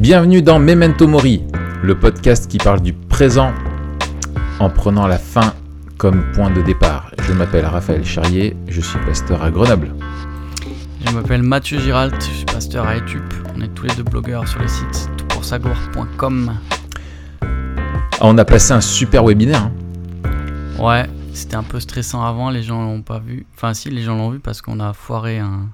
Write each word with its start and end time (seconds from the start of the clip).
Bienvenue 0.00 0.40
dans 0.40 0.58
Memento 0.58 1.06
Mori, 1.06 1.42
le 1.82 1.98
podcast 1.98 2.50
qui 2.50 2.56
parle 2.56 2.80
du 2.80 2.94
présent 2.94 3.52
en 4.58 4.70
prenant 4.70 5.06
la 5.06 5.18
fin 5.18 5.52
comme 5.98 6.24
point 6.32 6.50
de 6.50 6.62
départ. 6.62 7.10
Je 7.22 7.34
m'appelle 7.34 7.66
Raphaël 7.66 8.02
Charrier, 8.02 8.56
je 8.66 8.80
suis 8.80 8.98
pasteur 9.00 9.42
à 9.42 9.50
Grenoble. 9.50 9.94
Je 11.06 11.12
m'appelle 11.12 11.42
Mathieu 11.42 11.78
Giralt, 11.78 12.14
je 12.18 12.30
suis 12.34 12.46
pasteur 12.46 12.86
à 12.86 12.96
Etup. 12.96 13.22
On 13.54 13.60
est 13.60 13.68
tous 13.74 13.84
les 13.84 13.94
deux 13.94 14.02
blogueurs 14.02 14.48
sur 14.48 14.60
le 14.62 14.68
site 14.68 15.10
toutpoursagloire.com. 15.18 16.54
On 18.22 18.38
a 18.38 18.44
passé 18.46 18.72
un 18.72 18.80
super 18.80 19.22
webinaire. 19.22 19.64
hein. 20.24 20.82
Ouais, 20.82 21.04
c'était 21.34 21.56
un 21.56 21.62
peu 21.62 21.78
stressant 21.78 22.24
avant, 22.24 22.48
les 22.48 22.62
gens 22.62 22.82
l'ont 22.82 23.02
pas 23.02 23.18
vu. 23.18 23.44
Enfin 23.54 23.74
si, 23.74 23.90
les 23.90 24.00
gens 24.00 24.16
l'ont 24.16 24.30
vu 24.30 24.38
parce 24.38 24.62
qu'on 24.62 24.80
a 24.80 24.94
foiré 24.94 25.40
un... 25.40 25.68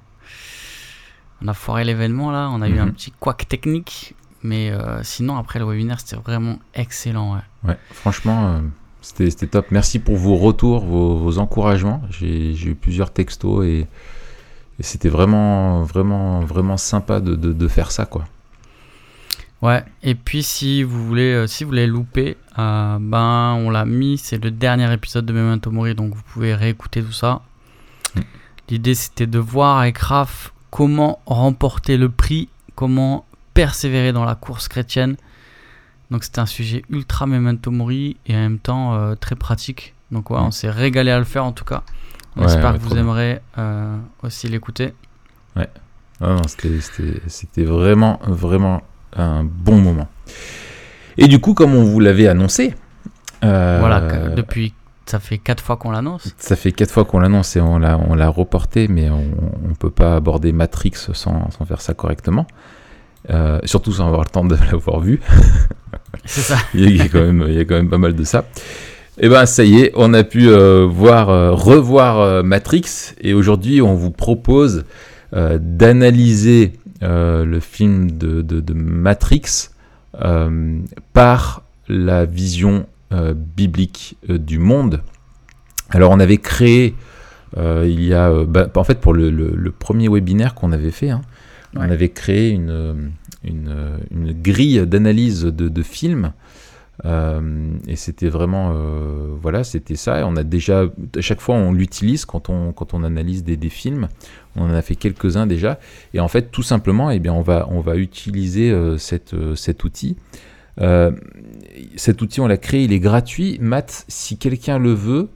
On 1.43 1.49
a 1.49 1.55
foiré 1.55 1.85
l'événement 1.85 2.31
là, 2.31 2.49
on 2.53 2.63
a 2.63 2.69
eu 2.69 2.79
un 2.79 2.87
Mhm. 2.87 2.93
petit 2.93 3.13
couac 3.19 3.47
technique. 3.49 4.15
Mais 4.43 4.71
euh, 4.71 5.03
sinon, 5.03 5.37
après 5.39 5.59
le 5.59 5.65
webinaire, 5.65 5.99
c'était 6.01 6.17
vraiment 6.17 6.59
excellent. 6.75 7.35
Ouais. 7.35 7.41
Ouais, 7.71 7.79
franchement, 7.93 8.47
euh, 8.55 8.61
c'était 9.03 9.47
top. 9.49 9.67
Merci 9.71 9.99
pour 9.99 10.17
vos 10.17 10.37
retours, 10.37 10.85
vos, 10.85 11.17
vos 11.17 11.39
encouragements. 11.39 12.03
J'ai 12.11 12.55
eu 12.65 12.75
plusieurs 12.77 13.13
textos 13.13 13.65
et, 13.67 13.87
et 14.79 14.83
c'était 14.83 15.09
vraiment, 15.09 15.83
vraiment, 15.83 16.41
vraiment 16.41 16.77
sympa 16.77 17.19
de, 17.21 17.35
de- 17.35 17.53
de 17.53 17.69
faire 17.69 17.91
ça, 17.91 18.07
quoi. 18.07 18.25
Ouais, 19.63 19.83
et 20.03 20.15
puis 20.15 20.43
si 20.43 20.83
vous 20.83 21.05
voulez, 21.07 21.33
euh, 21.33 21.47
si 21.47 21.65
vous 21.65 21.71
voulez 21.71 21.87
louper, 21.87 22.37
ben 22.57 23.55
on 23.59 23.71
l'a 23.71 23.85
mis, 23.87 24.19
c'est 24.19 24.43
le 24.43 24.51
dernier 24.51 24.93
épisode 24.93 25.25
de 25.27 25.33
Memento 25.33 25.71
Mori, 25.71 25.95
donc 25.95 26.15
vous 26.15 26.23
pouvez 26.23 26.55
réécouter 26.55 27.03
tout 27.03 27.11
ça. 27.13 27.41
Mm. 28.15 28.21
L'idée 28.69 28.95
c'était 28.95 29.27
de 29.27 29.39
voir 29.39 29.79
avec 29.79 29.97
Raph 29.99 30.53
comment 30.77 31.21
remporter 31.25 31.97
le 31.97 32.11
prix, 32.11 32.51
comment 32.75 33.25
persévérer 33.55 34.13
dans 34.13 34.27
la 34.27 34.35
course 34.35 34.69
chrétienne. 34.69 35.17
Donc 36.11 36.23
c'était 36.23 36.41
un 36.41 36.47
sujet 36.47 36.83
ultra 36.91 37.25
Memento 37.27 37.71
Mori 37.71 38.19
et 38.27 38.35
en 38.35 38.41
même 38.41 38.59
temps 38.59 38.95
euh, 38.95 39.15
très 39.15 39.37
pratique. 39.37 39.95
Donc 40.11 40.29
ouais, 40.31 40.37
on 40.39 40.51
s'est 40.51 40.69
régalé 40.69 41.11
à 41.11 41.19
le 41.19 41.25
faire 41.25 41.47
en 41.47 41.53
tout 41.53 41.65
cas. 41.65 41.83
On 42.37 42.41
Ouais, 42.43 42.47
espère 42.49 42.73
ouais, 42.73 42.79
que 42.79 42.83
vous 42.83 42.95
aimerez 42.99 43.41
euh, 43.57 43.97
aussi 44.23 44.49
l'écouter. 44.49 44.93
Ah 45.57 45.65
non, 46.21 46.43
c'était- 46.47 47.65
vraiment, 47.65 48.21
vraiment 48.27 48.83
un 49.17 49.45
bon 49.45 49.81
moment. 49.81 50.09
Et 51.17 51.27
du 51.27 51.39
coup, 51.41 51.55
comme 51.55 51.75
on 51.75 51.85
vous 51.85 52.01
l'avait 52.01 52.29
annoncé, 52.29 52.75
euh, 53.45 53.79
Voilà, 53.81 54.01
depuis, 54.35 54.75
ça 55.07 55.21
fait 55.21 55.39
quatre 55.39 55.63
fois 55.63 55.77
qu'on 55.77 55.91
l'annonce. 55.93 56.35
ça 56.39 56.57
fait 56.57 56.73
quatre 56.73 56.91
fois 56.91 57.05
qu'on 57.05 57.19
l'annonce 57.21 57.55
et 57.57 57.61
on 57.61 57.79
l'a 57.79 57.99
on 58.09 58.15
l'a 58.15 58.29
reporté, 58.29 58.89
mais 58.89 59.09
on 59.11 59.23
ne 59.69 59.75
peut 59.79 59.91
pas 59.91 60.17
aborder 60.17 60.53
Matrix 60.53 60.93
sans, 61.13 61.51
sans 61.51 61.65
faire 61.65 61.81
ça 61.81 61.95
correctement. 61.95 62.47
Euh, 63.31 63.59
surtout 63.65 63.93
sans 63.93 64.07
avoir 64.07 64.23
le 64.23 64.29
temps 64.31 64.45
de 64.45 64.57
l'avoir 64.71 65.01
vu. 65.01 65.21
C'est 66.25 66.41
ça. 66.43 66.57
il, 66.75 66.97
y 66.97 67.01
a 67.01 67.09
quand 67.09 67.21
même, 67.21 67.45
il 67.49 67.55
y 67.55 67.59
a 67.59 67.65
quand 67.65 67.75
même 67.75 67.89
pas 67.91 67.99
mal 67.99 68.15
de 68.15 68.25
ça. 68.25 68.45
Et 69.19 69.29
ben 69.29 69.47
ça 69.47 69.65
y 69.65 69.81
est, 69.81 69.93
on 69.95 70.13
a 70.15 70.25
pu 70.25 70.49
euh, 70.49 70.87
voir, 70.89 71.31
euh, 71.31 71.53
revoir 71.53 72.45
Matrix 72.45 73.15
et 73.21 73.33
aujourd'hui 73.35 73.81
on 73.83 73.95
vous 73.95 74.11
propose 74.11 74.85
d'analyser 75.33 76.73
le 77.03 77.59
film 77.61 78.11
de, 78.13 78.43
de- 78.43 78.61
de 78.61 78.73
Matrix 78.75 79.71
par 81.13 81.63
la 81.89 82.25
vision 82.25 82.87
biblique 83.11 84.17
euh, 84.31 84.39
du 84.39 84.59
monde. 84.59 85.03
Alors 85.91 86.11
on 86.11 86.21
avait 86.21 86.39
créé 86.39 86.95
euh, 87.57 87.87
il 87.89 88.05
y 88.05 88.13
a, 88.13 88.29
euh, 88.31 88.45
bah, 88.45 88.69
en 88.75 88.85
fait 88.85 89.01
pour 89.01 89.15
le, 89.15 89.31
le- 89.31 89.55
le 89.55 89.71
premier 89.71 90.09
webinaire 90.09 90.55
qu'on 90.55 90.73
avait 90.73 90.91
fait, 90.91 91.11
hein, 91.11 91.23
on 91.77 91.81
avait 91.91 92.09
créé 92.09 92.51
une, 92.51 92.71
euh, 92.71 92.95
une, 93.45 93.69
euh, 93.69 93.97
une 94.11 94.33
grille 94.33 94.87
d'analyse 94.87 95.43
de, 95.45 95.69
de 95.69 95.83
films. 95.83 96.33
Euh, 97.05 97.69
et 97.87 97.95
c'était 97.95 98.31
vraiment, 98.31 98.73
euh, 98.75 99.29
voilà, 99.41 99.65
c'était 99.65 99.97
ça. 99.97 100.21
Et 100.21 100.23
on 100.25 100.35
a 100.37 100.43
déjà, 100.43 100.85
à 101.17 101.21
chaque 101.21 101.43
fois, 101.43 101.55
on 101.55 101.73
l'utilise 101.73 102.25
quand 102.25 102.49
on, 102.49 102.73
quand 102.73 102.95
on 102.95 103.05
analyse 103.05 103.45
des, 103.45 103.59
des 103.59 103.69
films. 103.69 104.09
On 104.57 104.65
en 104.65 104.75
a 104.75 104.81
fait 104.81 104.95
quelques-uns 104.97 105.47
déjà. 105.47 105.79
Et 106.15 106.21
en 106.21 106.29
fait, 106.29 106.51
tout 106.51 106.63
simplement, 106.63 107.11
eh 107.11 107.19
bien, 107.19 107.35
on 107.35 107.43
va, 107.43 107.69
on 107.71 107.81
va 107.81 107.97
utiliser 107.97 108.71
euh, 108.71 108.97
cette, 108.97 109.35
euh, 109.35 109.55
cet 109.55 109.85
outil. 109.85 110.17
Euh, 110.81 111.11
cet 111.97 112.21
outil, 112.23 112.41
on 112.41 112.47
l'a 112.47 112.57
créé, 112.59 112.83
il 112.85 112.93
est 112.93 113.01
gratuit. 113.01 113.59
Matt, 113.61 114.05
si 114.09 114.37
quelqu'un 114.37 114.79
le 114.79 114.93
veut, 114.93 115.29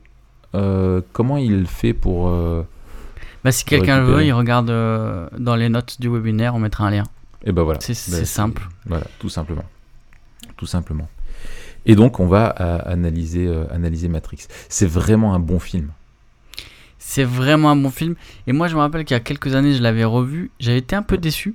euh, 0.55 1.01
comment 1.13 1.37
il 1.37 1.67
fait 1.67 1.95
pour... 1.95 2.29
euh, 2.29 2.63
Bah, 3.45 3.53
si 3.53 3.65
quelqu'un 3.65 4.01
le 4.01 4.05
veut, 4.05 4.25
il 4.25 4.33
regarde 4.33 4.71
euh, 4.71 5.29
dans 5.39 5.57
les 5.57 5.69
notes 5.69 6.01
du 6.01 6.09
webinaire, 6.09 6.55
on 6.55 6.59
mettra 6.59 6.87
un 6.87 6.91
lien. 6.91 7.05
Et 7.45 7.53
ben 7.53 7.63
voilà. 7.63 7.81
C'est 7.81 7.93
Ben, 8.11 8.19
c'est 8.19 8.25
simple. 8.27 8.69
Voilà, 8.87 9.07
tout 9.19 9.31
simplement. 9.31 9.65
Tout 10.57 10.67
simplement. 10.67 11.09
Et 11.87 11.95
donc, 11.95 12.21
on 12.21 12.27
va 12.27 12.47
analyser, 12.49 13.51
analyser 13.71 14.09
Matrix. 14.09 14.47
C'est 14.69 14.87
vraiment 14.87 15.33
un 15.35 15.39
bon 15.39 15.59
film. 15.59 15.89
C'est 16.99 17.25
vraiment 17.25 17.71
un 17.71 17.77
bon 17.77 17.89
film. 17.89 18.15
Et 18.47 18.53
moi, 18.53 18.69
je 18.69 18.75
me 18.75 18.81
rappelle 18.81 19.07
qu'il 19.07 19.15
y 19.15 19.17
a 19.17 19.21
quelques 19.21 19.55
années, 19.55 19.73
je 19.73 19.83
l'avais 19.83 20.05
revu. 20.05 20.51
J'avais 20.61 20.79
été 20.79 20.95
un 20.95 21.03
peu 21.03 21.17
déçu. 21.17 21.55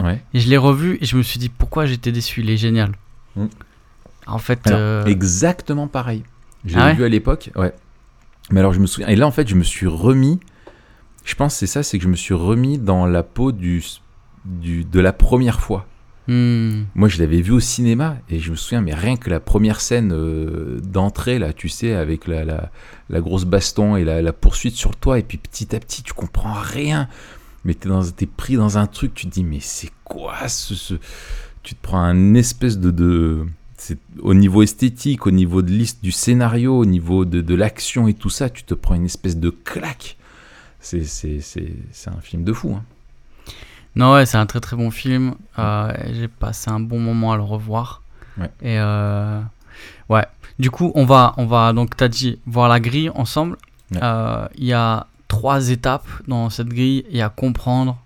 Ouais. 0.00 0.22
Et 0.32 0.40
je 0.40 0.48
l'ai 0.48 0.56
revu 0.56 0.96
et 1.02 1.04
je 1.04 1.16
me 1.16 1.22
suis 1.22 1.38
dit 1.38 1.50
pourquoi 1.50 1.84
j'étais 1.84 2.10
déçu? 2.10 2.40
Il 2.40 2.48
est 2.48 2.56
génial. 2.56 2.92
Mm. 3.44 3.48
En 4.26 4.38
fait, 4.38 4.66
Alors, 4.66 4.78
euh, 4.80 5.04
Exactement 5.06 5.88
pareil. 5.88 6.22
Je 6.64 6.74
l'ai 6.74 6.80
Ah 6.80 6.86
ouais 6.86 6.94
vu 6.94 7.04
à 7.04 7.08
l'époque, 7.08 7.50
ouais. 7.56 7.72
Mais 8.50 8.60
alors, 8.60 8.72
je 8.72 8.80
me 8.80 8.86
souviens. 8.86 9.08
Et 9.08 9.16
là, 9.16 9.26
en 9.26 9.30
fait, 9.30 9.48
je 9.48 9.54
me 9.54 9.62
suis 9.62 9.86
remis. 9.86 10.40
Je 11.24 11.34
pense 11.34 11.54
que 11.54 11.58
c'est 11.60 11.66
ça, 11.66 11.82
c'est 11.82 11.98
que 11.98 12.04
je 12.04 12.08
me 12.08 12.16
suis 12.16 12.34
remis 12.34 12.78
dans 12.78 13.06
la 13.06 13.22
peau 13.22 13.52
du, 13.52 13.82
du, 14.44 14.84
de 14.84 15.00
la 15.00 15.12
première 15.12 15.60
fois. 15.60 15.86
hmm, 16.26 16.84
Moi, 16.94 17.08
je 17.08 17.18
l'avais 17.18 17.40
vu 17.42 17.52
au 17.52 17.60
cinéma 17.60 18.16
et 18.30 18.38
je 18.38 18.50
me 18.50 18.56
souviens, 18.56 18.80
mais 18.80 18.94
rien 18.94 19.16
que 19.16 19.28
la 19.30 19.40
première 19.40 19.80
scène 19.80 20.12
euh, 20.12 20.78
d'entrée, 20.82 21.38
là, 21.38 21.52
tu 21.52 21.68
sais, 21.68 21.94
avec 21.94 22.26
la, 22.26 22.44
la, 22.44 22.70
la 23.10 23.20
grosse 23.20 23.44
baston 23.44 23.96
et 23.96 24.04
la, 24.04 24.22
la 24.22 24.32
poursuite 24.32 24.74
sur 24.74 24.90
le 24.90 24.96
toit, 24.96 25.18
et 25.18 25.22
puis 25.22 25.36
petit 25.38 25.74
à 25.76 25.80
petit, 25.80 26.02
tu 26.02 26.12
comprends 26.14 26.54
rien. 26.54 27.08
Mais 27.64 27.74
t'es, 27.74 27.88
dans, 27.90 28.02
t'es 28.04 28.26
pris 28.26 28.56
dans 28.56 28.78
un 28.78 28.86
truc, 28.86 29.12
tu 29.14 29.26
te 29.26 29.32
dis, 29.32 29.44
mais 29.44 29.60
c'est 29.60 29.90
quoi 30.04 30.48
ce, 30.48 30.74
ce- 30.74 30.94
Tu 31.68 31.74
te 31.74 31.82
prends 31.82 32.00
un 32.00 32.32
espèce 32.32 32.78
de. 32.78 32.90
de 32.90 33.46
c'est, 33.76 33.98
au 34.20 34.32
niveau 34.32 34.62
esthétique, 34.62 35.26
au 35.26 35.30
niveau 35.30 35.60
de 35.60 35.70
liste 35.70 36.02
du 36.02 36.12
scénario, 36.12 36.74
au 36.74 36.86
niveau 36.86 37.26
de, 37.26 37.42
de 37.42 37.54
l'action 37.54 38.08
et 38.08 38.14
tout 38.14 38.30
ça, 38.30 38.48
tu 38.48 38.62
te 38.62 38.72
prends 38.72 38.94
une 38.94 39.04
espèce 39.04 39.36
de 39.36 39.50
claque. 39.50 40.16
C'est, 40.80 41.04
c'est, 41.04 41.42
c'est, 41.42 41.74
c'est 41.92 42.08
un 42.08 42.22
film 42.22 42.42
de 42.42 42.54
fou. 42.54 42.74
Hein. 42.74 42.84
Non, 43.96 44.14
ouais, 44.14 44.24
c'est 44.24 44.38
un 44.38 44.46
très 44.46 44.60
très 44.60 44.78
bon 44.78 44.90
film. 44.90 45.34
Euh, 45.58 45.92
J'ai 46.14 46.28
passé 46.28 46.70
un 46.70 46.80
bon 46.80 47.00
moment 47.00 47.32
à 47.32 47.36
le 47.36 47.42
revoir. 47.42 48.00
Ouais. 48.38 48.50
Et 48.62 48.78
euh, 48.78 49.38
ouais. 50.08 50.24
Du 50.58 50.70
coup, 50.70 50.90
on 50.94 51.04
va, 51.04 51.34
on 51.36 51.44
va 51.44 51.74
donc, 51.74 51.94
t'as 51.98 52.08
dit, 52.08 52.38
voir 52.46 52.70
la 52.70 52.80
grille 52.80 53.10
ensemble. 53.10 53.58
Ouais. 53.90 54.00
Euh, 54.02 54.48
Il 54.56 54.64
y 54.64 54.72
a 54.72 55.06
trois 55.28 55.68
étapes 55.68 56.08
dans 56.26 56.48
cette 56.48 56.68
grille. 56.68 57.04
Il 57.10 57.18
y 57.18 57.20
a 57.20 57.28
comprendre, 57.28 57.98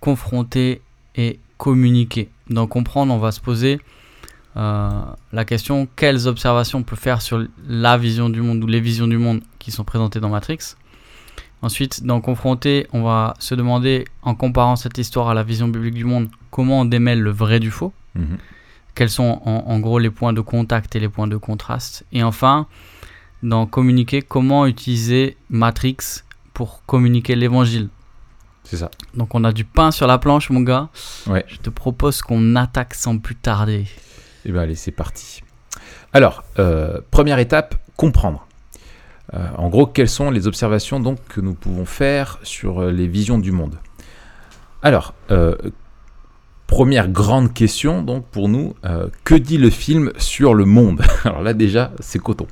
confronter 0.00 0.82
et 1.14 1.38
communiquer. 1.60 2.30
Dans 2.48 2.66
comprendre, 2.66 3.12
on 3.12 3.18
va 3.18 3.32
se 3.32 3.40
poser 3.40 3.80
euh, 4.56 4.90
la 5.32 5.44
question 5.44 5.86
quelles 5.94 6.26
observations 6.26 6.78
on 6.78 6.82
peut 6.82 6.96
faire 6.96 7.20
sur 7.20 7.46
la 7.68 7.98
vision 7.98 8.30
du 8.30 8.40
monde 8.40 8.64
ou 8.64 8.66
les 8.66 8.80
visions 8.80 9.06
du 9.06 9.18
monde 9.18 9.42
qui 9.58 9.70
sont 9.70 9.84
présentées 9.84 10.20
dans 10.20 10.30
Matrix. 10.30 10.60
Ensuite, 11.62 12.02
dans 12.04 12.22
confronter, 12.22 12.86
on 12.94 13.02
va 13.02 13.34
se 13.38 13.54
demander, 13.54 14.06
en 14.22 14.34
comparant 14.34 14.76
cette 14.76 14.96
histoire 14.96 15.28
à 15.28 15.34
la 15.34 15.42
vision 15.42 15.68
biblique 15.68 15.94
du 16.02 16.06
monde, 16.06 16.30
comment 16.50 16.80
on 16.80 16.86
démêle 16.86 17.20
le 17.20 17.30
vrai 17.30 17.60
du 17.60 17.70
faux 17.70 17.92
Mhm. 18.16 18.38
quels 18.96 19.08
sont 19.10 19.40
en, 19.44 19.64
en 19.72 19.78
gros 19.78 20.00
les 20.00 20.10
points 20.10 20.32
de 20.32 20.40
contact 20.40 20.96
et 20.96 21.00
les 21.00 21.08
points 21.08 21.28
de 21.28 21.36
contraste. 21.36 22.04
Et 22.10 22.24
enfin, 22.24 22.66
dans 23.44 23.66
communiquer, 23.66 24.20
comment 24.20 24.66
utiliser 24.66 25.36
Matrix 25.48 25.98
pour 26.54 26.82
communiquer 26.86 27.36
l'évangile. 27.36 27.88
C'est 28.70 28.76
ça. 28.76 28.88
Donc 29.14 29.34
on 29.34 29.42
a 29.42 29.50
du 29.50 29.64
pain 29.64 29.90
sur 29.90 30.06
la 30.06 30.18
planche, 30.18 30.48
mon 30.48 30.60
gars. 30.60 30.90
Ouais. 31.26 31.44
Je 31.48 31.56
te 31.56 31.70
propose 31.70 32.22
qu'on 32.22 32.54
attaque 32.54 32.94
sans 32.94 33.18
plus 33.18 33.34
tarder. 33.34 33.86
Eh 34.44 34.52
bien, 34.52 34.62
allez, 34.62 34.76
c'est 34.76 34.92
parti. 34.92 35.42
Alors, 36.12 36.44
euh, 36.60 37.00
première 37.10 37.40
étape, 37.40 37.74
comprendre. 37.96 38.46
Euh, 39.34 39.44
en 39.58 39.70
gros, 39.70 39.86
quelles 39.86 40.08
sont 40.08 40.30
les 40.30 40.46
observations 40.46 41.00
donc 41.00 41.18
que 41.28 41.40
nous 41.40 41.54
pouvons 41.54 41.84
faire 41.84 42.38
sur 42.44 42.80
euh, 42.80 42.92
les 42.92 43.08
visions 43.08 43.38
du 43.38 43.50
monde? 43.50 43.74
Alors, 44.84 45.14
euh, 45.32 45.56
première 46.68 47.08
grande 47.08 47.52
question 47.52 48.02
donc 48.02 48.24
pour 48.26 48.48
nous, 48.48 48.76
que 49.24 49.34
dit 49.34 49.58
le 49.58 49.70
film 49.70 50.12
sur 50.16 50.54
le 50.54 50.64
monde? 50.64 51.02
Alors 51.24 51.42
là 51.42 51.54
déjà, 51.54 51.90
c'est 51.98 52.20
coton. 52.20 52.46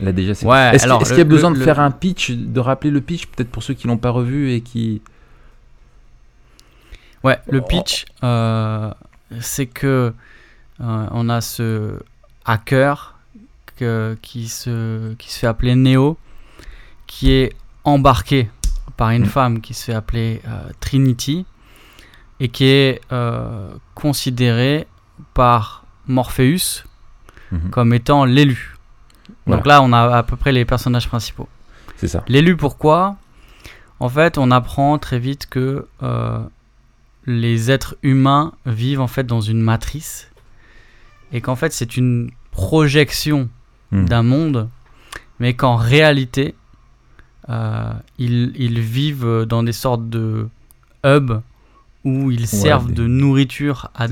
Là 0.00 0.12
déjà, 0.12 0.34
c'est. 0.34 0.46
Ouais, 0.46 0.70
Est-ce 0.74 0.82
qu'il 0.84 0.90
alors, 0.90 1.02
est-ce 1.02 1.10
qu'il 1.10 1.18
y 1.18 1.20
a 1.20 1.24
le- 1.24 1.30
besoin 1.30 1.50
le- 1.50 1.58
de 1.58 1.64
faire 1.64 1.78
un 1.80 1.90
pitch, 1.90 2.30
de 2.30 2.60
rappeler 2.60 2.90
le 2.90 3.00
pitch, 3.00 3.26
peut-être 3.26 3.50
pour 3.50 3.62
ceux 3.62 3.74
qui 3.74 3.86
l'ont 3.86 3.98
pas 3.98 4.10
revu 4.10 4.52
et 4.52 4.60
qui. 4.62 5.02
Ouais, 7.22 7.38
le 7.48 7.60
pitch, 7.60 8.06
euh, 8.24 8.90
c'est 9.40 9.66
que 9.66 10.12
euh, 10.80 11.06
on 11.10 11.28
a 11.28 11.40
ce 11.42 11.98
hacker 12.46 13.18
que- 13.76 14.16
qui, 14.22 14.48
se, 14.48 15.12
qui 15.14 15.30
se 15.30 15.38
fait 15.40 15.46
appeler 15.46 15.74
Neo, 15.74 16.16
qui 17.06 17.32
est 17.32 17.52
embarqué 17.84 18.48
par 18.96 19.10
une 19.10 19.22
Mm. 19.24 19.26
femme 19.26 19.60
qui 19.60 19.74
se 19.74 19.84
fait 19.86 19.94
appeler 19.94 20.40
euh, 20.48 20.70
Trinity. 20.80 21.44
et 22.42 22.48
qui 22.48 22.64
est 22.64 23.02
euh, 23.12 23.68
considéré 23.94 24.86
par 25.34 25.84
Morpheus 26.06 26.84
Mhm. 27.52 27.68
comme 27.70 27.92
étant 27.92 28.24
l'élu. 28.24 28.76
Donc 29.56 29.66
là, 29.66 29.82
on 29.82 29.92
a 29.92 30.16
à 30.16 30.22
peu 30.22 30.36
près 30.36 30.52
les 30.52 30.64
personnages 30.64 31.08
principaux. 31.08 31.48
C'est 31.96 32.08
ça. 32.08 32.24
L'élu, 32.28 32.56
pourquoi? 32.56 33.16
En 33.98 34.08
fait, 34.08 34.38
on 34.38 34.50
apprend 34.50 34.98
très 34.98 35.18
vite 35.18 35.46
que 35.50 35.86
euh, 36.02 36.38
les 37.26 37.70
êtres 37.70 37.96
humains 38.02 38.52
vivent 38.64 39.00
en 39.00 39.06
fait 39.06 39.24
dans 39.24 39.40
une 39.42 39.60
matrice 39.60 40.30
et 41.32 41.40
qu'en 41.42 41.54
fait 41.56 41.72
c'est 41.72 41.96
une 41.96 42.30
projection 42.50 43.48
Mhm. 43.92 44.08
d'un 44.08 44.22
monde, 44.22 44.68
mais 45.38 45.54
qu'en 45.54 45.76
réalité 45.76 46.54
euh, 47.48 47.92
ils, 48.18 48.52
ils 48.56 48.80
vivent 48.80 49.44
dans 49.48 49.62
des 49.62 49.72
sortes 49.72 50.08
de 50.08 50.48
hubs 51.04 51.40
où 52.04 52.30
ils 52.30 52.46
servent 52.46 52.88
des- 52.88 52.94
de 52.94 53.06
nourriture 53.06 53.90
à 53.94 54.06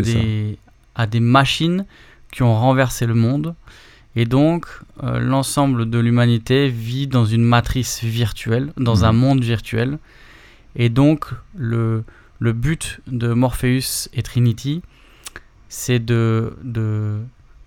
des 1.06 1.20
machines 1.20 1.86
qui 2.32 2.42
ont 2.42 2.54
renversé 2.58 3.06
le 3.06 3.14
monde. 3.14 3.54
Et 4.20 4.24
donc, 4.24 4.66
euh, 5.04 5.20
l'ensemble 5.32 5.80
de 5.94 5.98
l'humanité 6.04 6.68
vit 6.88 7.06
dans 7.06 7.24
une 7.36 7.44
matrice 7.56 8.02
virtuelle, 8.02 8.66
dans 8.88 8.96
Mhm. 8.98 9.04
un 9.10 9.12
monde 9.24 9.42
virtuel. 9.54 9.90
Et 10.82 10.88
donc, 11.00 11.20
le, 11.56 12.02
le 12.46 12.52
but 12.64 12.84
de 13.06 13.28
Morpheus 13.42 13.88
et 14.16 14.22
Trinity, 14.30 14.82
c'est 15.68 16.02
de, 16.14 16.52
de, 16.78 17.18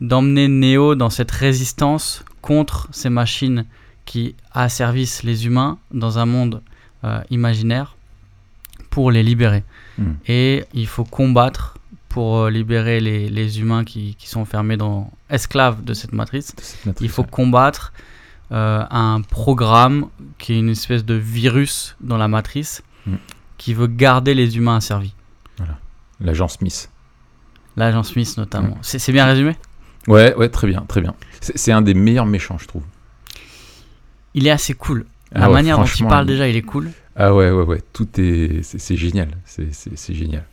d'emmener 0.10 0.48
Neo 0.50 0.96
dans 0.96 1.10
cette 1.18 1.32
résistance 1.32 2.24
contre 2.42 2.80
ces 2.92 3.10
machines 3.22 3.64
qui 4.06 4.36
asservissent 4.66 5.24
les 5.24 5.46
humains 5.48 5.78
dans 6.04 6.14
un 6.20 6.26
monde 6.36 6.56
euh, 7.06 7.22
imaginaire 7.30 7.96
pour 8.90 9.10
les 9.16 9.24
libérer. 9.24 9.64
Mhm. 9.98 10.16
Et 10.28 10.66
il 10.74 10.88
faut 10.88 11.06
combattre 11.06 11.78
pour 12.10 12.30
euh, 12.40 12.50
libérer 12.50 13.00
les, 13.00 13.30
les 13.30 13.60
humains 13.62 13.86
qui, 13.86 14.16
qui 14.20 14.28
sont 14.28 14.42
enfermés 14.42 14.76
dans 14.86 15.10
esclaves 15.32 15.84
de 15.84 15.94
cette 15.94 16.12
matrice. 16.14 16.56
de 16.56 16.62
cette 16.62 16.86
matrice, 16.86 17.06
Il 17.06 17.10
faut 17.12 17.24
ouais. 17.24 17.28
combattre 17.32 17.94
euh, 18.52 18.84
un 18.90 19.22
programme 19.22 20.08
qui 20.38 20.54
est 20.54 20.60
une 20.60 20.70
espèce 20.70 21.06
de 21.06 21.14
virus 21.16 21.96
dans 22.02 22.18
la 22.18 22.28
matrice 22.28 22.84
Mm. 23.08 23.16
qui 23.58 23.74
veut 23.74 23.88
garder 23.88 24.36
les 24.36 24.58
humains 24.58 24.76
asservis. 24.76 25.16
L'agent 26.20 26.48
Smith. 26.48 26.90
L'agent 27.76 28.04
Smith 28.04 28.38
notamment. 28.38 28.76
Mm. 28.76 28.80
C'est 28.84 29.12
bien 29.12 29.26
résumé? 29.26 29.56
Ouais, 30.08 30.36
ouais, 30.36 30.50
très 30.50 30.68
bien, 30.68 30.82
très 30.88 31.02
bien. 31.02 31.16
C'est 31.40 31.72
un 31.72 31.82
des 31.82 31.96
meilleurs 31.96 32.28
méchants, 32.28 32.60
je 32.60 32.68
trouve. 32.68 32.84
Il 34.36 34.46
est 34.46 34.52
assez 34.52 34.74
cool. 34.76 35.06
La 35.32 35.46
Ah 35.46 35.48
ouais, 35.48 35.54
manière 35.54 35.78
dont 35.80 35.86
il 35.86 36.06
parle 36.08 36.26
déjà, 36.28 36.48
il 36.48 36.56
est 36.56 36.62
cool. 36.62 36.92
Ah 37.16 37.34
ouais, 37.34 37.50
ouais, 37.52 37.64
ouais, 37.64 37.82
tout 37.94 38.08
est... 38.20 38.62
C'est 38.64 38.96
génial, 38.98 39.30
c'est 39.46 40.14
génial. 40.14 40.46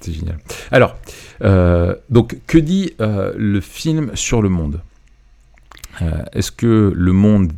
C'est 0.00 0.12
génial. 0.12 0.38
Alors, 0.70 0.96
euh, 1.42 1.94
donc, 2.08 2.38
que 2.46 2.58
dit 2.58 2.94
euh, 3.00 3.32
le 3.36 3.60
film 3.60 4.10
sur 4.14 4.40
le 4.42 4.48
monde? 4.48 4.80
Euh, 6.00 6.22
Est-ce 6.32 6.50
que 6.50 6.92
le 6.94 7.12
monde 7.12 7.52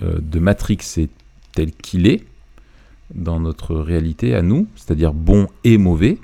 de 0.00 0.38
Matrix 0.38 0.78
est 0.98 1.10
tel 1.52 1.72
qu'il 1.72 2.06
est 2.06 2.24
dans 3.12 3.40
notre 3.40 3.74
réalité 3.74 4.36
à 4.36 4.42
nous, 4.42 4.68
c'est-à-dire 4.76 5.12
bon 5.12 5.48
et 5.64 5.76
mauvais, 5.76 6.18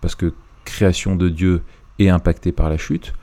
parce 0.00 0.14
que 0.14 0.32
création 0.64 1.16
de 1.16 1.28
Dieu 1.28 1.62
est 1.98 2.08
impactée 2.08 2.52
par 2.52 2.70
la 2.70 2.76
chute, 2.76 3.14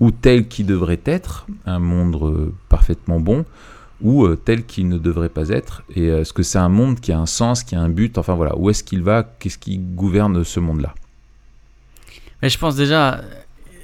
ou 0.00 0.10
tel 0.10 0.48
qu'il 0.48 0.66
devrait 0.66 1.00
être, 1.04 1.46
un 1.64 1.78
monde 1.78 2.52
parfaitement 2.68 3.20
bon, 3.20 3.44
ou 4.00 4.34
tel 4.34 4.64
qu'il 4.66 4.88
ne 4.88 4.98
devrait 4.98 5.28
pas 5.28 5.50
être 5.50 5.84
Et 5.94 6.06
est-ce 6.06 6.32
que 6.32 6.42
c'est 6.42 6.58
un 6.58 6.68
monde 6.68 6.98
qui 6.98 7.12
a 7.12 7.20
un 7.20 7.26
sens, 7.26 7.62
qui 7.62 7.76
a 7.76 7.80
un 7.80 7.88
but 7.88 8.18
Enfin 8.18 8.34
voilà, 8.34 8.58
où 8.58 8.68
est-ce 8.68 8.82
qu'il 8.82 9.04
va 9.04 9.22
Qu'est-ce 9.22 9.58
qui 9.58 9.78
gouverne 9.78 10.42
ce 10.42 10.58
monde-là? 10.58 10.92
Mais 12.42 12.48
je 12.48 12.58
pense 12.58 12.74
déjà, 12.76 13.20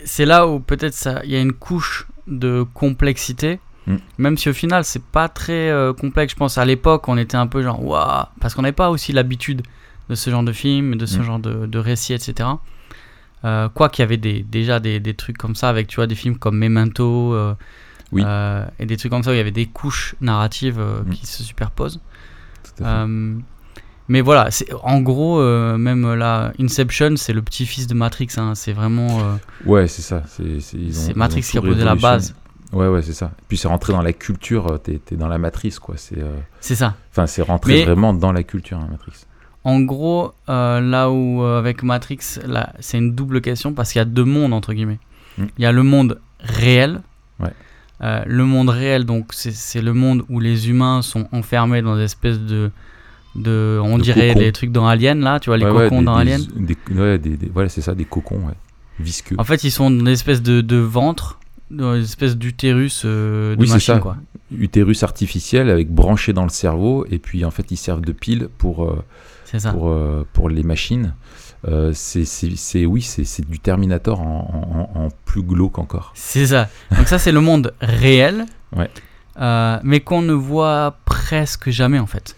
c'est 0.04 0.24
là 0.26 0.46
où 0.48 0.60
peut-être 0.60 0.96
il 1.24 1.30
y 1.30 1.36
a 1.36 1.40
une 1.40 1.52
couche 1.52 2.06
de 2.26 2.64
complexité. 2.74 3.60
Mm. 3.86 3.96
Même 4.18 4.36
si 4.36 4.48
au 4.48 4.52
final 4.52 4.84
c'est 4.84 5.02
pas 5.02 5.28
très 5.28 5.70
euh, 5.70 5.92
complexe, 5.94 6.32
je 6.34 6.36
pense 6.38 6.58
à 6.58 6.64
l'époque 6.64 7.08
on 7.08 7.16
était 7.16 7.36
un 7.38 7.46
peu 7.46 7.62
genre 7.62 7.82
waouh, 7.84 8.24
parce 8.40 8.54
qu'on 8.54 8.62
n'avait 8.62 8.72
pas 8.72 8.90
aussi 8.90 9.12
l'habitude 9.12 9.62
de 10.10 10.14
ce 10.14 10.28
genre 10.30 10.42
de 10.42 10.52
film, 10.52 10.96
de 10.96 11.06
ce 11.06 11.18
Mm. 11.18 11.22
genre 11.22 11.38
de, 11.38 11.66
de 11.66 11.78
récits, 11.78 12.12
etc. 12.14 12.48
Euh, 13.44 13.68
quoi 13.68 13.88
qu'il 13.88 14.02
y 14.02 14.04
avait 14.04 14.16
des, 14.16 14.42
déjà 14.42 14.80
des, 14.80 14.98
des 15.00 15.14
trucs 15.14 15.38
comme 15.38 15.54
ça 15.54 15.68
avec 15.68 15.86
tu 15.86 15.96
vois 15.96 16.06
des 16.08 16.16
films 16.16 16.36
comme 16.38 16.58
Memento 16.58 17.32
euh, 17.34 17.54
Oui. 18.12 18.22
euh, 18.26 18.64
et 18.80 18.86
des 18.86 18.96
trucs 18.96 19.12
comme 19.12 19.22
ça 19.22 19.30
où 19.30 19.34
il 19.34 19.36
y 19.36 19.40
avait 19.40 19.52
des 19.52 19.66
couches 19.66 20.16
narratives 20.20 20.80
Mm. 20.80 21.10
qui 21.10 21.26
se 21.26 21.42
superposent. 21.44 22.00
Tout 22.64 22.82
à 22.84 22.86
fait. 23.06 23.10
Mais 24.08 24.22
voilà, 24.22 24.50
c'est 24.50 24.66
en 24.82 25.00
gros 25.00 25.38
euh, 25.38 25.76
même 25.76 26.14
là 26.14 26.52
Inception 26.58 27.16
c'est 27.16 27.34
le 27.34 27.42
petit-fils 27.42 27.86
de 27.86 27.94
Matrix, 27.94 28.28
hein, 28.38 28.54
c'est 28.54 28.72
vraiment 28.72 29.20
euh, 29.20 29.34
Ouais, 29.66 29.86
c'est 29.86 30.02
ça. 30.02 30.22
C'est 30.26 31.14
Matrix 31.14 31.42
qui 31.42 31.58
a 31.58 31.60
posé 31.60 31.84
la 31.84 31.94
base. 31.94 32.34
Ouais, 32.72 32.88
ouais, 32.88 33.02
c'est 33.02 33.12
ça. 33.14 33.32
Puis 33.48 33.56
c'est 33.56 33.68
rentré 33.68 33.92
dans 33.92 34.02
la 34.02 34.12
culture, 34.12 34.72
euh, 34.72 34.78
t'es 34.78 35.00
es 35.10 35.16
dans 35.16 35.28
la 35.28 35.38
matrice, 35.38 35.78
quoi. 35.78 35.94
C'est 35.96 36.18
euh, 36.18 36.36
C'est 36.60 36.74
ça. 36.74 36.94
enfin, 37.10 37.26
c'est 37.26 37.40
rentré 37.42 37.72
Mais- 37.74 37.84
vraiment 37.84 38.12
dans 38.12 38.32
la 38.32 38.42
culture, 38.42 38.78
hein, 38.78 38.88
Matrix. 38.90 39.24
En 39.64 39.80
gros, 39.80 40.32
là 40.46 41.10
où 41.10 41.42
avec 41.42 41.82
Matrix, 41.82 42.38
là, 42.46 42.72
c'est 42.80 42.96
une 42.96 43.14
double 43.14 43.42
question 43.42 43.74
parce 43.74 43.92
qu'il 43.92 43.98
y 43.98 44.02
a 44.02 44.06
deux 44.06 44.24
mondes 44.24 44.54
entre 44.54 44.72
guillemets. 44.72 45.00
Mm. 45.36 45.44
Il 45.58 45.62
y 45.62 45.66
a 45.66 45.72
le 45.72 45.82
monde 45.82 46.20
réel. 46.40 47.02
Ouais. 47.40 47.52
Le 48.00 48.44
monde 48.44 48.70
réel, 48.70 49.04
donc 49.04 49.32
c'est 49.34 49.82
le 49.82 49.92
monde 49.92 50.24
où 50.30 50.40
les 50.40 50.70
humains 50.70 51.02
sont 51.02 51.28
enfermés 51.32 51.82
dans 51.82 51.96
des 51.96 52.04
espèces 52.04 52.38
de, 52.38 52.70
de 53.38 53.80
on 53.82 53.98
De 53.98 54.02
dirait 54.02 54.28
cocons. 54.28 54.38
des 54.40 54.52
trucs 54.52 54.72
dans 54.72 54.86
Alien 54.86 55.20
là, 55.20 55.40
tu 55.40 55.50
vois 55.50 55.56
les 55.56 55.64
Ouais, 55.64 55.70
ouais, 55.70 55.84
cocons 55.84 56.00
des- 56.00 56.04
dans 56.06 56.16
Alien. 56.16 56.40
des- 56.56 56.76
ouais, 56.94 57.18
des- 57.18 57.38
voilà, 57.52 57.68
c'est 57.68 57.80
ça, 57.80 57.94
des 57.94 58.04
cocons. 58.04 58.40
Visqueux. 59.00 59.36
En 59.38 59.44
fait, 59.44 59.62
ils 59.64 59.70
sont 59.70 59.90
dans 59.90 60.04
des 60.04 60.12
espèces 60.12 60.42
de, 60.42 60.60
de 60.60 60.76
ventre, 60.76 61.38
dans 61.70 61.94
des 61.94 62.02
espèces 62.02 62.36
d'utérus 62.36 63.02
euh, 63.04 63.54
de 63.54 63.60
Oui, 63.62 63.68
machine 63.68 63.94
ça. 63.94 64.00
quoi. 64.00 64.16
Utérus 64.56 65.02
artificiel 65.04 65.70
avec 65.70 65.88
branché 65.90 66.32
dans 66.32 66.42
le 66.42 66.48
cerveau, 66.48 67.06
et 67.10 67.18
puis 67.18 67.44
en 67.44 67.50
fait, 67.52 67.70
ils 67.70 67.76
servent 67.76 68.00
de 68.00 68.12
pile 68.12 68.48
pour, 68.58 68.84
euh, 68.84 69.04
ça. 69.56 69.70
pour, 69.72 69.88
euh, 69.90 70.26
pour 70.32 70.48
les 70.48 70.62
machines. 70.64 71.14
Euh, 71.68 71.92
c'est 71.94 72.86
oui, 72.86 73.02
c'est 73.02 73.24
c'est 73.24 73.48
du 73.48 73.58
Terminator 73.58 74.20
en, 74.20 74.88
en- 74.94 75.00
en 75.00 75.08
plus 75.24 75.42
glauque 75.42 75.78
encore. 75.78 76.12
C'est 76.14 76.46
ça. 76.46 76.68
Donc 76.96 77.06
ça, 77.08 77.18
c'est 77.18 77.32
le 77.32 77.40
monde 77.40 77.74
réel, 77.80 78.46
Ouais. 78.76 78.88
euh, 79.40 79.78
mais 79.82 80.00
qu'on 80.00 80.22
ne 80.22 80.32
voit 80.32 80.96
presque 81.04 81.70
jamais 81.70 81.98
en 81.98 82.06
fait. 82.06 82.34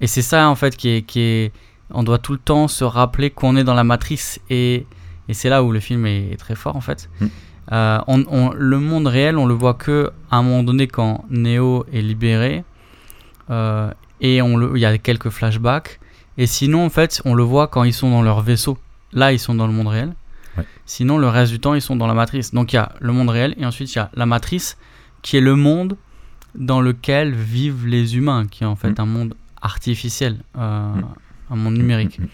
Et 0.00 0.06
c'est 0.06 0.22
ça 0.22 0.48
en 0.48 0.54
fait 0.54 0.76
qui 0.76 0.88
est, 0.90 1.02
qui 1.02 1.20
est, 1.20 1.52
on 1.90 2.02
doit 2.02 2.18
tout 2.18 2.32
le 2.32 2.38
temps 2.38 2.68
se 2.68 2.84
rappeler 2.84 3.30
qu'on 3.30 3.56
est 3.56 3.64
dans 3.64 3.74
la 3.74 3.84
matrice 3.84 4.40
et, 4.50 4.86
et 5.28 5.34
c'est 5.34 5.48
là 5.48 5.62
où 5.64 5.72
le 5.72 5.80
film 5.80 6.06
est, 6.06 6.30
est 6.32 6.36
très 6.36 6.54
fort 6.54 6.76
en 6.76 6.80
fait. 6.80 7.08
Mm. 7.20 7.26
Euh, 7.72 7.98
on- 8.06 8.24
on- 8.30 8.52
le 8.54 8.78
monde 8.78 9.06
réel, 9.08 9.36
on 9.36 9.46
le 9.46 9.54
voit 9.54 9.74
que 9.74 10.10
à 10.30 10.36
un 10.38 10.42
moment 10.42 10.62
donné 10.62 10.86
quand 10.86 11.24
Neo 11.30 11.84
est 11.92 12.00
libéré 12.00 12.64
euh, 13.50 13.90
et 14.20 14.42
on 14.42 14.56
le, 14.56 14.72
il 14.76 14.80
y 14.80 14.84
a 14.86 14.96
quelques 14.98 15.30
flashbacks. 15.30 16.00
Et 16.36 16.46
sinon, 16.46 16.84
en 16.86 16.90
fait, 16.90 17.20
on 17.24 17.34
le 17.34 17.42
voit 17.42 17.66
quand 17.66 17.82
ils 17.84 17.92
sont 17.92 18.10
dans 18.10 18.22
leur 18.22 18.42
vaisseau. 18.42 18.78
Là, 19.12 19.32
ils 19.32 19.38
sont 19.38 19.54
dans 19.54 19.66
le 19.66 19.72
monde 19.72 19.88
réel. 19.88 20.14
Ouais. 20.56 20.64
Sinon, 20.86 21.18
le 21.18 21.28
reste 21.28 21.50
du 21.52 21.58
temps, 21.60 21.74
ils 21.74 21.80
sont 21.82 21.96
dans 21.96 22.06
la 22.06 22.14
matrice. 22.14 22.52
Donc, 22.54 22.72
il 22.72 22.76
y 22.76 22.78
a 22.78 22.92
le 23.00 23.12
monde 23.12 23.28
réel 23.30 23.54
et 23.58 23.66
ensuite, 23.66 23.92
il 23.94 23.96
y 23.98 24.00
a 24.00 24.10
la 24.14 24.26
matrice 24.26 24.76
qui 25.22 25.36
est 25.36 25.40
le 25.40 25.56
monde 25.56 25.96
dans 26.54 26.80
lequel 26.80 27.34
vivent 27.34 27.86
les 27.86 28.16
humains, 28.16 28.46
qui 28.48 28.62
est 28.64 28.66
en 28.66 28.76
fait 28.76 28.90
Mm. 28.90 29.02
un 29.02 29.06
monde 29.06 29.34
artificiel, 29.62 30.38
euh, 30.56 30.94
Mm. 30.94 31.04
un 31.50 31.56
monde 31.56 31.74
numérique. 31.78 32.18
Mm, 32.18 32.24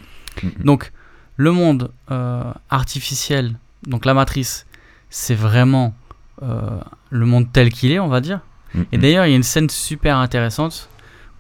mm, 0.43 0.47
mm. 0.61 0.65
Donc, 0.65 0.93
le 1.37 1.51
monde 1.53 1.91
euh, 2.11 2.43
artificiel, 2.71 3.57
donc 3.87 4.05
la 4.05 4.15
matrice, 4.15 4.67
c'est 5.11 5.35
vraiment 5.35 5.95
euh, 6.43 6.81
le 7.11 7.27
monde 7.27 7.47
tel 7.53 7.71
qu'il 7.73 7.93
est, 7.93 8.01
on 8.01 8.09
va 8.09 8.21
dire. 8.21 8.41
Mm, 8.75 8.81
Et 8.93 8.99
mm. 8.99 9.01
d'ailleurs, 9.01 9.27
il 9.27 9.31
y 9.31 9.33
a 9.35 9.37
une 9.37 9.43
scène 9.45 9.71
super 9.71 10.17
intéressante 10.19 10.89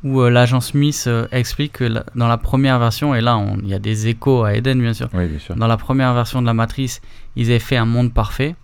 où 0.04 0.20
l'agent 0.22 0.60
Smith 0.60 1.08
explique 1.32 1.72
que 1.72 1.84
la- 1.84 2.04
dans 2.14 2.28
la 2.28 2.36
première 2.36 2.78
version, 2.78 3.14
et 3.14 3.22
là 3.22 3.42
il 3.62 3.68
y 3.68 3.74
a 3.74 3.78
des 3.78 4.06
échos 4.06 4.44
à 4.44 4.52
Eden 4.54 4.78
bien 4.80 4.92
sûr, 4.92 5.08
Oui, 5.14 5.26
bien 5.26 5.38
sûr. 5.38 5.56
dans 5.56 5.66
la 5.66 5.78
première 5.78 6.12
version 6.12 6.42
de 6.42 6.46
la 6.46 6.52
matrice, 6.52 7.00
ils 7.36 7.46
avaient 7.46 7.58
fait 7.58 7.78
un 7.78 7.86
monde 7.86 8.12
parfait, 8.12 8.54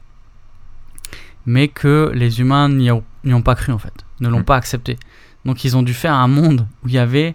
mais 1.46 1.68
que 1.68 2.12
les 2.14 2.40
humains 2.40 2.68
n'y 2.68 2.90
ont, 2.90 3.02
ont 3.26 3.42
pas 3.42 3.54
cru 3.54 3.72
en 3.72 3.78
fait, 3.78 4.04
ne 4.20 4.28
l'ont 4.28 4.40
Mm. 4.40 4.44
pas 4.44 4.56
accepté. 4.56 4.98
Donc 5.44 5.64
ils 5.64 5.76
ont 5.76 5.82
dû 5.82 5.94
faire 5.94 6.12
un 6.14 6.28
monde 6.28 6.66
où 6.85 6.88
il 6.88 6.94
y 6.94 6.99
avait 6.99 7.35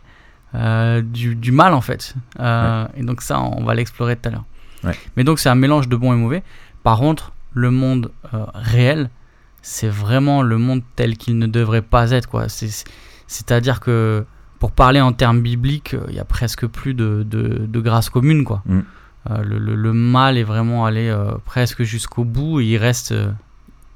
euh, 0.53 1.01
du, 1.01 1.35
du 1.35 1.51
mal 1.51 1.73
en 1.73 1.81
fait. 1.81 2.13
Euh, 2.39 2.85
Et 2.95 3.03
donc 3.03 3.21
ça, 3.21 3.41
on 3.41 3.63
va 3.63 3.73
l'explorer 3.75 4.15
tout 4.15 4.29
à 4.29 4.31
l'heure. 4.31 4.45
Ouais. 4.83 4.95
Mais 5.17 5.23
donc 5.23 5.39
c'est 5.39 5.49
un 5.49 5.55
mélange 5.55 5.87
de 5.89 5.95
bon 5.95 6.13
et 6.13 6.17
mauvais. 6.17 6.43
Par 6.83 6.99
contre, 6.99 7.31
le 7.53 7.71
monde 7.71 8.11
euh, 8.33 8.45
réel, 8.53 9.09
c'est 9.61 9.87
vraiment 9.89 10.43
le 10.43 10.57
monde 10.57 10.81
tel 10.95 11.17
qu'il 11.17 11.37
ne 11.39 11.47
devrait 11.47 11.81
pas 11.81 12.11
être. 12.11 12.29
quoi. 12.29 12.47
C'est- 12.49 12.85
C'est-à-dire 13.27 13.79
que 13.79 14.25
pour 14.59 14.71
parler 14.71 15.01
en 15.01 15.11
termes 15.11 15.41
bibliques, 15.41 15.95
il 16.09 16.13
y 16.15 16.19
a 16.19 16.25
presque 16.25 16.67
plus 16.67 16.93
de, 16.93 17.23
de, 17.27 17.65
de 17.65 17.79
grâce 17.79 18.09
commune. 18.09 18.43
Quoi. 18.43 18.61
Mm. 18.67 18.79
Le, 19.41 19.57
le- 19.57 19.75
le 19.75 19.93
mal 19.93 20.37
est 20.37 20.43
vraiment 20.43 20.85
allé 20.85 21.11
presque 21.45 21.81
jusqu'au 21.81 22.23
bout 22.23 22.59
et 22.59 22.65
il 22.65 22.77
reste... 22.77 23.13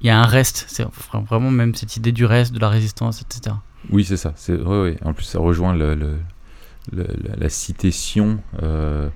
il 0.00 0.06
y 0.08 0.10
a 0.10 0.18
un 0.18 0.24
reste, 0.26 0.64
c'est 0.68 0.82
vra- 0.84 1.24
vraiment 1.24 1.52
même 1.52 1.74
cette 1.76 1.96
idée 1.96 2.10
du 2.10 2.24
reste, 2.24 2.52
de 2.52 2.58
la 2.58 2.68
résistance, 2.68 3.22
etc. 3.22 3.54
Oui, 3.88 4.04
c'est 4.04 4.16
ça. 4.16 4.32
C'est 4.36 4.60
ouais. 4.60 4.96
En 5.04 5.14
plus, 5.14 5.24
ça 5.24 5.38
rejoint 5.38 5.74
la, 5.74 7.48
cité 7.48 7.90
Sion, 7.90 8.38
euh, 8.62 9.08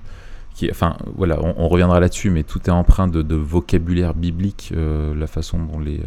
enfin 0.71 0.97
voilà, 1.15 1.39
on, 1.41 1.67
reviendra 1.67 1.99
là-dessus, 1.99 2.29
mais 2.31 2.43
tout 2.43 2.61
est 2.65 2.71
empreint 2.71 3.07
de, 3.07 3.35
vocabulaire 3.35 4.13
biblique, 4.13 4.71
euh, 4.75 5.13
la 5.13 5.27
façon 5.27 5.59
dont 5.59 5.79
les, 5.79 6.01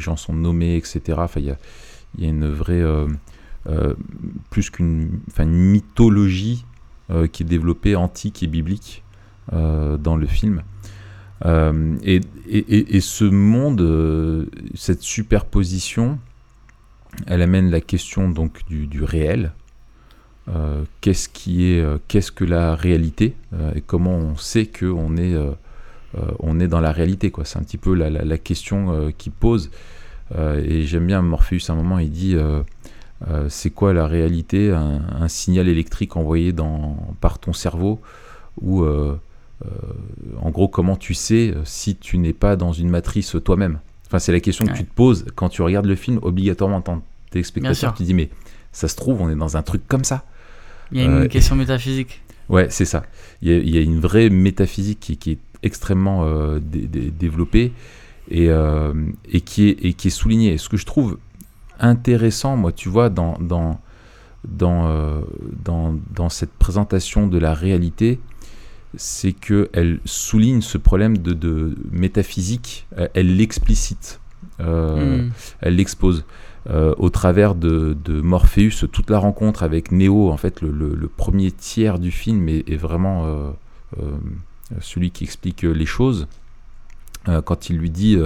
gens 0.00 0.16
sont 0.16 0.32
nommés, 0.32 0.76
etc. 0.76 1.18
Enfin, 1.18 1.40
il 1.40 1.46
y 1.46 1.50
a, 1.50 2.28
une 2.28 2.48
vraie, 2.48 2.82
euh, 2.82 3.94
plus 4.50 4.70
qu'une, 4.70 5.20
mythologie 5.38 6.64
qui 7.32 7.42
est 7.42 7.46
développée 7.46 7.96
antique 7.96 8.44
et 8.44 8.46
biblique 8.46 9.02
dans 9.50 10.16
le 10.16 10.26
film. 10.26 10.62
Et, 11.44 13.00
ce 13.00 13.24
monde, 13.24 14.48
cette 14.74 15.02
superposition, 15.02 16.18
elle 17.26 17.42
amène 17.42 17.70
la 17.70 17.80
question 17.80 18.28
donc 18.28 18.60
du, 18.68 19.04
réel. 19.04 19.52
Euh, 20.48 20.84
qu'est-ce 21.00 21.28
qui 21.28 21.72
est, 21.72 21.80
euh, 21.80 21.98
qu'est-ce 22.08 22.32
que 22.32 22.44
la 22.44 22.74
réalité 22.74 23.36
euh, 23.52 23.72
et 23.74 23.82
comment 23.82 24.16
on 24.16 24.36
sait 24.36 24.66
que 24.66 24.86
on 24.86 25.16
est, 25.16 26.68
dans 26.68 26.80
la 26.80 26.92
réalité 26.92 27.30
quoi. 27.30 27.44
C'est 27.44 27.58
un 27.58 27.62
petit 27.62 27.78
peu 27.78 27.94
la, 27.94 28.38
question 28.38 29.12
qu'il 29.16 29.32
pose. 29.32 29.70
Et 30.36 30.82
j'aime 30.82 31.06
bien 31.06 31.22
Morpheus 31.22 31.70
à 31.70 31.72
un 31.72 31.76
moment, 31.76 31.98
il 31.98 32.10
dit 32.10 32.36
c'est 33.48 33.70
quoi 33.70 33.92
la 33.92 34.06
réalité? 34.06 34.72
Un, 34.72 35.28
signal 35.28 35.68
électrique 35.68 36.16
envoyé 36.16 36.54
par 37.20 37.38
ton 37.38 37.52
cerveau 37.52 38.00
ou 38.60 38.84
en 38.84 40.50
gros 40.50 40.68
comment 40.68 40.96
tu 40.96 41.14
sais 41.14 41.54
si 41.64 41.96
tu 41.96 42.18
n'es 42.18 42.32
pas 42.32 42.56
dans 42.56 42.72
une 42.72 42.90
matrice 42.90 43.36
toi-même? 43.44 43.78
Enfin 44.10 44.18
c'est 44.18 44.32
la 44.32 44.40
question 44.40 44.64
que 44.66 44.72
Ouais. 44.72 44.76
tu 44.78 44.84
te 44.84 44.92
poses 44.92 45.24
quand 45.36 45.48
tu 45.48 45.62
regardes 45.62 45.86
le 45.86 45.94
film 45.94 46.18
obligatoirement 46.22 46.78
en 46.78 46.82
tant 46.82 46.98
que. 47.30 47.38
Tu 47.38 47.42
te 47.52 48.02
dis 48.02 48.12
mais 48.14 48.28
ça 48.72 48.88
se 48.88 48.96
trouve 48.96 49.20
on 49.22 49.30
est 49.30 49.36
dans 49.36 49.56
un 49.56 49.62
truc 49.62 49.86
comme 49.86 50.02
ça. 50.02 50.24
Il 50.90 50.98
y 50.98 51.02
a 51.02 51.04
une 51.04 51.12
Euh, 51.22 51.28
question 51.28 51.54
métaphysique. 51.54 52.20
Ouais, 52.48 52.66
c'est 52.70 52.84
ça. 52.84 53.04
Il 53.42 53.48
y, 53.48 53.54
a, 53.54 53.58
il 53.58 53.70
y 53.72 53.78
a 53.78 53.80
une 53.80 54.00
vraie 54.00 54.28
métaphysique 54.28 54.98
qui, 54.98 55.16
qui 55.16 55.30
est 55.32 55.38
extrêmement 55.62 56.24
euh, 56.24 56.58
dé- 56.60 56.88
dé- 56.88 57.12
développée 57.12 57.72
et, 58.28 58.48
euh, 58.50 58.92
et, 59.30 59.40
qui 59.42 59.68
est, 59.68 59.76
et 59.84 59.92
qui 59.92 60.08
est 60.08 60.10
soulignée. 60.10 60.58
Ce 60.58 60.68
que 60.68 60.76
je 60.76 60.84
trouve 60.86 61.18
intéressant, 61.78 62.56
moi, 62.56 62.72
tu 62.72 62.88
vois, 62.88 63.08
dans, 63.10 63.38
dans, 63.38 63.80
dans, 64.48 65.22
dans, 65.64 65.94
dans 66.14 66.28
cette 66.28 66.50
présentation 66.52 67.28
de 67.28 67.38
la 67.38 67.54
réalité, 67.54 68.18
c'est 68.96 69.32
qu'elle 69.32 70.00
souligne 70.04 70.60
ce 70.62 70.78
problème 70.78 71.18
de, 71.18 71.32
de 71.32 71.76
métaphysique, 71.90 72.86
euh, 72.98 73.08
elle 73.14 73.36
l'explicite. 73.36 74.20
Euh, 74.60 75.22
Hmm. 75.22 75.30
elle 75.60 75.76
l'expose 75.76 76.24
euh, 76.68 76.94
au 76.98 77.08
travers 77.08 77.54
de, 77.54 77.96
de 78.04 78.20
Morpheus. 78.20 78.86
Toute 78.92 79.08
la 79.10 79.18
rencontre 79.18 79.62
avec 79.62 79.90
Neo, 79.92 80.30
en 80.30 80.36
fait, 80.36 80.60
le, 80.60 80.70
le- 80.70 80.94
le 80.94 81.08
premier 81.08 81.50
tiers 81.50 81.98
du 81.98 82.10
film 82.10 82.48
est, 82.48 82.68
est 82.68 82.76
vraiment 82.76 83.26
euh, 83.26 84.02
celui 84.80 85.10
qui 85.10 85.24
explique 85.24 85.62
les 85.62 85.86
choses. 85.86 86.26
Quand 87.44 87.68
il 87.70 87.76
lui 87.76 87.90
dit 87.90 88.16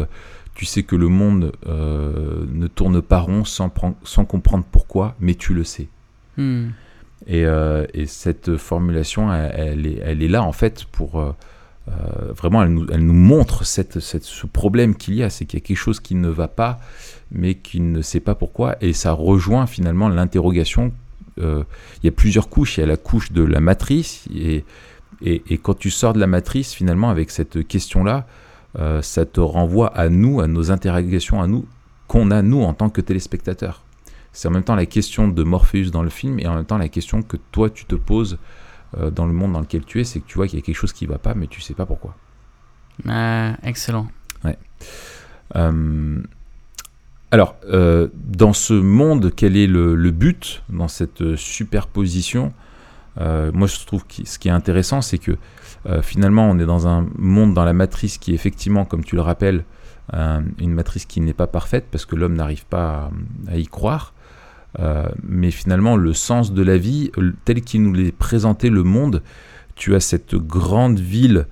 Tu 0.55 0.65
sais 0.67 0.83
que 0.85 0.95
le 0.97 1.09
monde 1.09 1.53
ne 1.67 2.67
tourne 2.69 3.01
pas 3.03 3.19
rond 3.21 3.45
sans 3.45 4.25
comprendre 4.25 4.65
pourquoi, 4.71 5.17
mais 5.21 5.35
tu 5.35 5.53
le 5.55 5.65
sais. 5.65 5.89
Hmm. 6.37 6.69
Et, 7.27 7.45
euh, 7.47 7.87
et 7.95 8.07
cette 8.07 8.57
formulation, 8.57 9.33
elle, 9.33 9.87
est, 9.87 10.29
là 10.29 10.43
en 10.43 10.53
fait 10.53 10.85
pour 10.85 11.19
euh, 11.19 11.33
euh, 11.89 12.33
vraiment, 12.33 12.63
elle 12.63 12.73
nous, 12.73 13.13
montre 13.13 13.65
ce 13.65 14.47
problème 14.47 14.95
qu'il 14.95 15.15
y 15.15 15.23
a, 15.23 15.31
c'est 15.31 15.45
qu'il 15.47 15.59
y 15.59 15.63
a 15.63 15.67
quelque 15.67 15.77
chose 15.77 16.01
qui 16.01 16.15
ne 16.15 16.29
va 16.29 16.49
pas, 16.49 16.79
mais 17.31 17.55
qui 17.55 17.81
ne 17.81 18.03
sait 18.03 18.21
pas 18.21 18.35
pourquoi, 18.35 18.77
et 18.81 18.93
ça 18.93 19.13
rejoint 19.13 19.67
finalement 19.67 20.09
l'interrogation. 20.09 20.93
Il 21.37 21.65
y 22.05 22.09
a 22.09 22.13
plusieurs 22.13 22.49
couches, 22.49 22.79
il 22.79 22.81
y 22.81 22.85
a 22.85 22.87
la 22.87 22.97
couche 22.97 23.33
de 23.33 23.43
la 23.43 23.61
matrice, 23.61 24.27
et, 24.35 24.65
quand 25.63 25.75
tu 25.75 25.91
sors 25.91 26.13
de 26.13 26.21
la 26.21 26.27
matrice, 26.27 26.73
finalement, 26.73 27.11
avec 27.11 27.31
cette 27.31 27.67
question-là, 27.67 28.27
ça 29.03 29.27
te 29.27 29.41
renvoie 29.41 29.89
à 29.89 30.09
nous, 30.09 30.41
à 30.41 30.47
nos 30.47 30.71
interrogations, 30.71 31.43
à 31.43 31.47
nous, 31.47 31.67
qu'on 32.07 32.31
a 32.31 32.41
nous 32.41 32.63
en 32.63 32.73
tant 32.73 32.89
que 32.89 33.01
téléspectateurs. 33.01 33.84
C'est 34.35 34.49
en 34.49 34.51
même 34.51 34.65
temps 34.65 34.75
la 34.75 34.85
question 34.85 35.29
de 35.29 35.43
Morpheus 35.45 35.91
dans 35.91 36.03
le 36.03 36.11
film 36.11 36.39
et 36.41 36.47
en 36.47 36.55
même 36.57 36.67
temps 36.67 36.77
la 36.77 36.91
question 36.91 37.23
que 37.23 37.39
toi 37.53 37.71
tu 37.71 37.87
te 37.87 37.95
poses 37.95 38.39
euh, 38.99 39.11
dans 39.11 39.27
le 39.27 39.33
monde 39.33 39.53
dans 39.53 39.61
lequel 39.61 39.85
tu 39.85 40.01
es, 40.01 40.05
c'est 40.05 40.21
que 40.21 40.27
tu 40.27 40.35
vois 40.35 40.47
qu'il 40.47 40.59
y 40.59 40.63
a 40.63 40.65
quelque 40.65 40.77
chose 40.77 40.93
qui 40.93 41.07
va 41.07 41.19
pas, 41.19 41.35
mais 41.35 41.47
tu 41.47 41.61
sais 41.61 41.73
pas 41.73 41.87
pourquoi. 41.87 42.15
Excellent. 43.63 44.09
Euh, 45.57 46.23
alors, 47.31 47.57
euh, 47.69 48.09
dans 48.15 48.53
ce 48.53 48.75
monde, 48.75 49.33
quel 49.35 49.57
est 49.57 49.67
le, 49.67 49.95
le 49.95 50.11
but 50.11 50.63
dans 50.69 50.89
cette 50.89 51.37
superposition? 51.37 52.53
Moi, 53.17 53.69
je 53.69 53.87
trouve 53.87 54.05
que 54.07 54.25
ce 54.25 54.39
qui 54.39 54.49
est 54.49 54.53
intéressant, 54.53 55.01
c'est 55.01 55.19
que 55.19 55.37
finalement, 56.03 56.49
on 56.51 56.59
est 56.59 56.67
dans 56.67 56.89
un 56.89 57.07
monde, 57.17 57.55
dans 57.55 57.65
la 57.65 57.73
matrice 57.73 58.19
qui 58.19 58.33
est 58.33 58.35
effectivement, 58.35 58.85
comme 58.85 59.05
tu 59.05 59.15
le 59.15 59.23
rappelles, 59.23 59.65
euh, 60.13 60.41
une 60.59 60.75
matrice 60.75 61.07
qui 61.07 61.21
n'est 61.21 61.33
pas 61.33 61.47
parfaite 61.47 61.87
parce 61.91 62.05
que 62.05 62.15
l'homme 62.15 62.35
n'arrive 62.35 62.67
pas 62.67 63.11
à, 63.49 63.53
à 63.53 63.57
y 63.57 63.67
croire. 63.67 64.14
Euh, 64.81 65.07
mais 65.23 65.51
finalement, 65.51 65.97
le 65.97 66.13
sens 66.13 66.53
de 66.53 66.63
la 66.63 66.77
vie, 66.77 67.11
le- 67.17 67.35
tel 67.45 67.61
qu'il 67.63 67.83
nous 67.83 67.93
l'est 67.93 68.11
présenté, 68.17 68.71
le 68.71 68.83
monde, 68.83 69.23
tu 69.77 69.95
as 69.95 70.01
cette 70.01 70.35
grande 70.35 70.99
ville, 70.99 71.47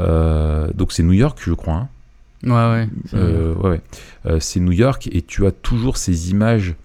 euh, 0.00 0.68
donc 0.74 0.92
c'est 0.92 1.02
New 1.02 1.12
York, 1.12 1.38
je 1.42 1.52
crois, 1.54 1.74
hein, 1.74 1.88
Ouais, 2.44 2.50
ouais. 2.52 2.88
c'est- 3.06 3.16
euh, 3.16 3.54
ouais, 3.54 3.70
ouais. 3.70 3.80
Euh, 4.26 4.38
c'est 4.40 4.60
New 4.60 4.70
York 4.72 5.08
et 5.12 5.22
tu 5.22 5.44
as 5.46 5.50
toujours 5.50 5.96
ces 5.96 6.30
images 6.30 6.76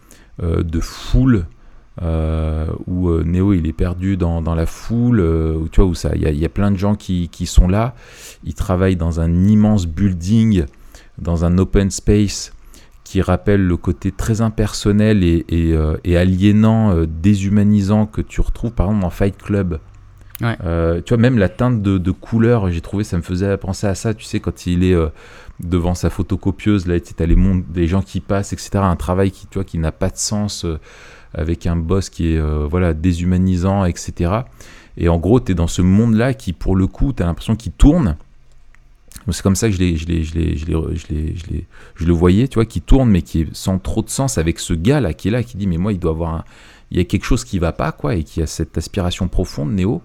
euh, 0.42 0.64
de 0.64 0.80
foule 0.80 1.46
euh, 2.02 2.66
où 2.88 3.10
euh, 3.10 3.24
Neo 3.24 3.54
il 3.54 3.68
est 3.68 3.72
perdu 3.74 4.18
dans, 4.18 4.42
dans 4.42 4.56
la 4.56 4.66
foule, 4.66 5.20
euh, 5.20 5.54
où 5.56 5.70
tu 5.70 5.80
vois 5.80 5.88
où 5.92 5.94
ça, 5.94 6.10
il 6.16 6.28
y, 6.28 6.38
y 6.40 6.46
a 6.46 6.50
plein 6.50 6.72
de 6.72 6.78
gens 6.78 6.96
qui, 6.96 7.30
qui 7.30 7.46
sont 7.46 7.68
là. 7.68 7.94
Ils 8.44 8.56
travaillent 8.56 8.96
dans 8.96 9.20
un 9.20 9.32
immense 9.48 9.86
building, 9.86 10.66
dans 11.20 11.46
un 11.46 11.60
open 11.60 11.92
space 11.92 12.52
qui 13.14 13.22
rappelle 13.22 13.64
le 13.64 13.78
côté 13.78 14.12
très 14.12 14.42
impersonnel 14.42 15.24
et, 15.24 15.46
et, 15.48 15.74
euh, 15.74 15.98
et 16.04 16.18
aliénant, 16.18 16.96
euh, 16.96 17.06
déshumanisant 17.06 18.08
que 18.08 18.22
tu 18.22 18.42
retrouves 18.42 18.72
par 18.72 18.88
exemple 18.88 19.04
dans 19.04 19.12
Fight 19.12 19.38
Club. 19.38 19.80
Ouais. 20.42 20.58
Euh, 20.66 21.00
tu 21.06 21.14
vois, 21.14 21.22
même 21.22 21.38
la 21.38 21.48
teinte 21.48 21.84
de, 21.84 22.00
de 22.00 22.10
couleur, 22.10 22.72
j'ai 22.72 22.82
trouvé, 22.82 23.04
ça 23.04 23.16
me 23.16 23.22
faisait 23.22 23.56
penser 23.58 23.86
à 23.86 23.94
ça, 23.94 24.16
tu 24.16 24.24
sais, 24.24 24.40
quand 24.40 24.66
il 24.66 24.84
est 24.84 24.98
devant 25.60 25.94
sa 25.94 26.10
photocopieuse, 26.10 26.88
là, 26.88 27.00
tu 27.00 27.14
as 27.22 27.28
les, 27.28 27.36
mondes, 27.36 27.64
les 27.76 27.86
gens 27.86 28.02
qui 28.02 28.20
passent, 28.20 28.52
etc. 28.52 28.70
Un 28.78 28.96
travail 28.96 29.30
qui, 29.30 29.46
tu 29.46 29.60
vois, 29.60 29.64
qui 29.64 29.78
n'a 29.78 29.92
pas 29.92 30.10
de 30.10 30.18
sens, 30.18 30.66
avec 31.36 31.68
un 31.68 31.76
boss 31.76 32.10
qui 32.10 32.34
est 32.34 32.42
voilà, 32.68 32.96
déshumanisant, 32.96 33.86
etc. 33.86 34.32
Et 34.98 35.08
en 35.08 35.20
gros, 35.20 35.40
tu 35.40 35.52
es 35.52 35.56
dans 35.56 35.68
ce 35.68 35.84
monde-là 35.84 36.34
qui, 36.34 36.52
pour 36.52 36.76
le 36.76 36.88
coup, 36.88 37.14
tu 37.14 37.22
as 37.22 37.28
l'impression 37.28 37.56
qu'il 37.56 37.74
tourne. 37.74 38.18
C'est 39.32 39.42
comme 39.42 39.56
ça 39.56 39.70
que 39.70 39.76
je, 39.76 39.86
le 42.06 42.14
voyais, 42.14 42.48
tu 42.48 42.56
vois, 42.56 42.66
qui 42.66 42.82
tourne, 42.82 43.10
mais 43.10 43.22
qui 43.22 43.42
est 43.42 43.56
sans 43.56 43.80
trop 43.80 44.02
de 44.02 44.10
sens 44.10 44.38
avec 44.38 44.60
ce 44.60 44.74
gars-là 44.74 45.14
qui 45.14 45.30
est 45.30 45.32
là, 45.32 45.44
qui 45.44 45.58
dit, 45.58 45.68
mais 45.68 45.78
moi, 45.78 45.94
il 45.94 46.00
doit 46.00 46.12
avoir 46.12 46.36
un... 46.36 46.44
Il 46.92 46.98
y 46.98 47.02
a 47.02 47.06
quelque 47.06 47.26
chose 47.26 47.44
qui 47.44 47.58
va 47.58 47.72
pas, 47.72 47.92
quoi, 47.92 48.16
et 48.16 48.24
qui 48.24 48.42
a 48.42 48.48
cette 48.48 48.78
aspiration 48.78 49.28
profonde, 49.28 49.72
Néo, 49.74 50.02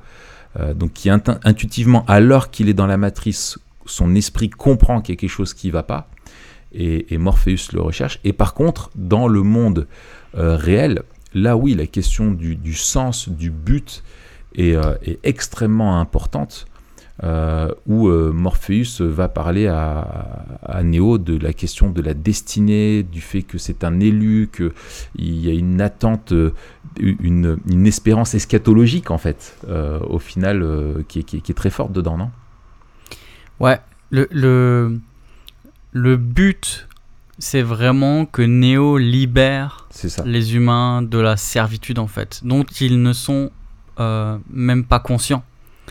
euh, 0.59 0.73
donc 0.73 0.93
qui 0.93 1.11
intu- 1.11 1.39
intuitivement, 1.45 2.05
alors 2.07 2.51
qu'il 2.51 2.69
est 2.69 2.75
dans 2.75 2.87
la 2.87 2.97
matrice, 2.97 3.59
son 3.85 4.15
esprit 4.15 4.49
comprend 4.49 5.01
qu'il 5.03 5.15
y 5.15 5.19
a 5.19 5.21
quelque 5.21 5.31
chose 5.31 5.53
qui 5.53 5.71
va 5.71 5.83
pas, 5.83 6.09
et, 6.73 7.19
Morpheus 7.19 7.73
le 7.73 7.81
recherche. 7.81 8.21
Et 8.25 8.33
par 8.33 8.55
contre, 8.55 8.91
dans 8.95 9.29
le 9.29 9.43
monde 9.43 9.87
euh, 10.37 10.57
réel, 10.57 11.03
là 11.35 11.57
oui, 11.57 11.75
la 11.75 11.87
question 11.87 12.31
du, 12.31 12.75
sens, 12.75 13.29
du 13.29 13.51
but 13.51 14.03
est, 14.55 14.75
euh, 14.75 14.95
est 15.03 15.19
extrêmement 15.25 16.01
importante. 16.01 16.67
Euh, 17.25 17.69
où 17.87 18.09
euh, 18.09 18.33
Morpheus 18.33 19.01
va 19.01 19.29
parler 19.29 19.67
à, 19.67 20.47
à 20.65 20.83
Neo 20.83 21.19
de 21.19 21.37
la 21.37 21.53
question 21.53 21.91
de 21.91 22.01
la 22.01 22.15
destinée, 22.15 23.03
du 23.03 23.21
fait 23.21 23.43
que 23.43 23.59
c'est 23.59 23.83
un 23.85 23.99
élu, 24.01 24.49
qu'il 24.55 24.73
y 25.19 25.51
a 25.51 25.55
une 25.55 25.81
attente, 25.81 26.33
euh, 26.33 26.53
une, 27.01 27.59
une 27.69 27.87
espérance 27.87 28.35
eschatologique 28.35 29.11
en 29.11 29.19
fait, 29.19 29.57
euh, 29.69 29.99
au 30.09 30.19
final, 30.19 30.65
qui, 31.09 31.21
est, 31.21 31.23
qui 31.25 31.39
est- 31.39 31.41
qui 31.41 31.53
est 31.53 31.55
très 31.57 31.71
forte 31.71 31.93
dedans, 31.93 32.17
non? 32.17 32.31
Ouais, 33.61 33.79
le, 34.11 34.29
le, 34.31 35.01
le 35.93 36.17
but, 36.17 36.87
c'est 37.41 37.63
vraiment 37.63 38.27
que 38.27 38.43
Neo 38.43 38.97
libère 38.99 39.89
les 40.25 40.55
humains 40.55 41.03
de 41.03 41.19
la 41.19 41.37
servitude, 41.37 41.99
en 41.99 42.07
fait, 42.07 42.41
dont 42.45 42.65
ils 42.81 43.03
ne 43.03 43.13
sont 43.13 43.51
même 43.99 44.85
pas 44.85 45.01
conscients. 45.01 45.43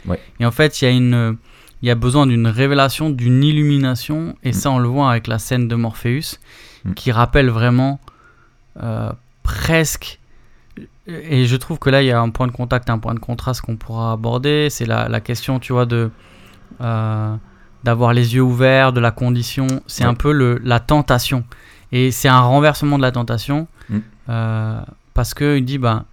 Ouais. 0.07 0.19
Et 0.39 0.45
en 0.45 0.51
fait, 0.51 0.81
il 0.81 0.85
y 0.85 0.87
a 0.87 0.91
une... 0.91 1.37
Il 1.83 1.87
y 1.87 1.91
a 1.91 1.95
besoin 1.95 2.25
d'une 2.25 2.47
révélation, 2.47 3.11
d'une 3.11 3.43
illumination, 3.43 4.35
et 4.43 4.51
ça 4.51 4.71
on 4.71 4.79
le 4.79 4.87
voit 4.87 5.11
avec 5.11 5.27
la 5.27 5.37
scène 5.37 5.67
de 5.67 5.75
Morpheus, 5.75 6.39
Mm. 6.85 6.93
qui 6.93 7.11
rappelle 7.11 7.49
vraiment 7.49 7.99
euh, 8.81 9.11
presque 9.43 10.19
et 11.07 11.45
je 11.45 11.55
trouve 11.55 11.79
que 11.79 11.89
là, 11.89 12.01
il 12.03 12.05
y 12.07 12.11
a 12.11 12.19
un 12.19 12.29
point 12.29 12.47
de 12.47 12.51
contact, 12.51 12.89
un 12.89 12.99
point 12.99 13.13
de 13.13 13.19
contraste 13.19 13.61
qu'on 13.61 13.77
pourra 13.77 14.11
aborder. 14.11 14.69
C'est 14.69 14.85
la, 14.85 15.07
la 15.07 15.21
question, 15.21 15.59
tu 15.59 15.71
vois, 15.73 15.85
de 15.85 16.09
euh, 16.81 17.35
d'avoir 17.83 18.11
les 18.13 18.35
yeux 18.35 18.41
ouverts, 18.41 18.91
de 18.91 18.99
la 18.99 19.11
condition. 19.11 19.67
C'est 19.87 20.03
Ouais. 20.03 20.09
un 20.09 20.13
peu 20.15 20.31
le, 20.33 20.59
la 20.63 20.79
tentation. 20.79 21.43
Et 21.91 22.11
c'est 22.11 22.27
un 22.27 22.41
renversement 22.41 22.97
de 22.97 23.03
la 23.03 23.11
tentation. 23.11 23.67
Mm. 23.89 23.97
euh, 24.29 24.81
parce 25.13 25.33
qu'il 25.33 25.63
dit, 25.65 25.77
ben, 25.77 26.05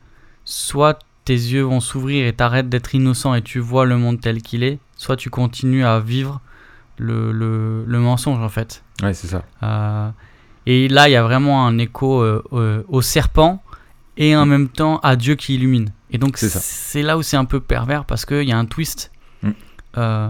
soit 0.44 0.98
tes 1.25 1.35
yeux 1.35 1.62
vont 1.62 1.81
s'ouvrir 1.81 2.26
et 2.26 2.33
t'arrêtes 2.33 2.69
d'être 2.69 2.95
innocent 2.95 3.35
et 3.35 3.43
tu 3.43 3.59
vois 3.59 3.87
le 3.87 3.97
monde 3.97 4.21
tel 4.21 4.43
qu'il 4.43 4.62
est, 4.62 4.78
soit 4.97 5.16
tu 5.16 5.31
continues 5.31 5.85
à 5.85 6.00
vivre 6.00 6.40
le, 6.99 7.33
le, 7.33 7.85
le 7.87 7.99
mensonge 7.99 8.40
en 8.40 8.49
fait. 8.49 8.83
Ouais, 9.02 9.14
c'est 9.14 9.26
ça. 9.28 9.45
Euh, 9.62 10.11
et 10.66 10.88
là, 10.88 11.09
il 11.09 11.12
y 11.12 11.16
a 11.16 11.23
vraiment 11.23 11.66
un 11.66 11.78
écho 11.78 12.21
euh, 12.23 12.43
euh, 12.52 12.83
au 12.88 13.02
serpent 13.02 13.62
et 14.16 14.37
en 14.37 14.47
même 14.47 14.69
temps 14.69 14.99
à 14.99 15.16
Dieu 15.16 15.35
qui 15.35 15.54
illumine. 15.57 15.90
Et 16.11 16.19
donc, 16.19 16.37
C'est 16.38 17.02
là 17.02 17.19
où 17.19 17.23
c'est 17.23 17.37
un 17.37 17.45
peu 17.45 17.59
pervers 17.61 18.04
parce 18.04 18.25
qu'il 18.25 18.49
y 18.49 18.52
a 18.52 18.59
un 18.59 18.66
twist. 18.66 19.11
Mm. 19.43 19.50
Euh, 19.99 20.28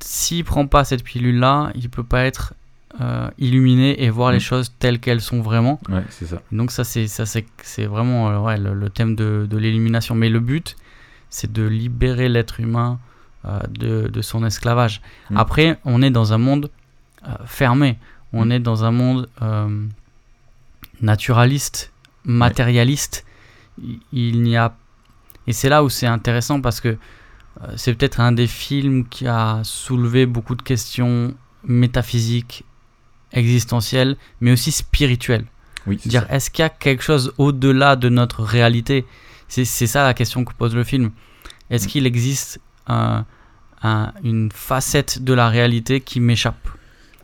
S'il 0.00 0.44
prend 0.44 0.66
pas 0.66 0.84
cette 0.84 1.02
pilule-là, 1.02 1.70
il 1.74 1.88
peut 1.88 2.04
pas 2.04 2.24
être 2.24 2.52
euh, 3.00 3.28
illuminé 3.38 4.02
et 4.04 4.10
voir 4.10 4.30
les 4.30 4.36
Mm. 4.38 4.40
choses 4.50 4.72
telles 4.78 5.00
qu'elles 5.00 5.20
sont 5.20 5.40
vraiment. 5.40 5.80
Ouais, 5.88 6.04
c'est 6.10 6.26
ça. 6.26 6.40
Donc 6.52 6.70
ça, 6.70 6.84
c'est 6.84 7.06
ça, 7.08 7.26
c'est 7.26 7.44
c'est 7.62 7.86
vraiment 7.86 8.30
euh, 8.30 8.38
ouais, 8.38 8.56
le, 8.58 8.72
le 8.74 8.88
thème 8.90 9.16
de, 9.16 9.46
de 9.50 9.56
l'illumination. 9.58 10.14
Mais 10.14 10.28
le 10.28 10.40
but, 10.40 10.76
c'est 11.30 11.52
de 11.52 11.64
libérer 11.64 12.28
l'être 12.28 12.60
humain 12.60 12.98
euh, 13.46 13.58
de, 13.68 14.08
de 14.08 14.22
son 14.22 14.44
esclavage. 14.44 15.02
Mm. 15.30 15.36
Après, 15.36 15.78
on 15.84 16.02
est 16.02 16.10
dans 16.10 16.32
un 16.32 16.38
monde 16.38 16.70
fermé. 17.46 17.98
On 18.32 18.46
Mm. 18.46 18.52
est 18.52 18.60
dans 18.60 18.84
un 18.84 18.90
monde 18.90 19.28
naturaliste, 21.00 21.92
matérialiste. 22.24 23.24
Il, 23.82 23.98
il 24.12 24.42
n'y 24.42 24.56
a 24.56 24.74
et 25.46 25.52
c'est 25.52 25.68
là 25.68 25.84
où 25.84 25.90
c'est 25.90 26.06
intéressant 26.06 26.60
parce 26.62 26.80
que 26.80 26.96
c'est 27.76 27.94
peut-être 27.94 28.18
un 28.20 28.32
des 28.32 28.46
films 28.46 29.06
qui 29.06 29.26
a 29.26 29.60
soulevé 29.62 30.24
beaucoup 30.26 30.54
de 30.54 30.62
questions 30.62 31.34
métaphysiques, 31.64 32.64
existentielles, 33.32 34.16
mais 34.40 34.52
aussi 34.52 34.72
spirituelles. 34.72 35.44
Oui, 35.86 35.98
c'est 36.02 36.08
Dire, 36.08 36.26
est-ce 36.30 36.50
qu'il 36.50 36.62
y 36.62 36.66
a 36.66 36.68
quelque 36.70 37.02
chose 37.02 37.32
au-delà 37.38 37.96
de 37.96 38.08
notre 38.08 38.42
réalité? 38.42 39.04
C'est 39.48 39.64
ça 39.64 40.02
la 40.04 40.14
question 40.14 40.44
que 40.44 40.52
pose 40.54 40.74
le 40.74 40.84
film. 40.84 41.10
Est-ce 41.70 41.84
Mm. 41.86 41.88
qu'il 41.88 42.06
existe 42.06 42.60
un- 42.86 43.24
un- 43.82 44.12
une 44.22 44.50
facette 44.52 45.22
de 45.22 45.32
la 45.34 45.48
réalité 45.48 46.00
qui 46.00 46.20
m'échappe? 46.20 46.68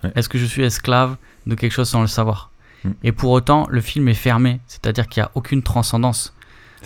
Ouais. 0.05 0.13
Est-ce 0.15 0.29
que 0.29 0.39
je 0.39 0.45
suis 0.45 0.63
esclave 0.63 1.17
de 1.47 1.55
quelque 1.55 1.73
chose 1.73 1.89
sans 1.89 2.03
le 2.03 2.07
savoir? 2.07 2.51
Mm. 2.85 2.91
Et 3.03 3.13
pour 3.13 3.31
autant, 3.31 3.67
le 3.71 3.81
film 3.81 4.09
est 4.09 4.15
fermé, 4.15 4.61
c'est-à-dire 4.67 5.09
qu'il 5.09 5.23
n'y 5.23 5.27
a 5.27 5.31
aucune 5.35 5.63
transcendance. 5.63 6.35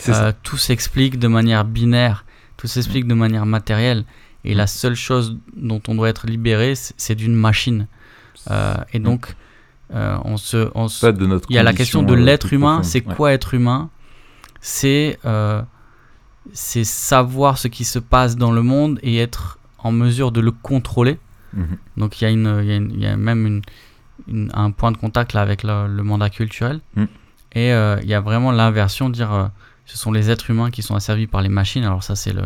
Euh, 0.08 0.32
tout 0.42 0.56
s'explique 0.56 1.18
de 1.18 1.28
manière 1.28 1.64
binaire, 1.64 2.24
tout 2.56 2.66
s'explique 2.66 3.06
de 3.06 3.14
manière 3.14 3.46
matérielle. 3.46 4.04
Et 4.44 4.54
Mm. 4.54 4.58
la 4.58 4.66
seule 4.66 4.94
chose 4.96 5.36
dont 5.56 5.80
on 5.88 5.94
doit 5.94 6.08
être 6.08 6.26
libéré, 6.26 6.74
c'est 6.76 7.14
d'une 7.14 7.34
machine. 7.34 7.86
Euh, 8.50 8.74
et 8.92 8.98
donc, 8.98 9.34
euh, 9.94 10.16
on 10.24 10.36
se, 10.36 10.70
on 10.74 10.88
se- 10.88 11.04
Pas 11.06 11.12
de 11.12 11.26
notre 11.26 11.46
il 11.50 11.56
y 11.56 11.58
a 11.58 11.62
la 11.62 11.72
question 11.72 12.02
de 12.02 12.14
euh, 12.14 12.16
l'être 12.16 12.52
humain. 12.52 12.82
C'est 12.82 13.06
Ouais. 13.06 13.14
quoi 13.14 13.32
être 13.32 13.54
humain? 13.54 13.90
C'est 14.60 15.18
euh, 15.24 15.62
c'est 16.52 16.84
savoir 16.84 17.58
ce 17.58 17.68
qui 17.68 17.84
se 17.84 17.98
passe 17.98 18.36
dans 18.36 18.52
le 18.52 18.62
monde 18.62 18.98
et 19.02 19.18
être 19.18 19.58
en 19.78 19.92
mesure 19.92 20.32
de 20.32 20.40
le 20.40 20.50
contrôler. 20.50 21.18
Mhm. 21.54 21.76
Donc 21.96 22.20
il 22.20 22.24
y 22.24 22.26
a, 22.26 22.30
une, 22.30 22.60
il 22.62 22.68
y 22.68 22.72
a, 22.72 22.76
une- 22.76 22.90
il 22.90 23.00
y 23.00 23.06
a 23.06 23.16
même 23.16 23.46
une, 23.46 23.62
une- 24.28 24.50
un 24.54 24.70
point 24.70 24.92
de 24.92 24.96
contact 24.96 25.32
là 25.32 25.42
avec 25.42 25.62
le, 25.62 25.86
le 25.88 26.02
mandat 26.02 26.30
culturel. 26.30 26.80
Mm. 26.96 27.04
Et 27.56 27.72
euh, 27.72 27.98
il 28.02 28.08
y 28.08 28.14
a 28.14 28.20
vraiment 28.20 28.50
l'inversion, 28.52 29.08
dire 29.10 29.32
euh, 29.32 29.46
ce 29.86 29.96
sont 29.96 30.10
les 30.12 30.30
êtres 30.30 30.50
humains 30.50 30.70
qui 30.70 30.82
sont 30.82 30.94
asservis 30.96 31.26
par 31.26 31.40
les 31.42 31.48
machines. 31.48 31.84
Alors 31.84 32.02
ça 32.02 32.16
c'est 32.16 32.32
le, 32.32 32.42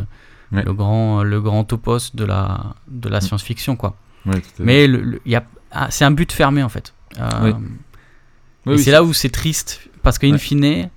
Ouais. 0.50 0.62
le, 0.64 0.72
grand, 0.72 1.22
le 1.24 1.40
grand 1.42 1.64
topos 1.64 2.10
de 2.14 2.24
la, 2.24 2.74
de 2.88 3.08
la 3.10 3.18
Mm. 3.18 3.22
science-fiction. 3.22 3.76
quoi. 3.76 3.96
Ouais. 4.26 4.42
Mais 4.58 4.84
il 4.86 5.20
y 5.26 5.36
a, 5.36 5.44
c'est 5.90 6.04
un 6.04 6.10
but 6.10 6.30
fermé 6.32 6.62
en 6.62 6.68
fait. 6.68 6.92
Euh, 7.18 7.28
Oui. 7.42 7.50
et 7.50 7.54
Oui, 7.54 8.74
oui, 8.76 8.78
c'est 8.82 8.90
là 8.90 9.02
où 9.02 9.12
c'est 9.12 9.30
triste, 9.30 9.80
parce 10.02 10.18
qu'in 10.18 10.32
Ouais. 10.32 10.38
fine, 10.38 10.88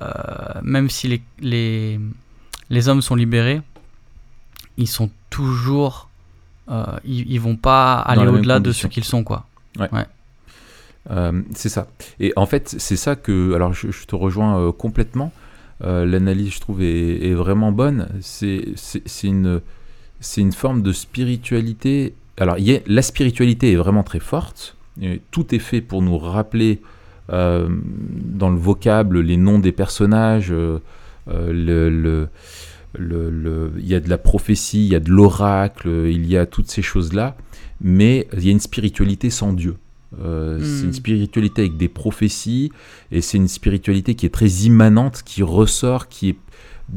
euh, 0.00 0.08
même 0.62 0.88
si 0.90 1.08
les, 1.08 1.22
les, 1.40 2.00
les 2.70 2.88
hommes 2.88 3.02
sont 3.02 3.14
libérés, 3.14 3.60
ils 4.76 4.88
sont 4.88 5.10
toujours. 5.30 6.08
euh, 6.70 6.84
ils, 7.04 7.30
ils 7.32 7.40
vont 7.40 7.56
pas 7.56 7.94
aller 8.00 8.26
au-delà 8.26 8.60
de 8.60 8.72
ce 8.72 8.86
qu'ils 8.86 9.04
sont, 9.04 9.24
quoi. 9.24 9.46
Euh, 11.10 11.42
c'est 11.54 11.68
ça. 11.70 11.86
Et 12.20 12.32
en 12.36 12.44
fait, 12.46 12.74
c'est 12.78 12.96
ça 12.96 13.16
que. 13.16 13.54
Alors, 13.54 13.72
je, 13.72 13.90
je 13.90 14.04
te 14.04 14.14
rejoins 14.14 14.58
euh, 14.60 14.72
complètement. 14.72 15.32
L'analyse, 15.80 16.54
je 16.54 16.60
trouve, 16.60 16.82
est, 16.82 17.28
est 17.28 17.34
vraiment 17.34 17.70
bonne. 17.70 18.08
C'est 18.20 18.74
une, 19.22 19.60
c'est 20.20 20.40
une 20.40 20.52
forme 20.52 20.82
de 20.82 20.92
spiritualité. 20.92 22.14
Alors, 22.38 22.58
il 22.58 22.68
y 22.70 22.76
a- 22.76 22.80
la 22.86 23.02
spiritualité 23.02 23.72
est 23.72 23.76
vraiment 23.76 24.02
très 24.02 24.20
forte. 24.20 24.76
Et 25.00 25.20
tout 25.30 25.54
est 25.54 25.58
fait 25.60 25.80
pour 25.80 26.02
nous 26.02 26.18
rappeler 26.18 26.80
euh, 27.30 27.68
dans 28.24 28.48
le 28.50 28.56
vocable 28.58 29.20
les 29.20 29.36
noms 29.36 29.58
des 29.58 29.72
personnages. 29.72 30.50
euh, 30.50 30.78
euh, 31.30 31.52
le, 31.52 31.90
le- 31.90 32.28
le- 32.98 33.28
le- 33.30 33.72
il 33.78 33.86
y 33.86 33.94
a 33.94 34.00
de 34.00 34.08
la 34.08 34.16
prophétie, 34.16 34.86
il 34.86 34.90
y 34.90 34.94
a 34.94 35.00
de 35.00 35.10
l'oracle, 35.10 35.88
il 36.10 36.26
y 36.26 36.38
a 36.38 36.46
toutes 36.46 36.70
ces 36.70 36.80
choses-là. 36.80 37.36
Mais 37.82 38.26
il 38.32 38.46
y 38.46 38.48
a 38.48 38.52
une 38.52 38.60
spiritualité 38.60 39.28
sans 39.30 39.52
Dieu. 39.52 39.76
Euh, 40.24 40.58
C'est 40.62 40.84
Hmm. 40.84 40.86
une 40.86 40.92
spiritualité 40.94 41.62
avec 41.62 41.76
des 41.76 41.88
prophéties 41.88 42.72
et 43.12 43.20
c'est 43.20 43.36
une 43.36 43.46
spiritualité 43.48 44.14
qui 44.14 44.24
est 44.24 44.30
très 44.30 44.48
immanente, 44.64 45.22
qui 45.22 45.42
ressort, 45.42 46.08
qui 46.08 46.30
est 46.30 46.36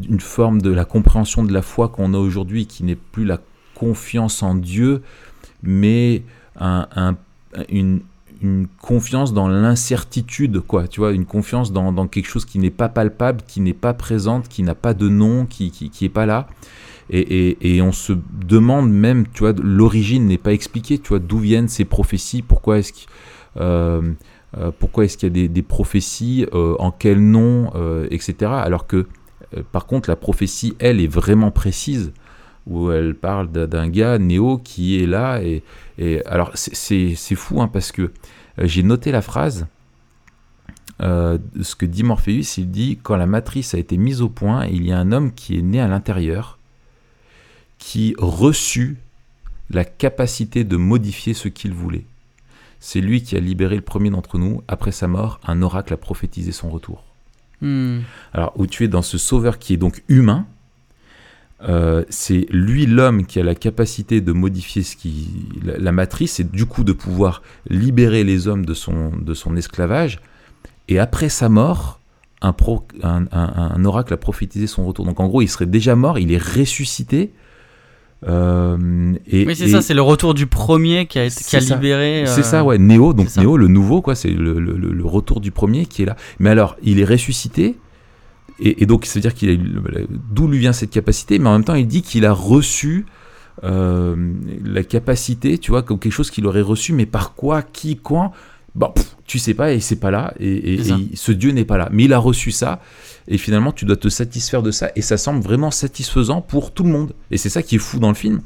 une 0.10 0.22
forme 0.22 0.62
de 0.62 0.72
la 0.72 0.86
compréhension 0.86 1.44
de 1.44 1.52
la 1.52 1.62
foi 1.62 1.90
qu'on 1.90 2.14
a 2.14 2.18
aujourd'hui, 2.18 2.68
qui 2.68 2.86
n'est 2.86 2.96
plus 2.96 3.26
la 3.26 3.42
confiance 3.76 4.42
en 4.44 4.56
Dieu, 4.56 5.02
mais 5.64 6.24
un- 6.60 6.88
un- 6.96 7.18
une, 7.70 8.02
confiance 8.82 9.34
dans 9.34 9.48
l'incertitude, 9.48 10.62
quoi. 10.62 10.88
Tu 10.88 11.00
vois, 11.00 11.12
une 11.12 11.26
confiance 11.26 11.72
dans, 11.72 12.08
quelque 12.08 12.28
chose 12.28 12.44
qui 12.44 12.58
n'est 12.58 12.72
pas 12.72 12.90
palpable, 12.90 13.42
qui 13.48 13.62
n'est 13.62 13.74
pas 13.74 13.94
présente, 13.94 14.48
qui 14.48 14.64
n'a 14.64 14.74
pas 14.74 14.96
de 14.96 15.10
nom, 15.10 15.46
qui, 15.46 15.70
qui, 15.70 15.92
qui 15.92 16.06
est 16.06 16.10
pas 16.10 16.26
là. 16.26 16.48
Et, 17.12 17.82
on 17.84 17.92
se 17.92 18.14
demande 18.48 18.90
même, 18.90 19.28
tu 19.32 19.42
vois, 19.42 19.54
l'origine 19.62 20.26
n'est 20.26 20.40
pas 20.40 20.54
expliquée, 20.54 20.98
tu 20.98 21.10
vois, 21.10 21.20
d'où 21.20 21.38
viennent 21.38 21.68
ces 21.68 21.86
prophéties, 21.86 22.42
pourquoi 22.42 22.80
est-ce 22.80 22.94
qu'il 22.94 23.08
euh, 23.58 24.14
euh, 24.58 24.72
qu'il 24.72 25.24
y 25.24 25.26
a 25.26 25.30
des, 25.30 25.48
des 25.48 25.62
prophéties, 25.62 26.46
euh, 26.54 26.76
en 26.80 26.92
quel 26.92 27.20
nom, 27.20 27.72
euh, 27.76 28.08
etc. 28.12 28.52
Alors 28.54 28.88
que, 28.88 29.08
euh, 29.56 29.64
par 29.72 29.86
contre, 29.86 30.10
la 30.10 30.16
prophétie, 30.16 30.76
elle, 30.80 31.00
est 31.00 31.08
vraiment 31.08 31.52
précise, 31.52 32.12
où 32.68 32.92
elle 32.92 33.16
parle 33.16 33.52
d'un- 33.52 33.88
gars, 33.90 34.18
Néo, 34.20 34.58
qui 34.58 35.02
est 35.02 35.08
là. 35.08 35.42
Et, 35.42 35.64
et 35.98 36.24
alors, 36.26 36.52
c'est- 36.56 37.16
fou, 37.36 37.62
hein, 37.62 37.68
parce 37.68 37.92
que 37.92 38.04
euh, 38.04 38.10
j'ai 38.68 38.84
noté 38.84 39.12
la 39.12 39.22
phrase, 39.22 39.68
euh, 41.02 41.38
ce 41.62 41.76
que 41.76 41.86
dit 41.86 42.04
Morpheus, 42.04 42.58
il 42.58 42.70
dit, 42.70 43.00
quand 43.02 43.16
la 43.16 43.26
matrice 43.26 43.74
a 43.74 43.80
été 43.80 43.98
mise 43.98 44.22
au 44.22 44.30
point, 44.30 44.66
il 44.68 44.86
y 44.86 44.92
a 44.92 45.00
un 45.00 45.12
homme 45.12 45.32
qui 45.34 45.58
est 45.58 45.62
né 45.64 45.80
à 45.82 45.88
l'intérieur, 45.88 46.60
qui 47.80 48.14
reçut 48.20 48.98
la 49.72 49.86
capacité 49.86 50.64
de 50.64 50.78
modifier 50.78 51.34
ce 51.34 51.48
qu'il 51.48 51.74
voulait. 51.74 52.06
C'est 52.80 53.02
lui 53.02 53.24
qui 53.24 53.36
a 53.36 53.40
libéré 53.40 53.76
le 53.76 53.82
premier 53.82 54.10
d'entre 54.10 54.38
nous. 54.38 54.62
Après 54.68 54.92
sa 54.92 55.08
mort, 55.08 55.40
un 55.46 55.62
oracle 55.62 55.94
a 55.94 55.98
prophétisé 55.98 56.52
son 56.52 56.70
retour. 56.70 57.04
Hmm. 57.62 58.00
Alors, 58.34 58.54
où 58.56 58.66
tu 58.68 58.84
es 58.84 58.88
dans 58.88 59.02
ce 59.04 59.18
sauveur 59.18 59.60
qui 59.60 59.74
est 59.74 59.78
donc 59.78 60.04
humain, 60.10 60.46
euh, 61.70 62.04
c'est 62.10 62.46
lui 62.50 62.86
l'homme 62.86 63.26
qui 63.26 63.40
a 63.40 63.44
la 63.44 63.56
capacité 63.56 64.20
de 64.22 64.32
modifier 64.32 64.84
ce 64.84 64.96
qui, 64.96 65.30
la, 65.64 65.78
la 65.78 65.92
matrice 65.92 66.40
et 66.40 66.44
du 66.44 66.66
coup 66.66 66.84
de 66.84 66.92
pouvoir 66.94 67.42
libérer 67.70 68.24
les 68.24 68.48
hommes 68.48 68.66
de 68.66 68.74
son, 68.74 69.12
de 69.16 69.34
son 69.34 69.56
esclavage. 69.56 70.20
Et 70.88 70.98
après 71.00 71.30
sa 71.30 71.50
mort, 71.50 72.00
un, 72.42 72.54
pro- 72.54 72.86
un, 73.04 73.26
un- 73.32 73.72
un 73.76 73.86
oracle 73.86 74.14
a 74.14 74.18
prophétisé 74.18 74.66
son 74.68 74.86
retour. 74.88 75.06
Donc 75.06 75.20
en 75.20 75.28
gros, 75.28 75.42
il 75.42 75.48
serait 75.48 75.68
déjà 75.68 75.96
mort, 75.96 76.18
il 76.18 76.32
est 76.34 76.42
ressuscité. 76.42 77.32
Euh, 78.28 79.14
et, 79.28 79.46
Oui, 79.46 79.56
c'est 79.56 79.68
ça, 79.68 79.82
c'est 79.82 79.94
le 79.94 80.02
retour 80.02 80.34
du 80.34 80.46
premier 80.48 81.06
qui 81.08 81.18
a, 81.20 81.26
été, 81.26 81.44
qui 81.44 81.56
a 81.56 81.60
libéré. 81.60 82.24
c'est 82.28 82.42
euh, 82.42 82.44
ça, 82.44 82.64
ouais. 82.64 82.78
Néo, 82.78 83.14
donc. 83.14 83.36
Néo, 83.38 83.58
le 83.58 83.68
nouveau, 83.68 84.02
quoi, 84.02 84.16
c'est 84.16 84.30
le, 84.30 84.60
le- 84.60 84.78
le- 84.78 84.92
le 84.92 85.06
retour 85.06 85.40
du 85.42 85.52
premier 85.52 85.86
qui 85.86 86.04
est 86.04 86.06
là. 86.06 86.16
Mais 86.40 86.50
alors, 86.52 86.76
il 86.84 87.00
est 87.00 87.06
ressuscité, 87.06 87.78
et, 88.62 88.84
et 88.84 88.86
donc, 88.86 89.06
ça 89.06 89.16
veut 89.16 89.22
dire 89.22 89.34
qu'il 89.34 89.50
a 89.50 90.00
d'où 90.32 90.48
lui 90.48 90.60
vient 90.60 90.74
cette 90.74 90.92
capacité, 90.92 91.40
mais 91.40 91.50
en 91.50 91.54
même 91.54 91.64
temps, 91.64 91.76
il 91.76 91.88
dit 91.88 92.04
qu'il 92.04 92.26
a 92.26 92.32
reçu 92.32 93.06
euh, 93.64 94.16
la 94.64 94.84
capacité, 94.84 95.58
tu 95.58 95.72
vois, 95.72 95.84
comme 95.84 96.00
quelque 96.00 96.14
chose 96.14 96.32
qu'il 96.32 96.46
aurait 96.46 96.62
reçu, 96.62 96.94
mais 96.94 97.06
par 97.06 97.34
quoi, 97.34 97.64
qui, 97.64 97.98
quand? 97.98 98.32
Bon, 98.74 98.90
pff, 98.90 99.18
tu 99.26 99.38
sais 99.40 99.54
pas, 99.54 99.74
et 99.74 99.82
c'est 99.82 99.98
pas 99.98 100.12
là, 100.12 100.34
et 100.40 100.80
ce 101.14 101.32
Dieu 101.32 101.52
n'est 101.52 101.66
pas 101.66 101.78
là. 101.78 101.90
Mais 101.92 102.06
il 102.06 102.14
a 102.14 102.20
reçu 102.20 102.52
ça, 102.52 102.82
et 103.28 103.38
finalement, 103.38 103.74
tu 103.74 103.84
dois 103.86 103.98
te 103.98 104.08
satisfaire 104.08 104.62
de 104.62 104.72
ça, 104.72 104.92
et 104.96 105.02
ça 105.02 105.18
semble 105.18 105.42
vraiment 105.42 105.72
satisfaisant 105.72 106.42
pour 106.42 106.74
tout 106.74 106.84
le 106.84 106.90
monde. 106.90 107.14
Et 107.32 107.38
c'est 107.38 107.50
ça 107.50 107.64
qui 107.64 107.76
est 107.76 107.80
fou 107.80 108.00
dans 108.00 108.10
le 108.10 108.16
film 108.16 108.42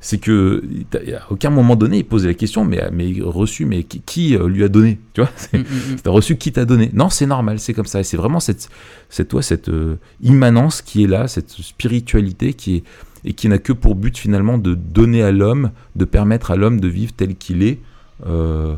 c'est 0.00 0.18
que 0.18 0.62
à 0.94 1.32
aucun 1.32 1.50
moment 1.50 1.76
donné 1.76 1.98
il 1.98 2.04
posait 2.04 2.28
la 2.28 2.34
question 2.34 2.64
mais 2.64 2.88
mais 2.92 3.12
reçu 3.20 3.64
mais 3.64 3.82
qui, 3.82 4.00
qui, 4.00 4.36
euh, 4.36 4.48
lui 4.48 4.62
a 4.62 4.68
donné 4.68 4.98
tu 5.12 5.20
vois? 5.20 5.30
Mm, 5.52 5.58
mm, 5.58 5.62
mm. 5.62 5.96
t'as 6.02 6.10
reçu 6.10 6.36
qui 6.36 6.52
t'a 6.52 6.64
donné 6.64 6.90
non 6.92 7.08
c'est 7.08 7.26
normal 7.26 7.58
c'est 7.58 7.74
comme 7.74 7.86
ça 7.86 8.00
et 8.00 8.04
c'est 8.04 8.16
vraiment 8.16 8.40
cette 8.40 8.68
cette 9.08 9.28
toi 9.28 9.42
cette 9.42 9.68
euh, 9.68 9.96
immanence 10.20 10.82
qui 10.82 11.04
est 11.04 11.08
là 11.08 11.26
cette 11.26 11.50
spiritualité 11.50 12.54
qui 12.54 12.76
est 12.76 12.84
et 13.24 13.32
qui 13.32 13.48
n'a 13.48 13.58
que 13.58 13.72
pour 13.72 13.96
but 13.96 14.16
finalement 14.16 14.58
de 14.58 14.74
donner 14.74 15.22
à 15.22 15.32
l'homme 15.32 15.72
de 15.96 16.04
permettre 16.04 16.52
à 16.52 16.56
l'homme 16.56 16.80
de 16.80 16.88
vivre 16.88 17.12
tel 17.16 17.34
qu'il 17.34 17.62
est 17.64 17.80
euh, 18.26 18.76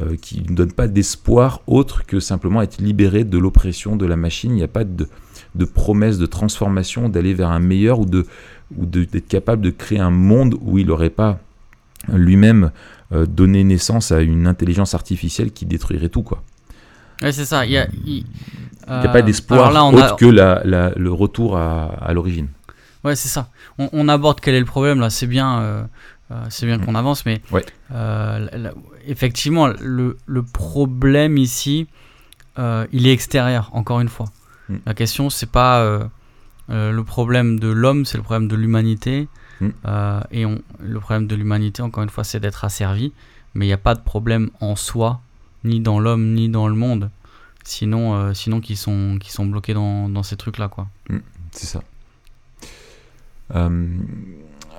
euh, 0.00 0.16
qui 0.20 0.42
ne 0.42 0.54
donne 0.54 0.72
pas 0.72 0.88
d'espoir 0.88 1.62
autre 1.66 2.04
que 2.04 2.20
simplement 2.20 2.60
être 2.60 2.82
libéré 2.82 3.24
de 3.24 3.38
l'oppression 3.38 3.96
de 3.96 4.04
la 4.04 4.16
machine. 4.16 4.50
Il 4.50 4.56
n'y 4.56 4.62
a 4.62 4.68
pas 4.68 4.84
de, 4.84 5.08
de 5.54 5.64
promesse 5.64 6.18
de 6.18 6.26
transformation, 6.26 7.08
d'aller 7.08 7.32
vers 7.32 7.50
un 7.50 7.60
meilleur 7.60 8.00
ou 8.00 8.04
de 8.04 8.26
ou 8.76 8.86
d'être 8.86 9.28
capable 9.28 9.62
de 9.62 9.70
créer 9.70 10.00
un 10.00 10.10
monde 10.10 10.56
où 10.60 10.78
il 10.78 10.86
n'aurait 10.86 11.10
pas 11.10 11.38
lui-même 12.12 12.70
euh, 13.12 13.26
donné 13.26 13.64
naissance 13.64 14.12
à 14.12 14.20
une 14.20 14.46
intelligence 14.46 14.94
artificielle 14.94 15.52
qui 15.52 15.66
détruirait 15.66 16.08
tout 16.08 16.22
quoi. 16.22 16.42
Ouais, 17.22 17.32
c'est 17.32 17.44
ça. 17.44 17.64
Il 17.64 17.70
n'y 17.70 17.78
a, 17.78 17.86
a, 18.88 19.08
pas 19.08 19.22
d'espoir 19.22 19.72
autre 19.92 20.16
que 20.16 20.26
la, 20.26 20.60
la, 20.64 20.92
le 20.96 21.12
retour 21.12 21.56
à, 21.56 21.84
à 21.84 22.12
l'origine. 22.12 22.48
Ouais, 23.04 23.16
c'est 23.16 23.28
ça. 23.28 23.48
On, 23.78 23.88
on, 23.92 24.08
aborde 24.08 24.40
quel 24.40 24.54
est 24.54 24.60
le 24.60 24.66
problème 24.66 25.00
là. 25.00 25.08
C'est 25.10 25.26
bien, 25.26 25.60
euh, 26.30 26.44
c'est 26.50 26.66
bien 26.66 26.78
mm. 26.78 26.84
qu'on 26.84 26.94
avance, 26.94 27.24
mais 27.24 27.40
ouais. 27.52 27.64
euh, 27.92 28.70
effectivement, 29.06 29.68
le, 29.80 30.18
le, 30.26 30.42
problème 30.42 31.38
ici, 31.38 31.86
euh, 32.58 32.86
il 32.92 33.06
est 33.06 33.12
extérieur, 33.12 33.70
encore 33.72 34.00
une 34.00 34.08
fois. 34.08 34.26
Mm. 34.68 34.76
La 34.86 34.94
question, 34.94 35.30
c'est 35.30 35.50
pas 35.50 36.10
euh, 36.70 36.74
euh, 36.74 36.92
le 36.92 37.04
problème 37.04 37.58
de 37.58 37.68
l'homme, 37.68 38.04
c'est 38.04 38.16
le 38.16 38.22
problème 38.22 38.48
de 38.48 38.56
l'humanité. 38.56 39.28
Mm. 39.60 39.68
et 40.30 40.44
on, 40.44 40.60
le 40.80 41.00
problème 41.00 41.26
de 41.26 41.34
l'humanité, 41.34 41.82
encore 41.82 42.02
une 42.02 42.10
fois, 42.10 42.24
c'est 42.24 42.40
d'être 42.40 42.64
asservi. 42.64 43.12
Mais 43.54 43.64
il 43.66 43.68
n'y 43.68 43.74
a 43.74 43.78
pas 43.78 43.94
de 43.94 44.00
problème 44.00 44.50
en 44.60 44.76
soi, 44.76 45.20
ni 45.64 45.80
dans 45.80 45.98
l'homme, 45.98 46.34
ni 46.34 46.48
dans 46.48 46.68
le 46.68 46.74
monde. 46.74 47.10
Sinon, 47.64 48.32
sinon 48.34 48.60
qui 48.60 48.76
sont, 48.76 49.18
qui 49.20 49.32
sont 49.32 49.46
bloqués 49.46 49.74
dans, 49.74 50.08
dans 50.08 50.22
ces 50.22 50.36
trucs-là, 50.36 50.68
quoi. 50.68 50.86
Mm. 51.08 51.18
c'est 51.52 51.66
ça. 51.66 51.82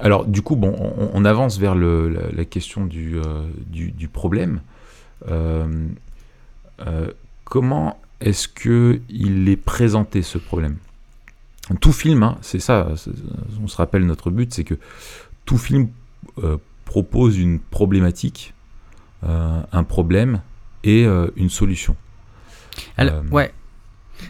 alors, 0.02 0.26
du 0.26 0.42
coup, 0.42 0.56
bon, 0.56 0.76
on, 0.78 1.10
on 1.14 1.26
avance 1.26 1.58
vers 1.58 1.74
le, 1.74 2.10
la, 2.10 2.32
la, 2.32 2.46
question 2.46 2.86
du, 2.86 3.20
du, 3.66 3.92
du 3.92 4.08
problème. 4.08 4.62
comment 7.44 8.00
est-ce 8.22 8.48
que 8.48 9.02
il 9.10 9.50
est 9.50 9.58
présenté 9.58 10.22
ce 10.22 10.38
problème? 10.38 10.78
Tout 11.82 11.92
film, 11.92 12.24
hein, 12.24 12.38
c'est 12.42 12.60
ça, 12.60 12.88
on 13.62 13.68
se 13.68 13.76
rappelle 13.76 14.06
notre 14.06 14.32
but, 14.32 14.54
c'est 14.54 14.64
que 14.64 14.76
tout 15.46 15.58
film 15.58 15.90
euh, 16.44 16.58
propose 16.86 17.38
une 17.38 17.60
problématique, 17.60 18.54
euh, 19.26 19.62
un 19.72 19.84
problème 19.84 20.42
et 20.84 21.06
euh, 21.06 21.30
une 21.36 21.50
solution. 21.50 21.96
Alors, 22.96 23.22
ouais. 23.32 23.54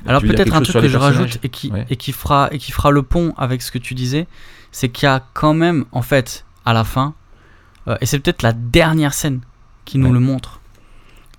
Alors 0.06 0.22
peut-être 0.22 0.54
un 0.54 0.62
truc 0.62 0.82
que 0.82 0.88
je 0.88 0.98
rajoute 0.98 1.40
et 1.44 1.50
qui, 1.50 1.72
et, 1.90 1.96
qui 1.96 2.12
fera, 2.12 2.50
et 2.52 2.58
qui 2.58 2.72
fera 2.72 2.92
le 2.92 3.04
pont 3.04 3.34
avec 3.38 3.62
ce 3.62 3.72
que 3.72 3.78
tu 3.78 3.94
disais, 3.94 4.28
c'est 4.72 4.90
qu'il 4.90 5.06
y 5.06 5.10
a 5.10 5.24
quand 5.34 5.54
même, 5.54 5.86
en 5.92 6.02
fait, 6.02 6.46
à 6.66 6.74
la 6.74 6.84
fin, 6.84 7.14
et 8.02 8.06
c'est 8.06 8.20
peut-être 8.20 8.42
la 8.42 8.52
dernière 8.52 9.14
scène 9.14 9.42
qui 9.86 9.98
nous 9.98 10.08
ouais. 10.08 10.14
le 10.14 10.20
montre, 10.20 10.60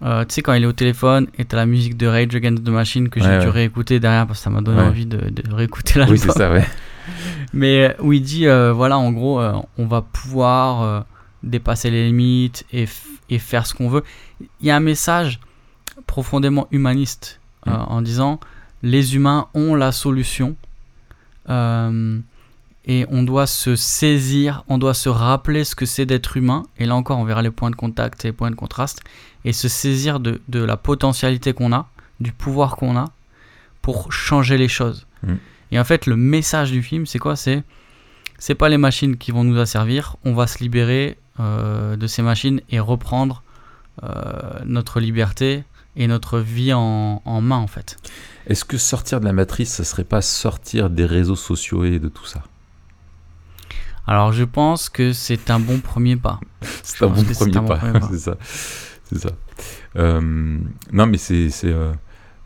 euh, 0.02 0.24
tu 0.24 0.34
sais, 0.34 0.42
quand 0.42 0.52
il 0.54 0.62
est 0.62 0.66
au 0.66 0.72
téléphone 0.72 1.26
et 1.38 1.44
t'as 1.44 1.56
la 1.56 1.66
musique 1.66 1.96
de 1.96 2.06
Rage 2.06 2.34
Against 2.34 2.62
the 2.64 2.68
Machine 2.68 3.08
que 3.08 3.20
j'ai 3.20 3.26
ouais, 3.26 3.40
dû 3.40 3.48
réécouter 3.48 3.98
derrière 4.00 4.26
parce 4.26 4.38
que 4.40 4.44
ça 4.44 4.50
m'a 4.50 4.60
donné 4.60 4.80
Ouais. 4.80 4.86
envie 4.86 5.06
de, 5.06 5.18
de 5.30 5.54
réécouter 5.54 5.98
l'album. 5.98 6.12
Oui, 6.14 6.18
c'est 6.18 6.30
ça, 6.32 6.50
ouais. 6.52 6.66
Mais 7.52 7.88
euh, 7.88 7.92
où 8.02 8.12
il 8.12 8.22
dit, 8.22 8.46
euh, 8.46 8.72
voilà, 8.72 8.98
en 8.98 9.10
gros, 9.12 9.40
euh, 9.40 9.52
on 9.78 9.86
va 9.86 10.02
pouvoir 10.02 11.04
dépasser 11.42 11.90
les 11.90 12.06
limites 12.06 12.64
et, 12.72 12.86
et 13.30 13.38
faire 13.38 13.66
ce 13.66 13.74
qu'on 13.74 13.88
veut. 13.88 14.04
Il 14.60 14.66
y 14.66 14.70
a 14.70 14.76
un 14.76 14.80
message 14.80 15.40
profondément 16.06 16.68
humaniste 16.70 17.40
Mm. 17.66 17.70
en 17.88 18.02
disant, 18.02 18.38
les 18.84 19.16
humains 19.16 19.48
ont 19.52 19.74
la 19.74 19.90
solution. 19.90 20.54
Et 22.90 23.04
on 23.10 23.22
doit 23.22 23.46
se 23.46 23.76
saisir, 23.76 24.64
on 24.68 24.78
doit 24.78 24.94
se 24.94 25.10
rappeler 25.10 25.64
ce 25.64 25.74
que 25.74 25.84
c'est 25.84 26.06
d'être 26.06 26.38
humain. 26.38 26.64
Et 26.78 26.86
là 26.86 26.96
encore, 26.96 27.18
on 27.18 27.24
verra 27.24 27.42
les 27.42 27.50
points 27.50 27.70
de 27.70 27.76
contact 27.76 28.24
et 28.24 28.28
les 28.28 28.32
points 28.32 28.50
de 28.50 28.56
contraste. 28.56 29.02
Et 29.44 29.52
se 29.52 29.68
saisir 29.68 30.20
de, 30.20 30.40
de 30.48 30.60
la 30.64 30.78
potentialité 30.78 31.52
qu'on 31.52 31.72
a, 31.72 31.88
du 32.18 32.32
pouvoir 32.32 32.76
qu'on 32.76 32.96
a 32.96 33.12
pour 33.82 34.10
changer 34.10 34.56
les 34.56 34.68
choses. 34.68 35.06
Mm. 35.22 35.34
Et 35.70 35.78
en 35.78 35.84
fait, 35.84 36.06
le 36.06 36.16
message 36.16 36.70
du 36.72 36.82
film, 36.82 37.04
c'est 37.06 37.18
quoi? 37.18 37.36
C'est 37.36 37.62
c'est 38.38 38.54
pas 38.54 38.68
les 38.68 38.78
machines 38.78 39.16
qui 39.16 39.32
vont 39.32 39.44
nous 39.44 39.58
asservir. 39.58 40.16
On 40.24 40.32
va 40.32 40.46
se 40.46 40.58
libérer 40.58 41.18
euh, 41.40 41.96
de 41.96 42.06
ces 42.06 42.22
machines 42.22 42.60
et 42.70 42.80
reprendre 42.80 43.42
euh, 44.02 44.60
notre 44.64 45.00
liberté 45.00 45.64
et 45.96 46.06
notre 46.06 46.38
vie 46.38 46.72
en, 46.72 47.20
en 47.24 47.40
main, 47.40 47.56
en 47.56 47.66
fait. 47.66 47.98
Est-ce 48.46 48.64
que 48.64 48.78
sortir 48.78 49.18
de 49.20 49.24
la 49.24 49.32
matrice, 49.32 49.70
ça 49.74 49.84
serait 49.84 50.04
pas 50.04 50.22
sortir 50.22 50.88
des 50.88 51.04
réseaux 51.04 51.36
sociaux 51.36 51.84
et 51.84 51.98
de 51.98 52.08
tout 52.08 52.26
ça? 52.26 52.44
Alors, 54.08 54.32
je 54.32 54.44
pense 54.44 54.88
que 54.88 55.12
c'est 55.12 55.50
un 55.50 55.60
bon 55.60 55.80
premier 55.80 56.16
pas. 56.16 56.40
C'est 56.82 57.04
un 57.04 57.08
bon 57.08 57.22
premier 57.22 57.56
un 57.56 57.62
bon 57.62 57.68
pas, 57.68 57.76
premier 57.76 57.92
pas. 58.00 58.08
c'est 58.10 58.18
ça. 58.18 58.36
C'est 59.04 59.18
ça. 59.18 59.30
Euh, 59.96 60.58
non, 60.92 61.06
mais 61.06 61.18
c'est, 61.18 61.50
euh, 61.64 61.92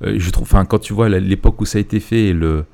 euh, 0.02 0.14
je 0.18 0.30
trouve, 0.30 0.42
enfin, 0.42 0.64
quand 0.64 0.80
tu 0.80 0.92
vois 0.92 1.08
l'époque 1.08 1.60
où 1.60 1.64
ça 1.64 1.78
a 1.78 1.80
été 1.80 2.00
fait 2.00 2.26
et 2.26 2.32
le, 2.32 2.66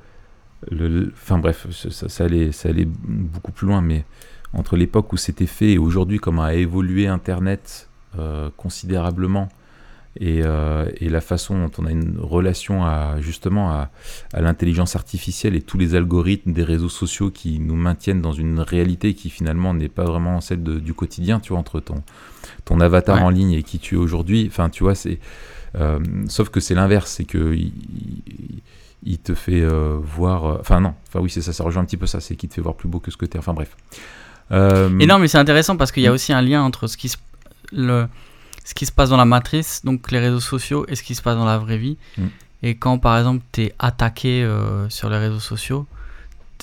enfin 1.13 1.37
bref, 1.37 1.67
ça, 1.71 2.09
ça 2.09 2.23
allait, 2.25 2.51
ça 2.51 2.69
allait 2.69 2.87
beaucoup 2.87 3.51
plus 3.51 3.67
loin, 3.67 3.81
mais 3.81 4.05
entre 4.53 4.75
l'époque 4.75 5.13
où 5.13 5.17
c'était 5.17 5.45
fait 5.45 5.73
et 5.73 5.77
aujourd'hui, 5.77 6.17
comment 6.17 6.43
a 6.43 6.55
évolué 6.55 7.07
Internet 7.07 7.89
euh, 8.17 8.49
considérablement 8.57 9.49
et, 10.19 10.41
euh, 10.43 10.85
et 10.97 11.07
la 11.09 11.21
façon 11.21 11.57
dont 11.67 11.71
on 11.77 11.85
a 11.85 11.91
une 11.91 12.17
relation 12.19 12.83
à 12.85 13.17
justement 13.21 13.71
à, 13.71 13.89
à 14.33 14.41
l'intelligence 14.41 14.95
artificielle 14.95 15.55
et 15.55 15.61
tous 15.61 15.77
les 15.77 15.93
algorithmes 15.95 16.51
des 16.51 16.63
réseaux 16.63 16.89
sociaux 16.89 17.29
qui 17.31 17.59
nous 17.59 17.75
maintiennent 17.75 18.21
dans 18.21 18.31
une 18.33 18.59
réalité 18.59 19.13
qui 19.13 19.29
finalement 19.29 19.73
n'est 19.73 19.87
pas 19.89 20.03
vraiment 20.05 20.41
celle 20.41 20.63
de- 20.63 20.79
du 20.79 20.93
quotidien, 20.93 21.39
tu 21.39 21.49
vois, 21.49 21.59
entre 21.59 21.79
ton, 21.79 22.03
ton 22.65 22.79
avatar 22.81 23.17
Ouais. 23.17 23.23
en 23.23 23.29
ligne 23.29 23.51
et 23.51 23.63
qui 23.63 23.77
tu 23.79 23.95
es 23.95 23.97
aujourd'hui. 23.97 24.45
Enfin, 24.49 24.69
tu 24.69 24.83
vois, 24.83 24.95
c'est. 24.95 25.19
euh, 25.75 25.99
sauf 26.27 26.49
que 26.49 26.59
c'est 26.59 26.73
l'inverse, 26.75 27.11
c'est 27.11 27.25
que 27.25 27.53
il, 27.53 27.71
il- 27.89 28.61
il 29.03 29.17
te 29.19 29.33
fait 29.35 29.61
euh, 29.61 29.97
voir. 30.01 30.59
Enfin, 30.59 30.81
non, 30.81 30.93
enfin, 31.07 31.19
oui, 31.21 31.29
c'est 31.29 31.41
ça, 31.41 31.53
ça 31.53 31.63
rejoint 31.63 31.83
un 31.83 31.85
petit 31.85 31.95
peu 31.97 32.07
ça, 32.07 32.19
c'est 32.19 32.35
qu'il 32.35 32.49
te 32.49 32.55
fait 32.55 32.61
voir 32.61 32.75
plus 32.75 32.89
beau 32.89 32.99
que 32.99 33.11
ce 33.11 33.17
que 33.17 33.25
tu 33.25 33.37
es. 33.37 33.39
Enfin, 33.39 33.53
bref. 33.53 33.77
Et 34.51 35.05
non, 35.05 35.19
mais 35.19 35.27
c'est 35.27 35.37
intéressant 35.37 35.77
parce 35.77 35.91
qu'il 35.91 36.01
y 36.03 36.07
a 36.07 36.09
Mm. 36.11 36.13
aussi 36.15 36.33
un 36.33 36.41
lien 36.41 36.63
entre 36.63 36.87
ce 36.87 36.97
qui, 36.97 37.07
se, 37.09 37.17
le, 37.71 38.07
ce 38.63 38.73
qui 38.73 38.85
se 38.85 38.91
passe 38.91 39.09
dans 39.09 39.17
la 39.17 39.25
matrice, 39.25 39.81
donc 39.83 40.11
les 40.11 40.19
réseaux 40.19 40.39
sociaux, 40.39 40.85
et 40.87 40.95
ce 40.95 41.03
qui 41.03 41.15
se 41.15 41.21
passe 41.21 41.35
dans 41.35 41.45
la 41.45 41.57
vraie 41.57 41.77
vie. 41.77 41.97
Mm. 42.17 42.25
Et 42.63 42.75
quand, 42.75 42.97
par 42.99 43.17
exemple, 43.17 43.43
tu 43.51 43.63
es 43.63 43.75
attaqué 43.79 44.43
euh, 44.43 44.89
sur 44.89 45.09
les 45.09 45.17
réseaux 45.17 45.39
sociaux, 45.39 45.87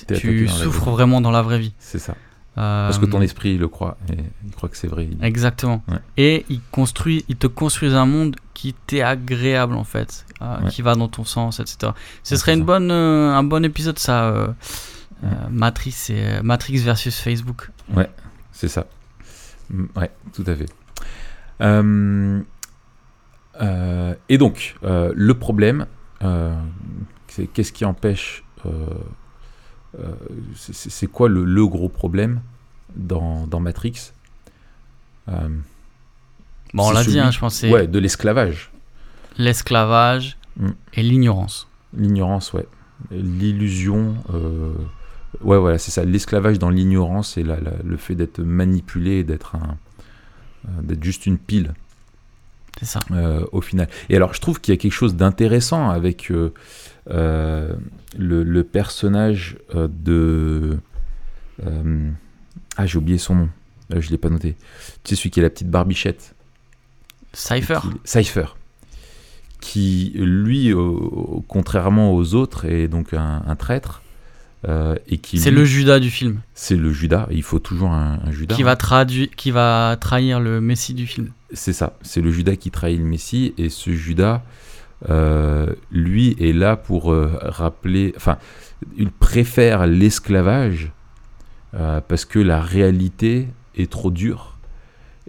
tu 0.07 0.47
souffres 0.49 0.91
vraiment 0.91 1.21
dans 1.21 1.31
la 1.31 1.43
vraie 1.43 1.59
vie. 1.59 1.73
C'est 1.79 1.99
ça. 1.99 2.15
Euh, 2.59 2.87
Parce 2.89 2.99
que 2.99 3.05
ton 3.07 3.21
esprit 3.21 3.51
il 3.53 3.59
le 3.59 3.69
croit. 3.69 3.99
Et 4.11 4.17
il 4.47 4.51
croit 4.53 4.69
que 4.71 4.77
c'est 4.79 4.87
vrai. 4.89 5.09
Il- 5.11 5.23
Exactement. 5.25 5.83
Ouais. 5.89 5.99
Et 6.17 6.47
ils, 6.49 6.61
construisent, 6.71 7.23
ils 7.29 7.37
te 7.37 7.47
construisent 7.47 7.95
un 7.95 8.07
monde 8.07 8.37
qui 8.55 8.75
t'est 8.87 9.03
agréable, 9.03 9.75
en 9.75 9.85
fait, 9.85 10.25
euh, 10.41 10.61
Ouais. 10.63 10.69
qui 10.71 10.81
va 10.83 10.95
dans 10.95 11.09
ton 11.09 11.25
sens, 11.25 11.61
etc. 11.61 11.93
Ce 12.23 12.35
Ouais, 12.35 12.39
serait 12.41 12.55
une 12.55 12.61
ça. 12.61 12.65
bonne, 12.65 12.91
un 12.91 13.43
bon 13.43 13.63
épisode, 13.65 13.99
ça. 13.99 14.33
Ouais. 15.23 15.29
Matrix, 15.51 15.95
et, 16.11 16.43
Matrix 16.43 16.79
versus 16.79 17.19
Facebook. 17.19 17.71
C'est 18.53 18.69
ça. 18.69 18.87
Mm, 19.71 19.85
Ouais, 19.97 20.11
tout 20.35 20.45
à 20.47 20.55
fait. 20.55 20.67
Euh, 21.61 22.41
euh, 23.61 24.15
et 24.29 24.39
donc, 24.39 24.77
euh, 24.85 25.13
le 25.17 25.35
problème, 25.35 25.87
c'est 27.29 27.47
qu'est-ce 27.47 27.73
qui 27.73 27.85
empêche. 27.85 28.45
c'est- 30.55 31.07
quoi 31.07 31.29
le, 31.29 31.45
le 31.45 31.67
gros 31.67 31.89
problème 31.89 32.41
dans, 32.95 33.47
dans 33.47 33.61
Matrix 33.61 34.13
Euh, 35.29 35.49
Bon, 36.75 36.89
on 36.89 36.91
l'a 36.91 37.03
dit, 37.05 37.19
hein, 37.19 37.31
je 37.31 37.39
pense, 37.39 37.55
c'est 37.57 37.73
Ouais, 37.73 37.87
de 37.87 37.99
l'esclavage. 37.99 38.71
l'esclavage 39.39 40.37
Mm. 40.57 40.69
et 40.95 41.03
l'ignorance. 41.03 41.69
L'ignorance, 41.97 42.53
ouais. 42.53 42.67
L'illusion. 43.11 44.15
euh, 44.35 44.73
Ouais, 45.43 45.59
voilà, 45.59 45.77
c'est 45.79 45.91
ça. 45.91 46.05
L'esclavage 46.05 46.59
dans 46.59 46.71
l'ignorance 46.71 47.37
et 47.37 47.43
la- 47.43 47.61
la- 47.61 47.83
le 47.85 47.97
fait 47.99 48.15
d'être 48.15 48.41
manipulé, 48.41 49.23
d'être 49.25 49.55
un, 49.57 49.77
d'être 50.83 51.03
juste 51.05 51.27
une 51.27 51.39
pile. 51.39 51.75
C'est 52.79 52.87
ça. 52.87 53.01
euh, 53.11 53.45
au 53.53 53.61
final. 53.63 53.89
Et 54.11 54.17
alors, 54.17 54.35
je 54.35 54.41
trouve 54.41 54.61
qu'il 54.61 54.73
y 54.75 54.77
a 54.77 54.81
quelque 54.81 54.93
chose 54.93 55.15
d'intéressant 55.17 55.89
avec 55.89 56.31
euh, 56.31 56.53
euh, 57.11 57.75
le, 58.19 58.43
le 58.43 58.65
personnage 58.65 59.57
euh, 59.75 59.89
de. 59.91 60.79
euh, 61.65 62.11
ah, 62.77 62.87
j'ai 62.87 62.99
oublié 62.99 63.17
son 63.19 63.35
nom. 63.35 63.49
Euh, 63.95 64.01
je 64.01 64.11
l'ai 64.11 64.19
pas 64.19 64.29
noté. 64.29 64.57
Tu 65.05 65.15
sais, 65.15 65.17
celui 65.17 65.31
qui 65.31 65.41
a 65.41 65.43
la 65.45 65.51
petite 65.51 65.71
barbichette. 65.71 66.35
Cypher. 67.33 67.81
Cypher. 68.05 68.47
Qui, 69.61 70.13
lui, 70.17 70.73
contrairement 71.49 72.15
aux 72.15 72.35
autres, 72.35 72.67
est 72.67 72.89
donc 72.89 73.15
un, 73.15 73.43
un 73.47 73.57
traître. 73.57 74.03
Euh, 74.67 74.97
et 75.09 75.19
qui 75.19 75.39
C'est 75.39 75.51
lui- 75.51 75.59
le 75.59 75.65
Judas 75.65 76.01
du 76.01 76.11
film 76.11 76.41
c'est 76.55 76.77
le 76.77 76.93
Judas. 76.93 77.29
Il 77.31 77.43
faut 77.43 77.59
toujours 77.59 77.91
un, 77.91 78.19
un 78.25 78.33
Judas. 78.33 78.55
qui 78.55 78.63
va, 78.63 78.75
traduire, 78.75 79.29
qui 79.37 79.51
va 79.51 79.97
trahir 80.01 80.41
le 80.41 80.61
Messie 80.61 80.95
du 80.95 81.07
film. 81.07 81.31
C'est 81.53 81.73
ça, 81.73 81.97
c'est 82.03 82.21
le 82.21 82.31
Judas 82.31 82.57
qui 82.57 82.71
trahit 82.71 82.99
le 82.99 83.05
Messie, 83.05 83.55
et 83.59 83.69
ce 83.69 83.91
Judas, 83.91 84.43
euh, 85.11 85.73
lui, 85.93 86.37
est 86.41 86.53
là 86.53 86.77
pour 86.77 87.13
euh, 87.13 87.39
rappeler, 87.43 88.15
enfin, 88.17 88.39
il 88.97 89.11
préfère 89.11 89.87
l'esclavage 89.87 90.93
parce 92.09 92.25
que 92.25 92.39
la 92.39 92.63
réalité 92.63 93.49
est 93.77 93.91
trop 93.91 94.11
dure, 94.11 94.57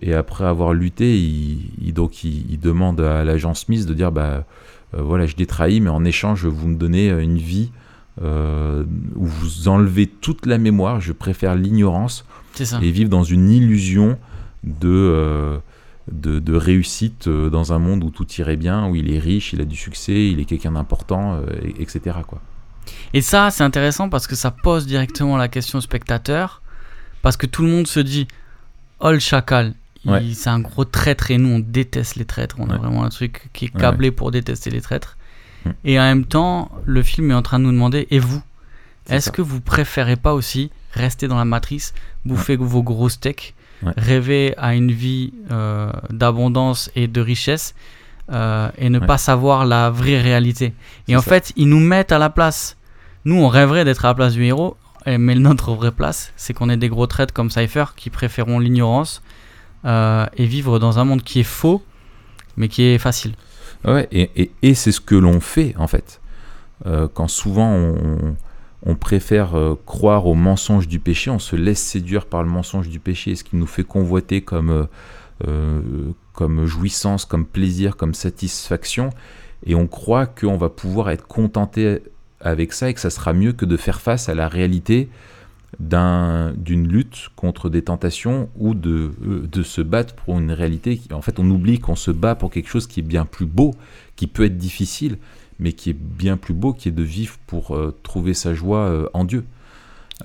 Et 0.01 0.13
après 0.13 0.45
avoir 0.45 0.73
lutté, 0.73 1.17
il, 1.17 1.93
donc 1.93 2.23
il, 2.23 2.57
demande 2.57 3.01
à 3.01 3.25
l'agent 3.25 3.53
Smith 3.53 3.85
de 3.85 3.93
dire 3.93 4.13
bah 4.13 4.45
voilà, 4.93 5.25
je 5.25 5.35
l'ai 5.35 5.45
trahi, 5.45 5.81
mais 5.81 5.89
en 5.89 6.05
échange, 6.05 6.45
vous 6.45 6.69
me 6.69 6.77
donnez 6.77 7.09
une 7.09 7.37
vie 7.37 7.71
euh, 8.21 8.83
où 9.15 9.25
vous 9.25 9.67
enlevez 9.67 10.07
toute 10.07 10.45
la 10.45 10.57
mémoire. 10.57 11.01
Je 11.01 11.13
préfère 11.13 11.55
l'ignorance 11.55 12.25
et 12.59 12.91
vivre 12.91 13.09
dans 13.09 13.23
une 13.23 13.49
illusion 13.49 14.17
de, 14.63 14.89
euh, 14.89 15.57
de, 16.11 16.39
de, 16.39 16.53
réussite 16.55 17.29
dans 17.29 17.73
un 17.73 17.79
monde 17.79 18.03
où 18.03 18.09
tout 18.09 18.27
irait 18.39 18.57
bien, 18.57 18.87
où 18.87 18.95
il 18.95 19.13
est 19.13 19.19
riche, 19.19 19.53
il 19.53 19.61
a 19.61 19.65
du 19.65 19.75
succès, 19.75 20.29
il 20.29 20.39
est 20.39 20.45
quelqu'un 20.45 20.71
d'important, 20.71 21.39
etc. 21.79 22.17
Quoi. 22.25 22.41
Et 23.13 23.21
ça, 23.21 23.51
c'est 23.51 23.63
intéressant 23.63 24.09
parce 24.09 24.27
que 24.27 24.35
ça 24.35 24.51
pose 24.51 24.85
directement 24.85 25.37
la 25.37 25.47
question 25.47 25.79
au 25.79 25.81
spectateur. 25.81 26.61
Parce 27.21 27.37
que 27.37 27.45
tout 27.45 27.63
le 27.63 27.69
monde 27.69 27.87
se 27.87 27.99
dit 27.99 28.27
Oh 28.99 29.11
le 29.11 29.19
chacal, 29.19 29.73
c'est 30.33 30.49
un 30.49 30.59
gros 30.59 30.85
traître 30.85 31.31
et 31.31 31.37
nous 31.37 31.49
on 31.49 31.59
déteste 31.59 32.15
les 32.15 32.25
traîtres. 32.25 32.55
On 32.59 32.69
a 32.69 32.77
vraiment 32.77 33.03
un 33.03 33.09
truc 33.09 33.49
qui 33.53 33.65
est 33.65 33.77
câblé 33.77 34.11
pour 34.11 34.31
détester 34.31 34.69
les 34.69 34.81
traîtres. 34.81 35.16
Et 35.83 35.99
en 35.99 36.03
même 36.03 36.25
temps, 36.25 36.71
le 36.85 37.03
film 37.03 37.31
est 37.31 37.33
en 37.33 37.41
train 37.41 37.59
de 37.59 37.65
nous 37.65 37.71
demander 37.71 38.07
Et 38.11 38.19
vous 38.19 38.41
Est-ce 39.09 39.31
que 39.31 39.41
vous 39.41 39.61
préférez 39.61 40.15
pas 40.15 40.33
aussi 40.33 40.71
rester 40.93 41.27
dans 41.27 41.37
la 41.37 41.45
matrice, 41.45 41.93
bouffer 42.25 42.55
vos 42.55 42.83
gros 42.83 43.09
steaks, 43.09 43.53
rêver 43.83 44.55
à 44.57 44.73
une 44.73 44.91
vie 44.91 45.33
euh, 45.51 45.91
d'abondance 46.09 46.89
et 46.95 47.07
de 47.07 47.21
richesse 47.21 47.75
euh, 48.31 48.69
et 48.77 48.89
ne 48.89 48.99
pas 48.99 49.17
savoir 49.17 49.65
la 49.65 49.89
vraie 49.89 50.19
réalité. 50.19 50.73
Et 51.07 51.15
en 51.15 51.21
fait, 51.21 51.53
ils 51.55 51.69
nous 51.69 51.79
mettent 51.79 52.11
à 52.11 52.17
la 52.17 52.29
place. 52.29 52.77
Nous, 53.25 53.35
on 53.35 53.47
rêverait 53.47 53.85
d'être 53.85 54.05
à 54.05 54.09
la 54.09 54.15
place 54.15 54.33
du 54.33 54.43
héros, 54.43 54.77
mais 55.05 55.35
notre 55.35 55.73
vraie 55.73 55.91
place, 55.91 56.33
c'est 56.35 56.53
qu'on 56.53 56.69
est 56.69 56.77
des 56.77 56.89
gros 56.89 57.07
traîtres 57.07 57.33
comme 57.33 57.49
Cypher 57.49 57.85
qui 57.95 58.09
préférons 58.09 58.59
l'ignorance 58.59 59.21
euh, 59.85 60.25
et 60.35 60.45
vivre 60.45 60.79
dans 60.79 60.99
un 60.99 61.05
monde 61.05 61.23
qui 61.23 61.39
est 61.39 61.43
faux, 61.43 61.83
mais 62.57 62.67
qui 62.67 62.83
est 62.83 62.97
facile. 62.97 63.33
Ouais, 63.85 64.07
et, 64.11 64.51
et, 64.61 64.73
c'est 64.73 64.91
ce 64.91 65.01
que 65.01 65.15
l'on 65.15 65.39
fait 65.39 65.75
en 65.77 65.87
fait. 65.87 66.19
Euh, 66.85 67.07
quand 67.11 67.27
souvent 67.27 67.95
on, 68.85 68.95
préfère 68.95 69.55
euh, 69.55 69.75
croire 69.85 70.25
au 70.25 70.33
mensonge 70.33 70.87
du 70.87 70.99
péché, 70.99 71.29
on 71.29 71.39
se 71.39 71.55
laisse 71.55 71.81
séduire 71.81 72.25
par 72.25 72.43
le 72.43 72.49
mensonge 72.49 72.89
du 72.89 72.99
péché, 72.99 73.35
ce 73.35 73.43
qui 73.43 73.55
nous 73.55 73.67
fait 73.67 73.83
convoiter 73.83 74.41
comme, 74.41 74.87
comme 76.33 76.65
jouissance, 76.65 77.25
comme 77.25 77.45
plaisir, 77.45 77.95
comme 77.97 78.13
satisfaction, 78.13 79.09
et 79.65 79.75
on 79.75 79.87
croit 79.87 80.25
qu'on 80.25 80.57
va 80.57 80.69
pouvoir 80.69 81.09
être 81.09 81.27
contenté 81.27 82.01
avec 82.39 82.73
ça 82.73 82.89
et 82.89 82.93
que 82.93 82.99
ça 82.99 83.09
sera 83.09 83.33
mieux 83.33 83.53
que 83.53 83.65
de 83.65 83.77
faire 83.77 84.01
face 84.01 84.29
à 84.29 84.35
la 84.35 84.47
réalité 84.47 85.09
d'une 85.79 86.87
lutte 86.87 87.29
contre 87.35 87.69
des 87.69 87.83
tentations 87.83 88.49
ou 88.55 88.73
de, 88.73 89.11
euh, 89.25 89.47
de 89.51 89.63
se 89.63 89.81
battre 89.81 90.15
pour 90.15 90.39
une 90.39 90.51
réalité. 90.51 90.99
En 91.11 91.21
fait, 91.21 91.39
on 91.39 91.49
oublie 91.49 91.79
qu'on 91.79 91.95
se 91.95 92.09
bat 92.11 92.35
pour 92.35 92.51
quelque 92.51 92.69
chose 92.69 92.87
qui 92.87 93.01
est 93.01 93.03
bien 93.03 93.25
plus 93.25 93.45
beau, 93.45 93.75
qui 94.15 94.27
peut 94.27 94.45
être 94.45 94.57
difficile, 94.57 95.17
mais 95.59 95.73
qui 95.73 95.89
est 95.89 95.97
bien 95.97 96.37
plus 96.37 96.53
beau, 96.53 96.73
qui 96.73 96.87
est 96.87 96.93
de 96.93 97.03
vivre 97.03 97.35
pour 97.47 97.75
euh, 97.75 97.95
trouver 98.01 98.33
sa 98.33 98.53
joie 98.53 98.79
euh, 98.79 99.09
en 99.13 99.23
Dieu. 99.23 99.45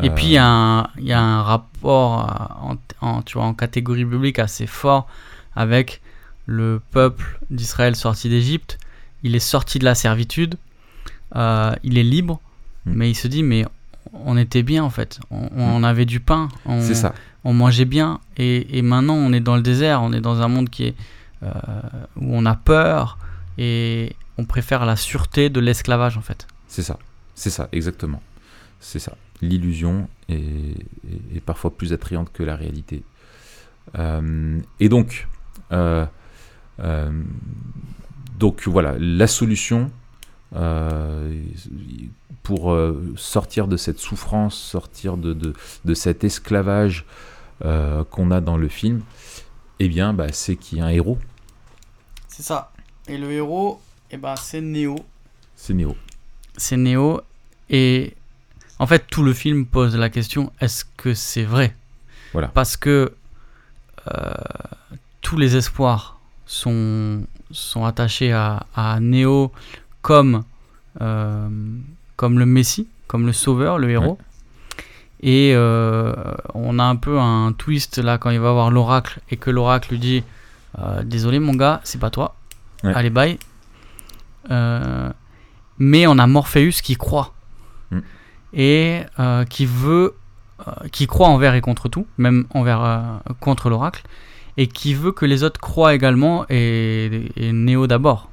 Et 0.02 0.09
puis, 0.09 0.24
il 0.26 0.33
y, 0.33 0.38
a 0.38 1.20
un 1.20 1.42
rapport 1.42 2.57
en, 2.62 2.76
en, 3.02 3.20
tu 3.20 3.37
vois, 3.37 3.44
en 3.44 3.52
catégorie 3.52 4.07
biblique 4.07 4.38
assez 4.38 4.66
fort 4.66 5.07
avec 5.55 6.00
le 6.46 6.81
peuple 6.92 7.38
d'Israël 7.50 7.94
sorti 7.94 8.31
d'Égypte. 8.31 8.78
Il 9.22 9.37
est 9.37 9.38
sorti 9.38 9.78
de 9.78 9.85
la 9.85 9.94
servitude, 9.94 10.55
il 11.35 11.98
est 11.98 12.02
libre, 12.02 12.40
hmm. 12.87 12.92
mais 12.94 13.11
il 13.11 13.14
se 13.14 13.28
dit, 13.28 13.42
mais 13.42 13.66
on 14.12 14.37
était 14.37 14.62
bien 14.62 14.85
en 14.85 14.90
fait. 14.90 15.20
On, 15.31 15.81
mm. 15.81 15.85
avait 15.85 16.05
du 16.05 16.20
pain. 16.20 16.48
On, 16.66 16.81
ça. 16.81 17.14
On 17.44 17.53
mangeait 17.53 17.85
bien. 17.85 18.20
Et, 18.37 18.83
maintenant, 18.83 19.14
on 19.14 19.33
est 19.33 19.40
dans 19.40 19.57
le 19.57 19.62
désert. 19.62 20.03
On 20.03 20.12
est 20.12 20.20
dans 20.20 20.40
un 20.40 20.48
monde 20.48 20.68
qui 20.70 20.85
est 20.85 20.94
euh, 21.42 21.51
où 22.16 22.37
on 22.37 22.46
a 22.46 22.55
peur 22.55 23.18
et 23.59 24.14
on 24.38 24.44
préfère 24.44 24.87
la 24.87 24.96
sûreté 24.96 25.51
de 25.51 25.61
l'esclavage 25.61 26.16
en 26.16 26.22
fait. 26.22 26.46
C'est 26.68 26.83
ça. 26.83 26.98
C'est 27.35 27.51
ça, 27.51 27.68
exactement. 27.72 28.22
C'est 28.81 28.98
ça. 28.98 29.16
L'illusion 29.40 30.09
est, 30.29 30.77
parfois 31.44 31.77
plus 31.77 31.92
attrayante 31.92 32.31
que 32.33 32.42
la 32.42 32.55
réalité. 32.55 33.03
Euh, 33.98 34.61
et 34.79 34.88
donc, 34.88 35.27
euh, 35.72 36.07
donc 38.38 38.62
voilà, 38.66 38.94
la 38.98 39.27
solution, 39.27 39.90
pour 42.43 42.73
euh, 42.73 43.15
sortir 43.17 43.69
de 43.69 43.77
cette 43.77 43.99
souffrance, 43.99 44.57
sortir 44.57 45.17
de, 45.17 45.33
de, 45.33 45.95
cet 45.95 46.25
esclavage 46.25 47.05
euh, 47.65 48.05
qu'on 48.05 48.31
a 48.31 48.41
dans 48.41 48.57
le 48.57 48.69
film, 48.69 49.03
eh 49.79 49.88
bien, 49.88 50.12
bah, 50.12 50.33
c'est 50.33 50.57
qu'il 50.57 50.79
y 50.79 50.81
a 50.81 50.87
un 50.87 50.91
héros. 50.91 51.19
C'est 52.29 52.43
ça. 52.43 52.73
Et 53.09 53.19
le 53.19 53.31
héros, 53.33 53.81
eh 54.11 54.17
ben, 54.17 54.35
c'est 54.37 54.61
Néo. 54.61 54.97
C'est 55.57 55.75
Néo. 55.75 55.97
C'est 56.57 56.77
Néo. 56.77 57.21
Et 57.71 58.15
en 58.79 58.87
fait, 58.87 59.07
tout 59.09 59.23
le 59.23 59.33
film 59.33 59.67
pose 59.67 59.97
la 59.97 60.11
question 60.11 60.53
est-ce 60.61 60.85
que 60.97 61.15
c'est 61.15 61.45
vrai? 61.45 61.75
Voilà. 62.33 62.49
Parce 62.49 62.77
que 62.77 63.15
tous 65.21 65.38
les 65.38 65.57
espoirs 65.57 66.19
sont, 66.45 67.23
sont 67.53 67.85
attachés 67.85 68.33
à, 68.33 68.67
à 68.75 68.99
Néo 68.99 69.53
comme, 70.03 70.43
euh, 71.01 71.49
comme 72.17 72.38
le 72.38 72.47
Messie, 72.47 72.88
comme 73.07 73.27
le 73.27 73.33
sauveur, 73.33 73.79
le 73.79 73.91
héros. 73.91 74.19
Et 75.23 75.53
euh, 75.55 76.12
on 76.53 76.81
a 76.81 76.85
un 76.85 76.97
peu 76.97 77.19
un 77.19 77.53
twist 77.53 77.99
là 77.99 78.19
quand 78.19 78.31
il 78.31 78.41
va 78.41 78.53
voir 78.53 78.73
l'oracle 78.73 79.21
et 79.31 79.37
que 79.37 79.51
l'oracle 79.51 79.91
lui 79.91 80.01
dit 80.01 80.25
euh, 80.81 81.05
Désolé 81.05 81.38
mon 81.38 81.55
gars, 81.55 81.81
c'est 81.85 82.01
pas 82.01 82.11
toi. 82.11 82.35
Allez, 82.83 83.11
bye. 83.11 83.38
mais 85.79 86.07
on 86.09 86.19
a 86.19 86.27
Morpheus 86.27 86.83
qui 86.83 86.97
croit. 86.97 87.33
Mm. 87.93 87.99
Et 88.55 89.03
qui 89.49 89.67
veut. 89.67 90.15
qui 90.91 91.07
croit 91.07 91.29
envers 91.29 91.55
et 91.55 91.61
contre 91.61 91.88
tout, 91.88 92.07
même 92.19 92.47
envers 92.51 93.21
contre 93.38 93.71
l'oracle. 93.71 94.03
Et 94.57 94.67
qui 94.67 94.93
veut 94.93 95.12
que 95.12 95.25
les 95.25 95.45
autres 95.45 95.61
croient 95.61 95.95
également 95.95 96.45
et, 96.51 97.31
et 97.37 97.53
Néo 97.53 97.87
d'abord. 97.87 98.32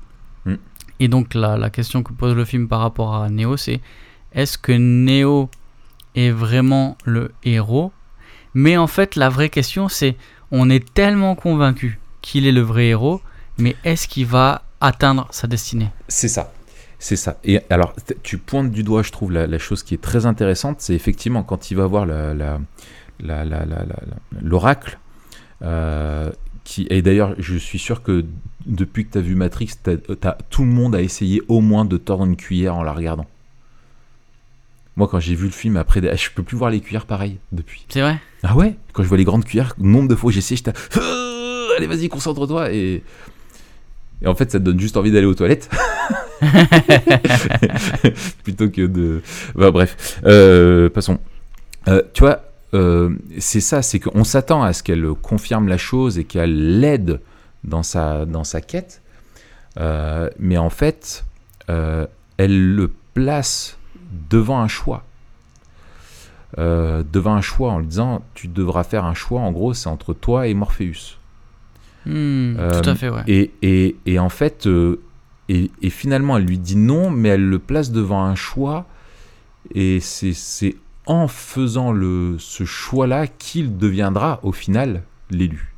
Et 1.00 1.08
donc 1.08 1.34
la, 1.34 1.70
question 1.70 2.04
que 2.04 2.14
pose 2.14 2.36
le 2.36 2.46
film 2.46 2.68
par 2.68 2.82
rapport 2.82 3.16
à 3.16 3.30
Neo, 3.30 3.58
c'est 3.58 3.80
est-ce 4.34 4.58
que 4.58 4.72
Neo 4.72 5.50
est 6.16 6.32
vraiment 6.32 6.98
le 7.06 7.32
héros? 7.44 7.92
Mais 8.54 8.78
en 8.78 8.88
fait, 8.88 9.16
la 9.16 9.30
vraie 9.30 9.50
question, 9.50 9.88
c'est 9.88 10.16
on 10.52 10.70
est 10.70 10.94
tellement 10.94 11.36
convaincu 11.36 12.00
qu'il 12.22 12.48
est 12.48 12.52
le 12.52 12.62
vrai 12.62 12.88
héros, 12.88 13.22
mais 13.58 13.76
est-ce 13.84 14.08
qu'il 14.08 14.26
va 14.26 14.64
atteindre 14.82 15.28
sa 15.32 15.48
destinée? 15.48 15.90
C'est 16.08 16.28
ça. 16.28 16.52
C'est 17.02 17.16
ça. 17.16 17.40
Et 17.46 17.62
alors, 17.70 17.96
tu 18.24 18.38
pointes 18.38 18.72
du 18.72 18.84
doigt, 18.84 19.04
je 19.04 19.12
trouve, 19.12 19.32
la, 19.32 19.58
chose 19.58 19.84
qui 19.84 19.94
est 19.94 20.02
très 20.02 20.26
intéressante, 20.26 20.82
c'est 20.82 20.94
effectivement 20.94 21.44
quand 21.44 21.72
il 21.72 21.78
va 21.78 21.88
voir 21.88 22.06
l'oracle, 24.42 25.00
euh, 25.62 26.32
et 26.90 27.02
d'ailleurs, 27.02 27.36
je 27.40 27.56
suis 27.58 27.80
sûr 27.80 28.04
que 28.04 28.26
depuis 28.66 29.06
que 29.06 29.14
tu 29.14 29.18
as 29.18 29.22
vu 29.22 29.36
Matrix, 29.36 29.76
tout 30.50 30.64
le 30.64 30.70
monde 30.70 30.96
a 30.96 31.02
essayé 31.02 31.42
au 31.48 31.62
moins 31.62 31.86
de 31.86 31.98
tordre 31.98 32.26
une 32.26 32.36
cuillère 32.36 32.76
en 32.76 32.84
la 32.84 32.94
regardant. 32.94 33.26
Moi, 34.96 35.08
quand 35.08 35.20
j'ai 35.20 35.36
vu 35.36 35.46
le 35.46 35.52
film 35.52 35.78
après, 35.78 36.02
je 36.18 36.30
peux 36.36 36.44
plus 36.44 36.58
voir 36.58 36.70
les 36.70 36.82
cuillères 36.82 37.06
pareil 37.06 37.38
depuis. 37.54 37.86
C'est 37.88 38.02
vrai? 38.02 38.20
Ah 38.44 38.56
ouais? 38.56 38.76
Quand 38.92 39.02
je 39.02 39.08
vois 39.08 39.18
les 39.18 39.24
grandes 39.24 39.46
cuillères, 39.46 39.74
nombre 39.78 40.10
de 40.10 40.16
fois 40.16 40.32
j'ai 40.32 40.40
essayé, 40.40 40.58
j'étais. 40.58 40.74
allez, 41.78 41.88
vas-y, 41.88 42.10
concentre-toi. 42.10 42.74
Et... 42.74 43.02
et 44.22 44.28
en 44.28 44.36
fait, 44.36 44.52
ça 44.52 44.60
te 44.60 44.66
donne 44.66 44.80
juste 44.80 44.98
envie 44.98 45.12
d'aller 45.12 45.26
aux 45.26 45.36
toilettes. 45.36 45.70
Plutôt 48.44 48.70
que 48.70 48.88
de. 48.88 49.22
Bah, 49.56 49.72
bref. 49.72 50.20
Euh, 50.26 50.90
passons. 50.90 51.20
Euh, 51.88 52.02
tu 52.14 52.24
vois, 52.24 52.42
euh, 52.74 53.10
c'est 53.38 53.62
ça, 53.62 53.82
c'est 53.82 54.00
qu'on 54.00 54.24
s'attend 54.24 54.64
à 54.64 54.74
ce 54.74 54.84
qu'elle 54.84 55.08
confirme 55.22 55.68
la 55.68 55.78
chose 55.78 56.20
et 56.20 56.26
qu'elle 56.26 56.80
l'aide 56.80 57.20
dans 57.64 57.84
sa, 57.84 58.26
dans 58.26 58.44
sa 58.44 58.62
quête. 58.62 59.02
Euh, 59.80 60.30
mais 60.40 60.58
en 60.58 60.70
fait, 60.70 61.26
euh, 61.70 62.08
elle 62.38 62.76
le 62.76 62.92
place 63.14 63.78
devant 64.30 64.60
un 64.60 64.68
choix. 64.68 65.04
devant 66.58 67.36
un 67.36 67.42
choix 67.42 67.72
en 67.72 67.80
lui 67.80 67.88
disant 67.88 68.24
tu 68.34 68.48
devras 68.48 68.84
faire 68.84 69.06
un 69.06 69.14
choix, 69.14 69.42
en 69.42 69.52
gros, 69.52 69.74
c'est 69.74 69.90
entre 69.90 70.14
toi 70.14 70.48
et 70.48 70.54
Morpheus. 70.54 71.18
Hmm, 72.06 72.56
tout 72.56 72.90
à 72.90 72.96
fait, 72.96 73.10
ouais. 73.10 73.22
Et, 73.28 73.52
et, 73.62 73.96
et 74.06 74.20
en 74.20 74.30
fait, 74.30 74.68
et, 75.50 75.72
et, 75.82 75.90
finalement, 75.90 76.38
elle 76.38 76.46
lui 76.46 76.58
dit 76.58 76.76
non, 76.76 77.10
mais 77.12 77.30
elle 77.30 77.48
le 77.48 77.60
place 77.60 77.92
devant 77.92 78.24
un 78.24 78.36
choix. 78.36 78.86
Et 79.76 80.00
c'est 80.00 80.76
en 81.10 81.28
faisant 81.28 81.92
le, 81.92 82.38
ce 82.38 82.66
choix-là 82.66 83.26
qu'il 83.28 83.78
deviendra 83.78 84.40
au 84.44 84.52
final 84.52 85.02
l'élu. 85.32 85.74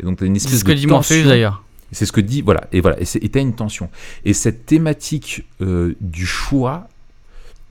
Et 0.00 0.04
donc 0.04 0.18
tu 0.18 0.24
as 0.24 0.26
une 0.26 0.36
espèce 0.36 0.52
de. 0.52 0.56
C'est 0.56 0.60
ce 0.60 0.64
que 0.64 0.72
dit 0.72 0.86
Morpheus 0.86 1.24
d'ailleurs. 1.24 1.62
C'est 1.90 2.04
ce 2.04 2.12
que 2.12 2.20
dit, 2.20 2.42
voilà, 2.42 2.64
et 2.70 2.82
voilà, 2.82 2.98
et 3.00 3.04
tu 3.06 3.38
as 3.38 3.40
une 3.40 3.54
tension. 3.54 3.88
Et 4.26 4.34
cette 4.34 4.66
thématique 4.66 5.46
euh, 5.62 5.94
du 6.02 6.26
choix 6.26 6.86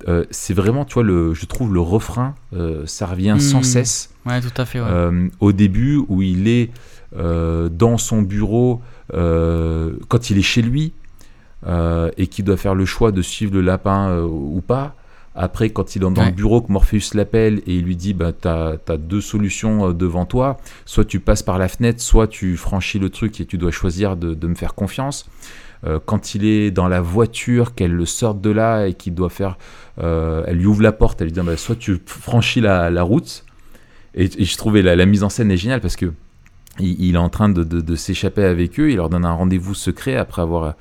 euh, 0.07 0.25
c'est 0.29 0.53
vraiment, 0.53 0.85
tu 0.85 0.95
vois, 0.95 1.03
le, 1.03 1.33
je 1.33 1.45
trouve 1.47 1.73
le 1.73 1.79
refrain, 1.79 2.35
euh, 2.53 2.83
ça 2.85 3.07
revient 3.07 3.33
Hmm. 3.35 3.39
sans 3.39 3.63
cesse. 3.63 4.11
Ouais, 4.27 4.39
tout 4.41 4.53
à 4.61 4.65
fait. 4.65 4.79
ouais. 4.79 5.29
Au 5.39 5.51
début, 5.51 5.99
où 6.07 6.21
il 6.21 6.47
est 6.47 6.69
dans 7.15 7.97
son 7.97 8.21
bureau, 8.21 8.81
quand 9.11 10.29
il 10.29 10.37
est 10.37 10.43
chez 10.43 10.61
lui, 10.61 10.93
et 11.67 12.27
qu'il 12.27 12.45
doit 12.45 12.57
faire 12.57 12.75
le 12.75 12.85
choix 12.85 13.11
de 13.11 13.21
suivre 13.21 13.53
le 13.53 13.61
lapin 13.61 14.19
ou 14.21 14.61
pas. 14.61 14.95
Après, 15.39 15.69
quand 15.69 15.95
il 15.95 15.99
est 15.99 16.05
dans 16.05 16.11
Ouais. 16.13 16.25
le 16.25 16.31
bureau, 16.31 16.61
que 16.61 16.71
Morpheus 16.71 17.13
l'appelle 17.13 17.59
et 17.67 17.75
il 17.75 17.83
lui 17.83 17.95
dit 17.95 18.13
bah, 18.13 18.31
T'as 18.33 18.73
as 18.89 18.97
deux 18.97 19.21
solutions 19.21 19.89
euh, 19.89 19.93
devant 19.93 20.25
toi. 20.25 20.57
Soit 20.85 21.05
tu 21.05 21.19
passes 21.19 21.43
par 21.43 21.59
la 21.59 21.67
fenêtre, 21.67 22.01
soit 22.01 22.27
tu 22.27 22.57
franchis 22.57 22.97
le 22.99 23.09
truc 23.09 23.39
et 23.39 23.45
tu 23.45 23.57
dois 23.57 23.71
choisir 23.71 24.15
de, 24.17 24.33
de 24.33 24.47
me 24.47 24.55
faire 24.55 24.73
confiance. 24.73 25.29
Euh, 25.85 25.99
quand 26.03 26.33
il 26.33 26.43
est 26.43 26.71
dans 26.71 26.87
la 26.87 27.01
voiture, 27.01 27.75
qu'elle 27.75 27.91
le 27.93 28.05
sorte 28.07 28.41
de 28.41 28.49
là 28.49 28.87
et 28.87 28.93
qu'il 28.95 29.13
doit 29.13 29.29
faire. 29.29 29.57
euh, 30.01 30.43
elle 30.47 30.57
lui 30.57 30.65
ouvre 30.65 30.81
la 30.81 30.91
porte, 30.91 31.21
elle 31.21 31.27
lui 31.27 31.33
dit 31.33 31.39
bah, 31.41 31.55
Soit 31.55 31.75
tu 31.77 32.01
franchis 32.05 32.59
la, 32.61 32.89
la 32.89 33.03
route. 33.03 33.45
Et, 34.15 34.23
et 34.41 34.45
je 34.45 34.57
trouvais 34.57 34.81
la, 34.81 34.95
la 34.95 35.05
mise 35.05 35.23
en 35.23 35.29
scène 35.29 35.51
est 35.51 35.57
géniale 35.57 35.81
parce 35.81 35.95
que 35.95 36.11
il, 36.79 36.99
il 36.99 37.13
est 37.15 37.19
en 37.19 37.29
train 37.29 37.49
de, 37.49 37.63
de- 37.63 37.81
de 37.81 37.95
s'échapper 37.95 38.43
avec 38.43 38.79
eux. 38.79 38.89
Il 38.89 38.95
leur 38.95 39.09
donne 39.09 39.25
un 39.25 39.33
rendez-vous 39.33 39.75
secret 39.75 40.15
après 40.15 40.41
avoir 40.41 40.73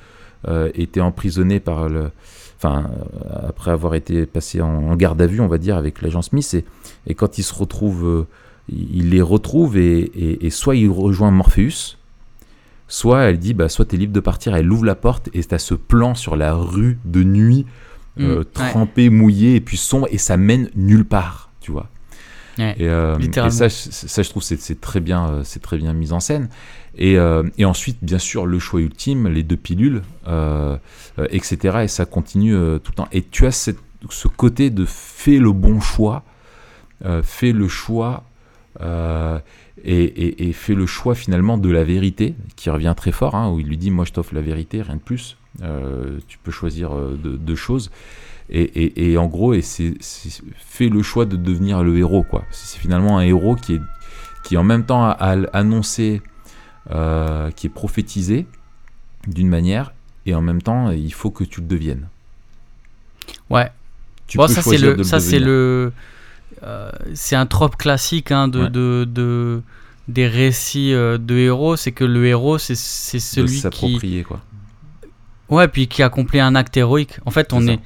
euh, 0.48 0.70
été 0.74 1.02
emprisonné 1.02 1.60
par 1.60 1.90
le. 1.90 2.10
Enfin, 2.56 2.88
euh, 2.90 3.48
après 3.48 3.70
avoir 3.70 3.94
été 3.94 4.24
passé 4.26 4.60
en, 4.62 4.94
garde 4.96 5.20
à 5.20 5.26
vue, 5.26 5.40
on 5.40 5.46
va 5.48 5.58
dire, 5.58 5.76
avec 5.76 6.00
l'agent 6.02 6.22
Smith. 6.22 6.54
Et, 6.54 6.64
et 7.06 7.14
quand 7.14 7.38
il 7.38 7.42
se 7.42 7.54
retrouve, 7.54 8.06
euh, 8.06 8.26
il 8.70 9.10
les 9.10 9.20
retrouve 9.22 9.76
et, 9.76 9.98
et- 10.00 10.46
et 10.46 10.50
soit 10.50 10.74
il 10.76 10.88
rejoint 10.90 11.30
Morpheus, 11.30 11.96
soit 12.88 13.22
elle 13.22 13.38
dit, 13.38 13.52
bah, 13.54 13.68
soit 13.68 13.84
tu 13.84 13.96
es 13.96 13.98
libre 13.98 14.12
de 14.12 14.20
partir. 14.20 14.54
Elle 14.56 14.70
ouvre 14.70 14.84
la 14.84 14.94
porte 14.94 15.28
et 15.34 15.42
t'as 15.44 15.58
ce 15.58 15.74
plan 15.74 16.14
sur 16.14 16.36
la 16.36 16.54
rue 16.54 16.98
de 17.04 17.22
nuit, 17.24 17.66
euh, 18.20 18.36
Mm, 18.36 18.38
ouais. 18.38 18.44
trempé, 18.70 19.10
mouillé 19.10 19.56
et 19.56 19.60
puis 19.60 19.76
sombre, 19.76 20.08
et 20.10 20.18
ça 20.18 20.36
mène 20.36 20.70
nulle 20.74 21.04
part, 21.04 21.50
tu 21.60 21.72
vois. 21.72 21.88
Ouais, 22.58 22.74
Et, 22.78 22.88
euh, 22.88 23.18
et 23.46 23.50
ça, 23.50 23.68
je- 23.68 23.90
ça, 23.90 24.22
je 24.22 24.30
trouve 24.30 24.42
c'est 24.42 24.80
très 24.80 25.00
bien, 25.00 25.28
euh, 25.28 25.40
c'est 25.44 25.60
très 25.60 25.76
bien 25.76 25.92
mis 25.92 26.12
en 26.12 26.20
scène. 26.20 26.48
Et, 26.96 27.18
euh, 27.18 27.42
et 27.58 27.64
ensuite, 27.64 27.98
bien 28.02 28.18
sûr, 28.18 28.46
le 28.46 28.58
choix 28.58 28.80
ultime, 28.80 29.28
les 29.28 29.42
deux 29.42 29.56
pilules, 29.56 30.02
euh, 30.26 30.76
euh, 31.18 31.26
etc. 31.30 31.80
Et 31.84 31.88
ça 31.88 32.06
continue 32.06 32.52
tout 32.82 32.92
le 32.92 32.94
temps. 32.94 33.08
Et 33.12 33.22
tu 33.22 33.46
as 33.46 33.70
ce 34.10 34.28
côté 34.28 34.70
de 34.70 34.84
fais 34.86 35.38
le 35.38 35.52
bon 35.52 35.80
choix, 35.80 36.24
fais 37.22 37.52
le 37.52 37.68
choix. 37.68 38.24
et, 39.84 40.52
fais 40.52 40.74
le 40.74 40.86
choix 40.86 41.14
finalement 41.14 41.58
de 41.58 41.70
la 41.70 41.84
vérité, 41.84 42.34
qui 42.56 42.70
revient 42.70 42.94
très 42.96 43.12
fort, 43.12 43.34
hein, 43.34 43.50
où 43.50 43.60
il 43.60 43.66
lui 43.66 43.76
dit 43.76 43.90
Moi 43.90 44.06
je 44.06 44.12
t'offre 44.12 44.34
la 44.34 44.40
vérité, 44.40 44.80
rien 44.80 44.96
de 44.96 45.00
plus. 45.00 45.36
Tu 46.28 46.38
peux 46.42 46.50
choisir 46.50 46.94
deux 46.94 47.36
deux 47.36 47.56
choses. 47.56 47.90
Et, 48.48 49.18
en 49.18 49.26
gros, 49.26 49.52
et 49.52 49.60
c'est, 49.60 49.94
fais 50.00 50.88
le 50.88 51.02
choix 51.02 51.26
de 51.26 51.36
devenir 51.36 51.82
le 51.82 51.98
héros. 51.98 52.22
quoi. 52.22 52.44
C'est, 52.52 52.78
finalement 52.78 53.18
un 53.18 53.22
héros 53.22 53.54
qui 53.54 53.74
est, 53.74 53.80
qui 54.44 54.56
en 54.56 54.64
même 54.64 54.86
temps 54.86 55.04
a 55.04 55.14
annoncé, 55.52 56.22
euh, 56.90 57.50
qui 57.52 57.66
est 57.66 57.70
prophétisé 57.70 58.46
d'une 59.26 59.48
manière, 59.48 59.92
et 60.26 60.34
en 60.34 60.40
même 60.42 60.62
temps, 60.62 60.90
il 60.90 61.12
faut 61.12 61.30
que 61.30 61.44
tu 61.44 61.60
le 61.60 61.66
deviennes. 61.66 62.08
Ouais. 63.50 63.70
Tu 64.26 64.38
Bon, 64.38 64.46
peux 64.46 64.52
ça 64.54 64.62
c'est 64.62 64.78
le, 64.78 64.96
de 64.96 65.02
ça 65.02 65.20
c'est 65.20 65.38
le, 65.38 65.92
euh, 66.62 66.90
c'est 67.14 67.36
un 67.36 67.46
trope 67.46 67.76
classique 67.76 68.32
hein, 68.32 68.48
de, 68.48 68.62
Ouais. 68.62 68.70
de, 68.70 69.06
de- 69.08 69.62
des 70.08 70.26
récits 70.28 70.92
euh, 70.92 71.18
de 71.18 71.34
héros, 71.36 71.76
c'est 71.76 71.92
que 71.92 72.04
le 72.04 72.26
héros 72.26 72.58
c'est 72.58 72.76
c'est 72.76 73.18
de 73.18 73.22
celui 73.22 73.54
qui, 73.54 73.60
s'approprier 73.60 74.22
quoi. 74.24 74.40
ouais, 75.48 75.66
puis 75.68 75.88
qui 75.88 76.02
accomplit 76.02 76.40
un 76.40 76.54
acte 76.54 76.76
héroïque. 76.76 77.18
En 77.24 77.30
fait, 77.32 77.52
on 77.52 77.66
est, 77.66 77.80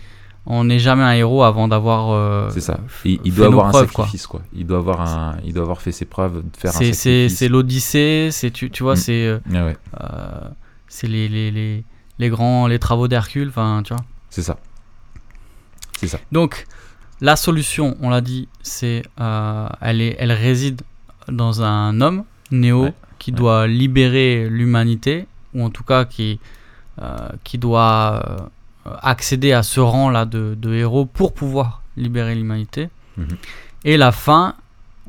on 0.46 0.64
n'est 0.64 0.78
jamais 0.78 1.02
un 1.02 1.12
héros 1.12 1.42
avant 1.42 1.68
d'avoir. 1.68 2.10
euh, 2.10 2.48
C'est 2.50 2.60
ça. 2.60 2.78
Il, 3.04 3.20
il 3.24 3.34
doit 3.34 3.46
avoir 3.46 3.66
un 3.66 3.70
preuves, 3.70 3.92
quoi. 3.92 4.04
sacrifice 4.04 4.26
quoi. 4.26 4.40
Il 4.54 4.66
doit 4.66 4.78
avoir 4.78 5.00
un, 5.02 5.36
il 5.44 5.52
doit 5.52 5.62
avoir 5.64 5.80
fait 5.82 5.92
ses 5.92 6.06
preuves, 6.06 6.36
de 6.42 6.56
faire 6.56 6.70
un 6.70 6.72
sacrifice. 6.72 7.36
c'est 7.36 7.48
l'Odyssée, 7.48 8.28
c'est 8.32 8.50
tu, 8.50 8.70
tu 8.70 8.82
vois, 8.82 8.94
Mm. 8.94 8.96
c'est 8.96 9.26
euh, 9.26 9.38
Ah 9.54 9.64
ouais, 9.66 9.76
euh, 10.00 10.48
c'est 10.88 11.06
les, 11.06 11.28
les, 11.28 11.50
les, 11.50 11.84
les 12.18 12.28
grands 12.30 12.66
les 12.66 12.78
travaux 12.78 13.06
d'Hercule, 13.08 13.48
enfin 13.48 13.82
tu 13.84 13.92
vois. 13.94 14.02
c'est 14.30 14.42
ça. 14.42 14.56
C'est 15.98 16.08
ça. 16.08 16.18
Donc, 16.32 16.66
la 17.20 17.36
solution, 17.36 17.96
on 18.00 18.08
l'a 18.08 18.22
dit, 18.22 18.48
c'est 18.62 19.02
euh, 19.20 19.68
elle, 19.82 20.00
est, 20.00 20.16
elle 20.18 20.32
réside 20.32 20.80
dans 21.28 21.62
un 21.62 22.00
homme, 22.00 22.24
Néo, 22.50 22.84
Ouais, 22.84 22.94
qui 23.18 23.30
ouais. 23.30 23.36
doit 23.36 23.66
libérer 23.66 24.48
l'humanité, 24.48 25.26
ou 25.54 25.62
en 25.62 25.68
tout 25.70 25.84
cas 25.84 26.06
qui, 26.06 26.40
euh, 27.02 27.28
qui 27.44 27.58
doit 27.58 28.22
euh, 28.26 28.36
accéder 29.02 29.52
à 29.52 29.62
ce 29.62 29.80
rang-là 29.80 30.24
de, 30.24 30.54
de 30.58 30.74
héros 30.74 31.06
pour 31.06 31.32
pouvoir 31.34 31.82
libérer 31.96 32.34
l'humanité. 32.34 32.88
Mhm. 33.16 33.36
Et 33.84 33.96
la 33.96 34.12
fin, 34.12 34.54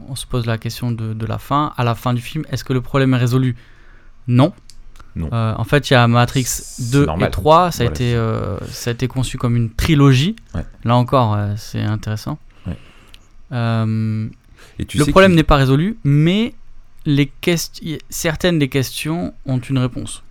on 0.09 0.15
se 0.15 0.25
pose 0.25 0.45
la 0.45 0.57
question 0.57 0.91
de, 0.91 1.13
de 1.13 1.25
la 1.25 1.37
fin. 1.37 1.73
À 1.77 1.83
la 1.83 1.95
fin 1.95 2.13
du 2.13 2.21
film, 2.21 2.43
est-ce 2.51 2.63
que 2.63 2.73
le 2.73 2.81
problème 2.81 3.13
est 3.13 3.17
résolu? 3.17 3.55
Non. 4.27 4.53
Non. 5.15 5.29
Euh, 5.33 5.53
en 5.57 5.63
fait, 5.65 5.89
il 5.89 5.93
y 5.93 5.95
a 5.97 6.07
Matrix 6.07 6.45
C'est 6.45 6.91
2 6.91 7.05
normal. 7.05 7.27
et 7.27 7.31
3, 7.31 7.71
ça 7.71 7.83
a, 7.83 7.85
été, 7.87 8.15
euh, 8.15 8.57
ça 8.69 8.91
a 8.91 8.93
été 8.93 9.07
conçu 9.09 9.37
comme 9.37 9.57
une 9.57 9.69
trilogie. 9.69 10.35
Ouais. 10.55 10.65
Là 10.85 10.95
encore, 10.95 11.33
euh, 11.35 11.53
c'est 11.57 11.81
intéressant. 11.81 12.39
Ouais. 12.65 12.77
Euh, 13.51 14.27
Et 14.79 14.85
tu 14.85 14.97
le 14.97 15.05
problème 15.05 15.33
n'est 15.33 15.43
pas 15.43 15.57
résolu, 15.57 15.97
mais 16.05 16.53
les 17.05 17.29
certaines 18.09 18.57
des 18.59 18.69
questions 18.69 19.33
ont 19.45 19.59
une 19.59 19.79
réponse. 19.79 20.23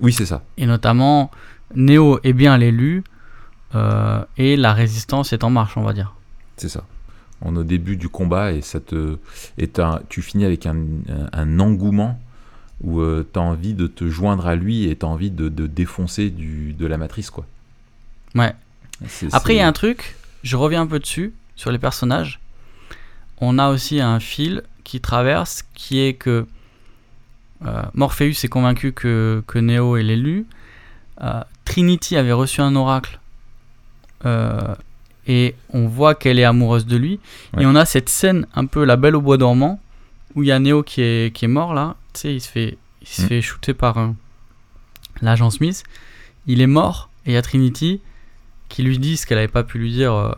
Oui, 0.00 0.12
c'est 0.12 0.26
ça. 0.26 0.42
Et 0.58 0.66
notamment, 0.66 1.30
Neo 1.74 2.18
est 2.22 2.32
bien 2.32 2.56
l'élu 2.58 3.04
euh, 3.74 4.24
et 4.36 4.56
la 4.56 4.72
résistance 4.72 5.32
est 5.32 5.44
en 5.44 5.50
marche, 5.50 5.76
on 5.76 5.82
va 5.82 5.92
dire. 5.92 6.14
C'est 6.56 6.68
ça. 6.68 6.84
On 7.40 7.56
est 7.56 7.58
au 7.60 7.64
début 7.64 7.96
du 7.96 8.08
combat 8.08 8.52
et 8.52 8.62
ça 8.62 8.78
te 8.80 9.18
et 9.58 9.66
t'as- 9.66 10.02
tu 10.08 10.22
finis 10.22 10.44
avec 10.44 10.66
un, 10.66 10.76
engouement 11.58 12.20
où 12.82 13.00
tu 13.00 13.38
as 13.38 13.42
envie 13.42 13.74
de 13.74 13.86
te 13.86 14.08
joindre 14.08 14.46
à 14.46 14.54
lui 14.54 14.84
et 14.88 14.96
tu 14.96 15.04
as 15.04 15.08
envie 15.08 15.30
de, 15.30 15.48
de 15.48 15.66
défoncer 15.66 16.30
du, 16.30 16.72
de 16.72 16.86
la 16.86 16.98
matrice 16.98 17.30
quoi. 17.30 17.46
Ouais. 18.34 18.54
Après, 19.32 19.54
il 19.54 19.58
y 19.58 19.60
a 19.60 19.66
un 19.66 19.72
truc, 19.72 20.16
je 20.42 20.56
reviens 20.56 20.82
un 20.82 20.86
peu 20.86 20.98
dessus, 20.98 21.32
sur 21.56 21.72
les 21.72 21.78
personnages. 21.78 22.40
On 23.40 23.58
a 23.58 23.70
aussi 23.70 24.00
un 24.00 24.20
fil 24.20 24.62
qui 24.84 25.00
traverse, 25.00 25.64
qui 25.74 26.00
est 26.00 26.14
que 26.14 26.46
euh, 27.64 27.82
Morpheus 27.94 28.44
est 28.44 28.48
convaincu 28.48 28.92
que, 28.92 29.42
que 29.46 29.58
Neo 29.58 29.96
est 29.96 30.02
l'élu. 30.02 30.46
Euh, 31.20 31.42
Trinity 31.64 32.16
avait 32.16 32.32
reçu 32.32 32.60
un 32.60 32.74
oracle. 32.76 33.18
euh, 34.24 34.74
et 35.26 35.54
on 35.72 35.86
voit 35.86 36.14
qu'elle 36.16 36.38
est 36.38 36.44
amoureuse 36.44 36.86
de 36.86 36.96
lui. 36.96 37.20
Ouais. 37.54 37.62
Et 37.62 37.66
on 37.66 37.74
a 37.76 37.84
cette 37.84 38.08
scène 38.08 38.46
un 38.54 38.66
peu 38.66 38.84
la 38.84 38.96
belle 38.96 39.14
au 39.16 39.20
bois 39.20 39.36
dormant, 39.36 39.80
où 40.34 40.42
il 40.42 40.48
y 40.48 40.52
a 40.52 40.58
Neo 40.58 40.82
qui 40.82 41.00
est, 41.00 41.34
qui 41.34 41.44
est 41.44 41.48
mort 41.48 41.74
là. 41.74 41.96
Tu 42.12 42.20
sais, 42.20 42.34
il 42.34 42.40
se 42.40 42.48
fait, 42.48 42.76
il 43.02 43.06
se 43.08 43.22
Mm. 43.22 43.26
fait 43.28 43.40
shooter 43.42 43.74
par 43.74 43.98
un- 43.98 44.14
l'agent 45.20 45.50
Smith. 45.50 45.82
Il 46.46 46.60
est 46.60 46.66
mort, 46.66 47.08
et 47.26 47.30
il 47.30 47.34
y 47.34 47.36
a 47.36 47.42
Trinity 47.42 48.00
qui 48.68 48.82
lui 48.82 48.98
dit 48.98 49.16
ce 49.16 49.26
qu'elle 49.26 49.38
n'avait 49.38 49.48
pas 49.48 49.62
pu 49.64 49.78
lui 49.78 49.92
dire 49.92 50.12
euh, 50.12 50.32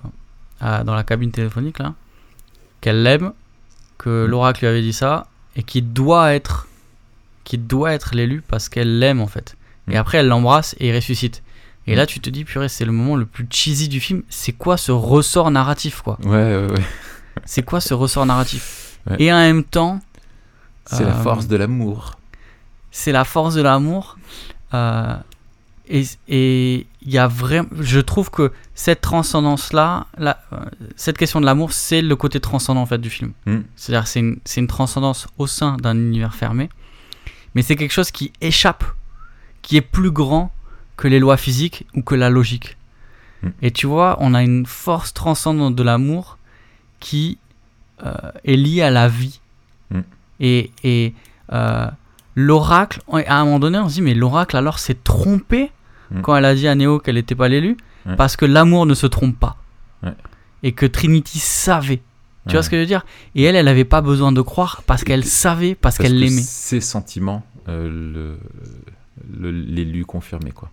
à- 0.61 0.85
dans 0.85 0.95
la 0.95 1.05
cabine 1.05 1.31
téléphonique 1.31 1.79
là, 1.79 1.95
qu'elle 2.83 3.03
l'aime, 3.03 3.33
que 3.99 4.25
Mm. 4.27 4.31
l'oracle 4.31 4.61
lui 4.61 4.69
avait 4.69 4.83
dit 4.83 4.93
ça 4.93 5.27
et 5.57 5.63
qu'il 5.63 5.93
doit 5.95 6.35
être, 6.35 6.69
qu'il 7.45 7.67
doit 7.67 7.93
être 7.93 8.15
l'élu 8.15 8.43
parce 8.47 8.69
qu'elle 8.69 8.99
l'aime 8.99 9.21
en 9.21 9.27
fait. 9.29 9.57
Et 9.89 9.95
Mm. 9.95 9.97
après 9.97 10.19
elle 10.19 10.29
l'embrasse 10.29 10.75
et 10.81 10.89
il 10.89 10.95
ressuscite. 10.95 11.43
Et 11.87 11.93
Mm. 11.93 11.97
là 11.97 12.07
tu 12.07 12.21
te 12.21 12.31
dis 12.31 12.45
purée 12.45 12.69
c'est 12.69 12.85
le 12.85 12.93
moment 12.93 13.17
le 13.17 13.27
plus 13.27 13.47
cheesy 13.51 13.89
du 13.89 14.01
film. 14.01 14.23
C'est 14.29 14.53
quoi 14.53 14.77
ce 14.77 14.93
ressort 14.93 15.51
narratif 15.51 16.01
quoi? 16.03 16.19
Ouais, 16.25 16.31
ouais, 16.31 16.71
ouais. 16.73 16.85
C'est 17.45 17.63
quoi 17.65 17.81
ce 17.81 17.93
ressort 17.95 18.25
narratif? 18.27 18.99
Ouais. 19.11 19.17
Et 19.19 19.33
en 19.33 19.37
même 19.39 19.65
temps 19.65 20.01
C'est 20.87 21.03
la 21.05 21.17
Euh, 21.17 21.23
force 21.23 21.47
de 21.49 21.57
l'amour. 21.57 22.13
c'est 22.91 23.13
la 23.13 23.25
force 23.25 23.55
de 23.55 23.63
l'amour. 23.63 24.17
Euh, 24.73 25.17
et 25.89 26.87
il 27.03 27.11
y 27.11 27.19
a 27.19 27.27
vraiment, 27.27 27.69
je 27.79 28.01
trouve 28.01 28.31
que 28.31 28.53
cette 28.75 29.03
transcendance 29.03 29.73
là, 29.75 30.07
cette 30.97 31.19
question 31.19 31.41
de 31.41 31.47
l'amour, 31.47 31.73
c'est 31.73 32.01
le 32.01 32.17
côté 32.17 32.41
transcendant 32.41 32.81
en 32.81 32.87
fait 32.87 32.99
du 32.99 33.11
film. 33.11 33.33
Mm. 33.47 33.59
C'est-à-dire 33.77 34.07
c'est 34.07 34.21
une, 34.21 34.39
c'est 34.47 34.61
une 34.61 34.67
transcendance 34.67 35.27
au 35.37 35.47
sein 35.47 35.77
d'un 35.77 35.95
univers 35.97 36.35
fermé, 36.35 36.71
mais 37.55 37.61
c'est 37.63 37.77
quelque 37.77 37.93
chose 37.93 38.11
qui 38.11 38.33
échappe, 38.41 38.83
qui 39.65 39.77
est 39.77 39.81
plus 39.81 40.11
grand 40.13 40.53
que 40.97 41.09
les 41.09 41.19
lois 41.19 41.37
physiques 41.37 41.87
ou 41.97 42.03
que 42.03 42.15
la 42.15 42.31
logique. 42.31 42.77
Mm. 43.43 43.49
Et 43.63 43.71
tu 43.73 43.87
vois, 43.89 44.17
on 44.21 44.35
a 44.35 44.43
une 44.43 44.67
force 44.67 45.13
transcendante 45.15 45.75
de 45.75 45.83
l'amour 45.83 46.39
qui 47.01 47.39
euh, 48.05 48.13
est 48.45 48.57
liée 48.57 48.83
à 48.83 48.91
la 48.91 49.09
vie. 49.09 49.41
Mm. 49.91 50.01
Et, 50.41 50.71
et 50.85 51.15
euh, 51.53 51.87
l'oracle, 52.35 53.01
à 53.27 53.41
un 53.41 53.45
moment 53.45 53.59
donné, 53.59 53.79
on 53.79 53.89
se 53.89 53.95
dit, 53.95 54.03
mais 54.03 54.15
l'oracle 54.15 54.57
alors 54.57 54.79
s'est 54.79 54.99
trompé 55.03 55.71
Mm. 56.11 56.21
quand 56.21 56.37
elle 56.37 56.45
a 56.45 56.55
dit 56.55 56.69
à 56.69 56.75
Néo 56.75 56.99
qu'elle 56.99 57.15
n'était 57.15 57.35
pas 57.35 57.49
l'élu, 57.49 57.79
parce 58.19 58.37
que 58.37 58.45
l'amour 58.45 58.85
ne 58.85 58.93
se 58.93 59.07
trompe 59.07 59.39
pas. 59.41 59.57
Et 60.63 60.73
que 60.73 60.85
Trinity 60.85 61.39
savait. 61.39 62.03
Tu 62.47 62.53
vois 62.53 62.63
ce 62.63 62.69
que 62.69 62.77
je 62.77 62.83
veux 62.83 62.87
dire? 62.87 63.07
Et 63.35 63.43
elle, 63.45 63.57
elle 63.57 63.65
n'avait 63.65 63.87
pas 63.87 64.03
besoin 64.03 64.31
de 64.31 64.43
croire 64.43 64.83
parce 64.87 65.03
qu'elle 65.03 65.23
que- 65.23 65.27
savait, 65.29 65.75
parce, 65.75 65.97
Parce 65.97 66.07
qu'elle 66.07 66.19
que 66.19 66.25
l'aimait. 66.25 66.43
Ses 66.43 66.83
sentiments, 66.83 67.43
euh, 67.69 67.89
le- 67.89 68.39
l'élu 69.33 70.05
confirmé 70.05 70.51
quoi. 70.51 70.71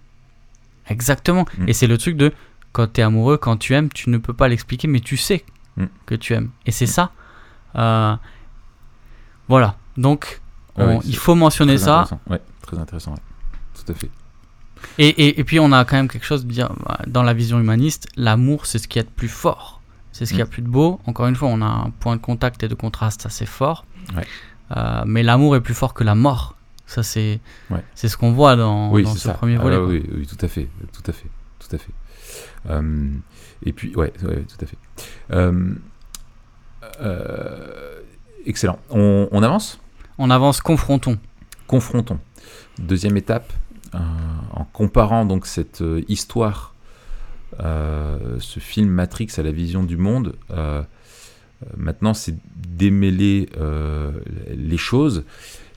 Exactement. 0.88 1.46
Mm. 1.58 1.70
Et 1.70 1.74
c'est 1.74 1.88
le 1.88 1.98
truc 1.98 2.18
de 2.18 2.34
quand 2.72 2.92
tu 2.94 3.02
es 3.02 3.04
amoureux, 3.04 3.38
quand 3.38 3.58
tu 3.58 3.74
aimes, 3.74 3.90
tu 3.90 4.10
ne 4.10 4.18
peux 4.18 4.34
pas 4.34 4.48
l'expliquer, 4.48 4.88
mais 4.88 5.00
tu 5.00 5.18
sais 5.18 5.44
Mm. 5.78 5.86
que 6.06 6.16
tu 6.16 6.34
aimes. 6.34 6.50
Et 6.66 6.72
c'est 6.72 6.86
ça. 6.88 7.12
euh, 7.76 8.16
voilà. 9.48 9.76
Donc, 9.98 10.42
Ah 10.78 10.86
oui, 10.86 10.94
on- 10.96 11.02
c'est 11.02 11.08
il 11.08 11.16
faut 11.16 11.36
mentionner 11.36 11.76
Très 11.76 11.86
ça. 11.86 12.00
intéressant. 12.02 12.22
Ouais, 12.30 12.42
très 12.62 12.78
intéressant. 12.78 13.12
ouais. 13.12 13.18
Tout 13.86 13.92
à 13.92 13.96
fait. 13.96 14.10
Et, 14.98 15.08
et, 15.08 15.40
et 15.40 15.44
puis, 15.44 15.60
on 15.60 15.72
a 15.72 15.86
quand 15.86 15.96
même 15.96 16.08
quelque 16.08 16.26
chose 16.26 16.46
de 16.46 16.52
dire 16.52 16.72
bah, 16.86 17.00
dans 17.08 17.24
la 17.24 17.34
vision 17.34 17.60
humaniste 17.60 18.08
l'amour, 18.16 18.66
c'est 18.66 18.80
ce 18.80 18.88
qu'il 18.88 19.00
y 19.02 19.06
a 19.06 19.08
de 19.08 19.14
plus 19.14 19.28
fort. 19.30 19.82
C'est 20.12 20.26
ce 20.26 20.32
qu'il 20.32 20.40
y 20.40 20.42
a 20.42 20.46
Mm. 20.46 20.48
de 20.48 20.52
plus 20.54 20.62
de 20.64 20.68
beau. 20.68 21.00
Encore 21.06 21.28
une 21.28 21.36
fois, 21.36 21.48
on 21.50 21.62
a 21.62 21.66
un 21.66 21.90
point 21.92 22.16
de 22.16 22.22
contact 22.22 22.64
et 22.64 22.68
de 22.68 22.76
contraste 22.76 23.26
assez 23.26 23.46
fort. 23.46 23.86
Ouais. 24.16 24.26
Euh, 24.76 25.04
mais 25.06 25.24
l'amour 25.24 25.56
est 25.56 25.62
plus 25.62 25.74
fort 25.74 25.94
que 25.94 26.04
la 26.04 26.16
mort. 26.16 26.56
Ça, 26.92 27.04
c'est 27.04 27.40
Ouais. 27.70 27.82
c'est 27.96 28.10
ce 28.10 28.18
qu'on 28.18 28.34
voit 28.34 28.58
dans, 28.58 28.92
oui, 28.92 29.04
dans 29.04 29.14
c'est 29.14 29.20
ce 29.20 29.28
ça. 29.30 29.34
premier 29.34 29.56
Ah 29.58 29.62
volet. 29.64 29.78
oui, 29.78 30.04
oui, 30.14 30.28
tout 30.28 30.44
à 30.44 30.50
fait, 30.50 30.68
tout 30.92 31.04
à 31.10 31.14
fait, 31.14 31.30
tout 31.60 31.74
à 31.74 31.78
fait. 31.78 31.94
Euh, 32.70 33.10
et 33.64 33.72
puis, 33.72 33.96
ouais, 33.96 34.12
ouais, 34.24 34.44
tout 34.44 34.58
à 34.62 34.66
fait. 34.66 34.78
Euh, 35.32 35.74
euh, 37.00 38.02
excellent. 38.46 38.78
On, 38.90 39.30
on 39.32 39.42
avance? 39.44 39.80
On 40.18 40.30
avance, 40.30 40.60
confrontons. 40.60 41.18
Confrontons. 41.68 42.20
Deuxième 42.78 43.16
étape, 43.16 43.54
en 43.94 44.66
comparant 44.74 45.26
donc 45.26 45.46
cette 45.46 45.82
histoire, 46.10 46.76
ce 47.60 48.60
film 48.60 48.90
Matrix 48.90 49.30
à 49.38 49.44
la 49.44 49.52
vision 49.52 49.84
du 49.84 49.96
monde, 49.98 50.36
maintenant 51.78 52.14
c'est 52.14 52.36
démêler 52.56 53.48
les 54.50 54.78
choses 54.78 55.24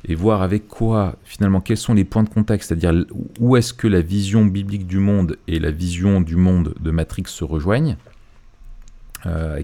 et 0.06 0.14
voir 0.14 0.42
avec 0.42 0.68
quoi, 0.68 1.16
finalement, 1.24 1.60
quels 1.60 1.78
sont 1.78 1.94
les 1.94 2.04
points 2.04 2.22
de 2.24 2.28
contact, 2.28 2.64
c'est-à-dire 2.64 3.04
où 3.40 3.56
est-ce 3.56 3.72
que 3.72 3.86
la 3.88 4.00
vision 4.00 4.44
biblique 4.44 4.86
du 4.86 4.98
monde 4.98 5.38
et 5.48 5.58
la 5.58 5.70
vision 5.70 6.20
du 6.20 6.36
monde 6.36 6.74
de 6.80 6.90
Matrix 6.90 7.24
se 7.26 7.44
rejoignent, 7.44 7.96
Euh, 9.26 9.62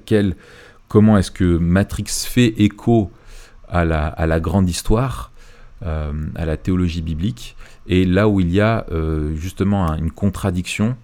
comment 0.89 1.19
est-ce 1.19 1.31
que 1.31 1.59
Matrix 1.59 2.07
fait 2.27 2.55
écho 2.59 3.11
à 3.69 3.85
la, 3.85 4.41
grande 4.41 4.69
histoire, 4.71 5.31
euh, 5.85 6.13
à 6.35 6.45
la 6.47 6.57
théologie 6.57 7.03
biblique, 7.03 7.57
et 7.87 8.05
là 8.07 8.27
où 8.27 8.41
il 8.41 8.51
y 8.51 8.61
a 8.61 8.87
euh, 8.91 9.35
justement 9.37 9.91
un- 9.91 9.99
une 9.99 10.11
contradiction 10.11 10.97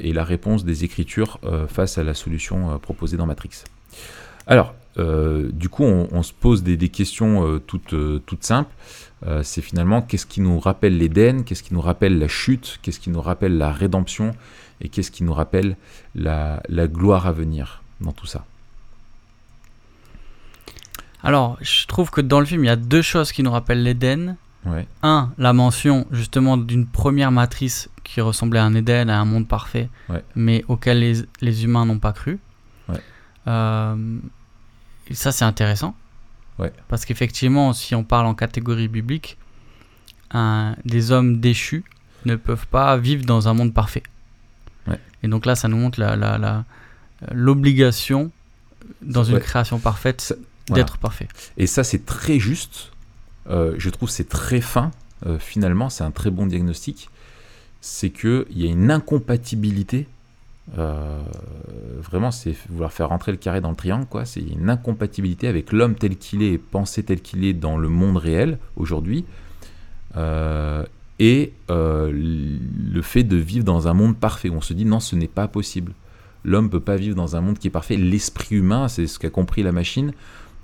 et 0.00 0.14
la 0.14 0.24
réponse 0.24 0.64
des 0.64 0.84
Écritures 0.84 1.38
face 1.68 1.98
à 1.98 2.02
la 2.02 2.14
solution 2.14 2.78
proposée 2.78 3.18
dans 3.18 3.26
Matrix. 3.26 3.64
Alors, 4.46 4.74
du 4.98 5.68
coup, 5.68 5.84
on, 5.84 6.08
on 6.12 6.22
se 6.22 6.32
pose 6.32 6.62
des, 6.62 6.76
des 6.76 6.88
questions 6.88 7.46
euh, 7.46 7.58
toutes, 7.58 7.94
euh, 7.94 8.20
toutes 8.26 8.44
simples. 8.44 8.74
Euh, 9.26 9.42
c'est 9.42 9.62
finalement 9.62 10.00
qu'est-ce 10.02 10.26
qui 10.26 10.40
nous 10.40 10.58
rappelle 10.60 10.96
l'Éden, 10.98 11.42
qu'est-ce 11.44 11.62
qui 11.62 11.74
nous 11.74 11.80
rappelle 11.80 12.18
la 12.18 12.28
chute, 12.28 12.78
qu'est-ce 12.82 13.00
qui 13.00 13.10
nous 13.10 13.20
rappelle 13.20 13.58
la 13.58 13.72
rédemption, 13.72 14.32
et 14.80 14.88
qu'est-ce 14.88 15.10
qui 15.10 15.24
nous 15.24 15.32
rappelle 15.34 15.76
la, 16.14 16.62
la 16.68 16.86
gloire 16.86 17.26
à 17.26 17.32
venir 17.32 17.82
dans 18.00 18.12
tout 18.12 18.26
ça? 18.26 18.44
Alors, 21.22 21.58
je 21.60 21.86
trouve 21.86 22.10
que 22.10 22.20
dans 22.20 22.38
le 22.40 22.46
film, 22.46 22.62
il 22.64 22.68
y 22.68 22.70
a 22.70 22.76
deux 22.76 23.02
choses 23.02 23.32
qui 23.32 23.42
nous 23.42 23.50
rappellent 23.50 23.82
l'Éden. 23.82 24.36
Ouais, 24.66 24.86
Un, 25.02 25.30
la 25.38 25.52
mention 25.52 26.06
justement 26.10 26.56
d'une 26.56 26.86
première 26.86 27.30
matrice 27.32 27.88
qui 28.04 28.20
ressemblait 28.20 28.58
à 28.60 28.64
un 28.64 28.74
Éden, 28.74 29.08
à 29.08 29.18
un 29.18 29.24
monde 29.24 29.48
parfait, 29.48 29.88
Ouais. 30.08 30.22
mais 30.34 30.64
auquel 30.68 31.00
les, 31.00 31.14
les 31.40 31.64
humains 31.64 31.86
n'ont 31.86 31.98
pas 31.98 32.12
cru. 32.12 32.38
Ouais. 32.88 33.00
Euh, 33.46 34.18
ça, 35.14 35.32
c'est 35.32 35.44
intéressant. 35.44 35.94
Ouais. 36.58 36.72
Parce 36.88 37.04
qu'effectivement, 37.04 37.72
si 37.72 37.94
on 37.94 38.04
parle 38.04 38.26
en 38.26 38.34
catégorie 38.34 38.88
biblique, 38.88 39.38
un- 40.32 40.74
des 40.84 41.12
hommes 41.12 41.38
déchus 41.40 41.84
ne 42.24 42.36
peuvent 42.36 42.66
pas 42.66 42.96
vivre 42.96 43.24
dans 43.24 43.48
un 43.48 43.54
monde 43.54 43.72
parfait. 43.72 44.02
Ouais. 44.86 44.98
Et 45.22 45.28
donc 45.28 45.46
là, 45.46 45.54
ça 45.54 45.68
nous 45.68 45.76
montre 45.76 46.00
la- 46.00 46.16
la- 46.16 46.36
la- 46.36 46.64
l'obligation 47.32 48.30
dans 49.02 49.24
Ça- 49.24 49.30
une 49.30 49.36
ouais. 49.36 49.40
création 49.42 49.78
parfaite 49.78 50.34
voilà. 50.68 50.82
d'être 50.84 50.98
parfait. 50.98 51.28
Et 51.56 51.66
ça, 51.66 51.84
c'est 51.84 52.04
très 52.04 52.38
juste. 52.38 52.90
Euh, 53.48 53.74
je 53.78 53.88
trouve 53.90 54.10
c'est 54.10 54.28
très 54.28 54.60
fin. 54.60 54.90
Euh, 55.26 55.38
finalement, 55.38 55.88
c'est 55.90 56.04
un 56.04 56.10
très 56.10 56.30
bon 56.30 56.46
diagnostic. 56.46 57.08
C'est 57.80 58.10
qu'il 58.10 58.44
y 58.50 58.66
a 58.66 58.70
une 58.70 58.90
incompatibilité. 58.90 60.06
Euh, 60.76 61.20
vraiment, 62.02 62.30
c'est 62.30 62.54
vouloir 62.68 62.92
faire 62.92 63.08
rentrer 63.08 63.32
le 63.32 63.38
carré 63.38 63.60
dans 63.60 63.70
le 63.70 63.76
triangle. 63.76 64.06
quoi. 64.06 64.24
C'est 64.24 64.40
une 64.40 64.68
incompatibilité 64.68 65.48
avec 65.48 65.72
l'homme 65.72 65.94
tel 65.94 66.16
qu'il 66.16 66.42
est 66.42 66.58
pensé 66.58 67.02
tel 67.02 67.20
qu'il 67.20 67.44
est 67.44 67.54
dans 67.54 67.78
le 67.78 67.88
monde 67.88 68.16
réel 68.16 68.58
aujourd'hui. 68.76 69.24
euh, 70.16 70.84
et 71.20 71.52
euh, 71.68 72.12
le 72.12 73.02
fait 73.02 73.24
de 73.24 73.34
vivre 73.36 73.64
dans 73.64 73.88
un 73.88 73.92
monde 73.94 74.16
parfait. 74.16 74.50
On 74.50 74.60
se 74.60 74.72
dit 74.72 74.84
non, 74.84 75.00
ce 75.00 75.16
n'est 75.16 75.26
pas 75.26 75.48
possible. 75.48 75.92
L'homme 76.44 76.70
peut 76.70 76.78
pas 76.80 76.96
vivre 76.96 77.16
dans 77.16 77.34
un 77.34 77.40
monde 77.40 77.58
qui 77.58 77.66
est 77.66 77.70
parfait. 77.70 77.96
L'esprit 77.96 78.54
humain, 78.54 78.86
c'est 78.86 79.08
ce 79.08 79.18
qu'a 79.18 79.28
compris 79.28 79.64
la 79.64 79.72
machine, 79.72 80.12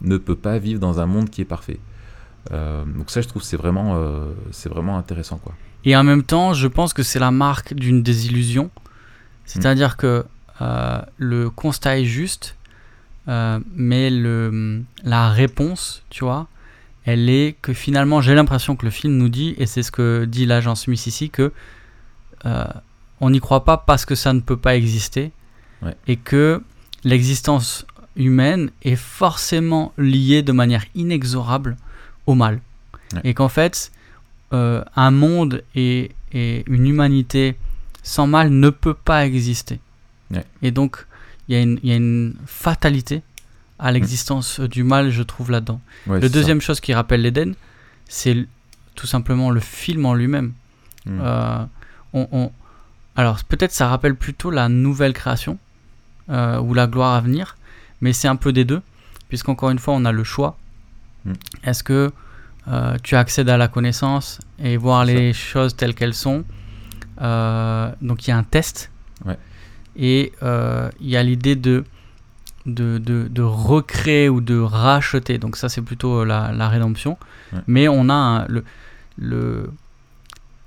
ne 0.01 0.17
peut 0.17 0.37
pas 0.37 0.59
vivre 0.59 0.79
dans 0.79 1.01
un 1.01 1.07
monde 1.07 1.29
qui 1.29 1.41
est 1.41 1.45
parfait. 1.45 1.81
Donc 2.51 3.11
ça, 3.11 3.21
je 3.21 3.27
trouve, 3.27 3.43
c'est 3.43 3.57
vraiment, 3.57 3.99
c'est 4.53 4.69
vraiment 4.69 4.97
intéressant, 4.97 5.39
quoi. 5.39 5.55
Et 5.85 5.97
en 5.97 6.05
même 6.05 6.23
temps, 6.23 6.53
je 6.55 6.69
pense 6.69 6.93
que 6.93 7.03
c'est 7.03 7.19
la 7.19 7.33
marque 7.33 7.75
d'une 7.75 8.03
désillusion. 8.03 8.71
C'est-à-dire 9.45 9.97
que 9.97 10.25
euh, 10.61 11.01
le 11.19 11.51
constat 11.51 11.99
est 12.01 12.05
juste, 12.05 12.57
euh, 13.29 13.59
mais 13.75 14.11
le, 14.11 14.83
la 15.03 15.31
réponse, 15.31 16.03
tu 16.11 16.25
vois, 16.25 16.49
elle 17.05 17.29
est 17.29 17.57
que 17.61 17.73
finalement, 17.73 18.21
j'ai 18.21 18.35
l'impression 18.35 18.77
que 18.77 18.85
le 18.87 18.91
film 18.91 19.17
nous 19.17 19.29
dit, 19.29 19.55
et 19.59 19.67
c'est 19.67 19.83
ce 19.83 19.91
que 19.93 20.25
dit 20.25 20.47
l'agent 20.47 20.75
Smith 20.75 21.07
ici, 21.07 21.29
que 21.31 21.53
euh, 22.47 22.65
on 23.21 23.31
n'y 23.31 23.41
croit 23.41 23.65
pas 23.65 23.77
parce 23.77 24.05
que 24.05 24.15
ça 24.15 24.33
ne 24.33 24.41
peut 24.41 24.57
pas 24.57 24.77
exister, 24.77 25.33
Ouais. 25.83 25.95
et 26.07 26.17
que 26.17 26.63
l'existence 27.03 27.85
humaine 28.17 28.71
est 28.83 28.97
forcément 28.97 29.93
liée 29.99 30.43
de 30.43 30.53
manière 30.53 30.85
inexorable 30.95 31.77
au 32.27 32.35
mal. 32.35 32.61
Ouais. 33.13 33.21
Et 33.25 33.35
qu'en 33.35 33.49
fait, 33.51 33.93
un 34.53 35.11
monde 35.11 35.63
et, 35.75 36.13
et 36.33 36.63
une 36.69 36.87
humanité 36.87 37.57
sans 38.05 38.29
mal 38.29 38.51
ne 38.51 38.71
peut 38.71 38.95
pas 38.95 39.27
exister. 39.27 39.81
Ouais. 40.31 40.45
Et 40.63 40.71
donc, 40.71 41.05
il 41.49 41.57
y, 41.57 41.59
a 41.59 41.63
une- 41.63 41.81
il 41.83 41.91
y 41.91 41.93
a 41.93 41.97
une 41.97 42.37
fatalité 42.47 43.23
à 43.81 43.91
l'existence 43.91 44.61
euh, 44.61 44.69
du 44.69 44.85
mal, 44.85 45.11
je 45.11 45.23
trouve, 45.25 45.51
là-dedans. 45.51 45.81
Ouais, 46.07 46.21
ça. 46.21 46.29
deuxième 46.29 46.61
chose 46.61 46.79
qui 46.81 46.95
rappelle 46.95 47.23
l'Éden, 47.23 47.55
c'est 48.09 48.47
tout 48.95 49.07
simplement 49.09 49.51
le 49.51 49.59
film 49.61 50.07
en 50.07 50.15
lui-même. 50.15 50.53
Mm. 51.07 51.19
Euh, 51.21 51.65
on, 52.13 52.29
on- 52.31 52.53
Alors, 53.17 53.43
peut-être 53.45 53.73
ça 53.73 53.89
rappelle 53.89 54.15
plutôt 54.15 54.51
la 54.51 54.69
nouvelle 54.69 55.13
création 55.13 55.59
euh, 56.31 56.61
ou 56.61 56.73
la 56.75 56.87
gloire 56.87 57.15
à 57.15 57.21
venir, 57.21 57.57
mais 58.01 58.13
c'est 58.13 58.29
un 58.29 58.37
peu 58.37 58.53
des 58.53 58.65
deux, 58.65 58.81
puisqu'encore 59.29 59.71
une 59.71 59.79
fois, 59.79 59.95
on 59.95 60.05
a 60.05 60.13
le 60.13 60.25
choix. 60.25 60.57
Mm. 61.25 61.33
Est-ce 61.65 61.83
que 61.83 62.13
euh, 62.69 62.97
tu 63.03 63.17
accèdes 63.17 63.49
à 63.51 63.57
la 63.59 63.69
connaissance 63.69 64.41
et 64.63 64.77
voir 64.79 65.05
les 65.05 65.33
choses 65.35 65.77
telles 65.77 65.95
qu'elles 65.95 66.15
sont 66.15 66.45
Donc, 67.19 68.27
il 68.27 68.31
y 68.31 68.33
a 68.33 68.37
un 68.37 68.43
test. 68.43 68.91
Ouais. 69.25 69.39
Et 69.97 70.33
euh, 70.43 70.91
il 71.01 71.09
y 71.09 71.17
a 71.17 71.23
l'idée 71.23 71.55
de, 71.57 71.85
de, 72.67 72.99
de, 72.99 73.29
de 73.29 73.43
recréer 73.43 74.29
ou 74.29 74.41
de 74.41 74.59
racheter. 74.59 75.39
Donc, 75.39 75.57
ça, 75.57 75.69
c'est 75.69 75.83
plutôt 75.83 76.21
euh, 76.21 76.25
la, 76.25 76.53
la 76.53 76.69
rédemption. 76.69 77.17
Ouais. 77.53 77.61
Mais 77.67 77.89
on 77.89 78.09
a 78.09 78.15
un- 78.15 78.47
le, 78.49 78.65
le, 79.19 79.71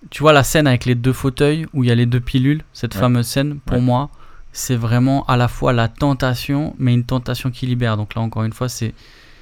tu 0.10 0.22
vois 0.22 0.32
la 0.34 0.44
scène 0.44 0.68
avec 0.68 0.86
les 0.86 0.96
deux 0.96 1.14
fauteuils 1.14 1.66
où 1.74 1.84
il 1.84 1.90
y 1.90 1.92
a 1.92 1.96
les 1.96 2.06
deux 2.06 2.22
pilules, 2.22 2.64
cette 2.74 2.96
Ouais. 2.96 3.02
fameuse 3.02 3.28
scène, 3.28 3.60
pour 3.66 3.78
Ouais. 3.78 3.84
moi, 3.84 4.10
c'est 4.54 4.76
vraiment 4.78 5.26
à 5.26 5.36
la 5.38 5.48
fois 5.48 5.74
la 5.74 5.88
tentation, 5.90 6.74
mais 6.80 6.94
une 6.94 7.04
tentation 7.04 7.52
qui 7.52 7.66
libère. 7.68 7.98
Donc 7.98 8.16
là, 8.16 8.22
encore 8.22 8.44
une 8.44 8.54
fois, 8.54 8.70
c'est. 8.70 8.94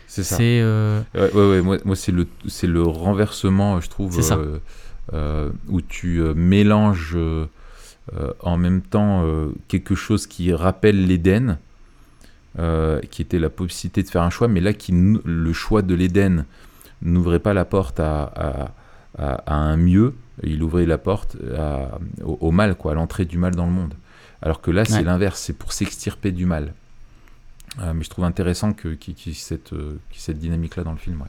C'est 0.07 0.23
ça. 0.23 0.37
euh, 0.39 1.01
Ouais, 1.13 1.31
ouais, 1.33 1.49
ouais, 1.49 1.61
moi, 1.61 1.77
moi 1.83 1.95
c'est 1.95 2.11
le, 2.11 2.27
le 2.63 2.81
renversement, 2.83 3.81
je 3.81 3.89
trouve, 3.89 4.13
C'est 4.13 4.21
ça. 4.21 4.35
euh, 4.35 4.55
euh, 4.55 4.59
où 5.13 5.81
tu 5.81 6.19
euh, 6.21 6.33
mélanges 6.33 7.13
euh, 7.15 7.45
euh, 8.15 8.31
en 8.41 8.57
même 8.57 8.81
temps 8.81 9.23
euh, 9.25 9.47
quelque 9.67 9.95
chose 9.95 10.27
qui 10.27 10.53
rappelle 10.53 11.05
l'Éden, 11.07 11.57
euh, 12.59 12.99
qui 13.11 13.21
était 13.21 13.39
la 13.39 13.49
possibilité 13.49 14.03
de 14.03 14.09
faire 14.09 14.21
un 14.23 14.29
choix, 14.29 14.47
mais 14.47 14.61
là, 14.61 14.73
qui, 14.73 14.91
le 14.93 15.53
choix 15.53 15.81
de 15.81 15.93
l'Éden 15.95 16.45
n'ouvrait 17.01 17.39
pas 17.39 17.53
la 17.53 17.65
porte 17.65 17.99
à, 17.99 18.23
à- 18.23 18.71
à- 19.17 19.33
à 19.45 19.55
un 19.55 19.77
mieux, 19.77 20.13
il 20.43 20.61
ouvrait 20.63 20.85
la 20.85 20.97
porte 20.97 21.37
au, 22.23 22.37
au 22.41 22.51
mal, 22.51 22.75
quoi, 22.75 22.91
à 22.91 22.95
l'entrée 22.95 23.25
du 23.25 23.37
mal 23.37 23.55
dans 23.55 23.65
le 23.65 23.71
monde. 23.71 23.93
Alors 24.41 24.61
que 24.61 24.71
là, 24.71 24.85
c'est 24.85 24.95
Ouais. 24.95 25.03
l'inverse, 25.03 25.39
c'est 25.39 25.53
pour 25.57 25.71
s'extirper 25.73 26.31
du 26.31 26.45
mal. 26.45 26.73
Euh, 27.81 27.93
mais 27.93 28.03
je 28.03 28.09
trouve 28.09 28.25
intéressant 28.25 28.73
qu'il 28.73 28.97
y 29.07 29.29
ait 29.29 29.33
cette, 29.33 29.73
euh, 29.73 29.97
dynamique-là 30.29 30.83
dans 30.83 30.91
le 30.91 30.97
film. 30.97 31.21
ouais. 31.21 31.27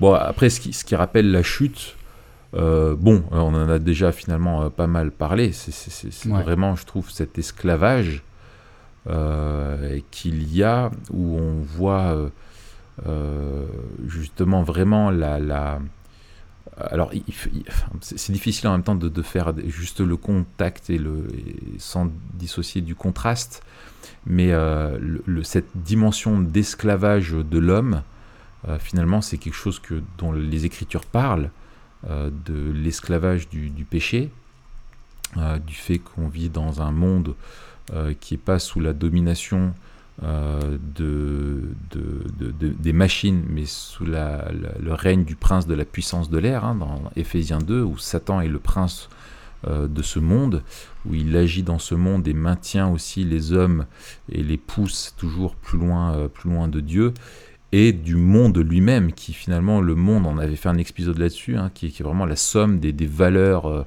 Bon, 0.00 0.14
après, 0.14 0.50
ce 0.50 0.60
qui, 0.60 0.72
ce 0.72 0.84
qui 0.84 0.94
rappelle 0.96 1.30
la 1.30 1.42
chute, 1.42 1.96
euh, 2.54 2.94
bon, 2.96 3.24
euh, 3.32 3.36
on 3.38 3.54
en 3.54 3.68
a 3.68 3.78
déjà 3.78 4.12
finalement 4.12 4.62
euh, 4.62 4.68
pas 4.70 4.86
mal 4.86 5.10
parlé. 5.10 5.52
C'est 5.52 6.26
Ouais. 6.28 6.42
vraiment, 6.42 6.76
je 6.76 6.84
trouve, 6.86 7.10
cet 7.10 7.38
esclavage 7.38 8.22
euh, 9.08 9.98
qu'il 10.10 10.54
y 10.54 10.62
a 10.62 10.90
où 11.10 11.38
on 11.38 11.60
voit 11.60 12.30
justement 14.06 14.62
vraiment 14.62 15.10
la, 15.10 15.38
la 15.38 15.78
alors, 16.76 17.10
c'est 18.00 18.32
difficile 18.32 18.68
en 18.68 18.72
même 18.72 18.82
temps 18.84 18.94
de, 18.94 19.08
de 19.08 19.22
faire 19.22 19.52
juste 19.66 20.00
le 20.00 20.16
contact 20.16 20.90
et, 20.90 20.98
le, 20.98 21.26
et 21.36 21.56
sans 21.78 22.08
dissocier 22.34 22.80
du 22.82 22.94
contraste, 22.94 23.62
mais 24.26 24.48
le- 24.52 25.22
le- 25.26 25.42
cette 25.42 25.68
dimension 25.74 26.38
d'esclavage 26.38 27.32
de 27.32 27.58
l'homme, 27.58 28.02
euh, 28.66 28.78
finalement, 28.78 29.20
c'est 29.20 29.38
quelque 29.38 29.54
chose 29.54 29.78
que, 29.78 30.02
dont 30.18 30.32
les 30.32 30.64
Écritures 30.64 31.04
parlent, 31.04 31.50
euh, 32.08 32.30
de 32.46 32.70
l'esclavage 32.72 33.48
du, 33.48 33.70
péché, 33.88 34.30
euh, 35.36 35.58
du 35.58 35.74
fait 35.74 35.98
qu'on 35.98 36.28
vit 36.28 36.48
dans 36.48 36.82
un 36.82 36.90
monde 36.92 37.34
qui 38.20 38.34
n'est 38.34 38.38
pas 38.38 38.58
sous 38.58 38.80
la 38.80 38.92
domination 38.92 39.72
de, 40.22 41.62
de- 41.90 42.24
de- 42.38 42.50
de- 42.50 42.68
des 42.68 42.92
machines, 42.92 43.42
mais 43.48 43.64
sous 43.64 44.04
le 44.04 44.92
règne 44.92 45.24
du 45.24 45.36
prince 45.36 45.66
de 45.66 45.74
la 45.74 45.86
puissance 45.86 46.28
de 46.28 46.36
l'air, 46.36 46.64
hein, 46.66 46.74
dans 46.74 47.02
Éphésiens 47.16 47.60
2, 47.60 47.82
où 47.82 47.96
Satan 47.96 48.42
est 48.42 48.48
le 48.48 48.58
prince 48.58 49.08
de 49.66 50.02
ce 50.02 50.18
monde, 50.18 50.62
où 51.06 51.14
il 51.14 51.34
agit 51.36 51.62
dans 51.62 51.78
ce 51.78 51.94
monde 51.94 52.28
et 52.28 52.34
maintient 52.34 52.88
aussi 52.88 53.24
les 53.24 53.52
hommes 53.52 53.86
et 54.30 54.42
les 54.42 54.58
pousse 54.58 55.14
toujours 55.16 55.54
plus 55.56 55.78
loin, 55.78 56.28
plus 56.28 56.50
loin 56.50 56.68
de 56.68 56.80
Dieu, 56.80 57.14
et 57.72 57.92
du 57.92 58.14
monde 58.16 58.56
lui-même, 58.58 59.12
qui 59.12 59.32
finalement, 59.32 59.80
le 59.80 59.94
monde, 59.94 60.26
on 60.26 60.38
avait 60.38 60.56
fait 60.56 60.68
un 60.70 60.78
épisode 60.78 61.18
là-dessus, 61.18 61.56
hein, 61.56 61.70
qui, 61.74 61.86
est- 61.86 61.90
qui 61.90 62.02
est 62.02 62.04
vraiment 62.04 62.24
la 62.26 62.36
somme 62.36 62.78
des, 62.80 62.92
des 62.92 63.06
valeurs 63.06 63.66
euh, 63.66 63.84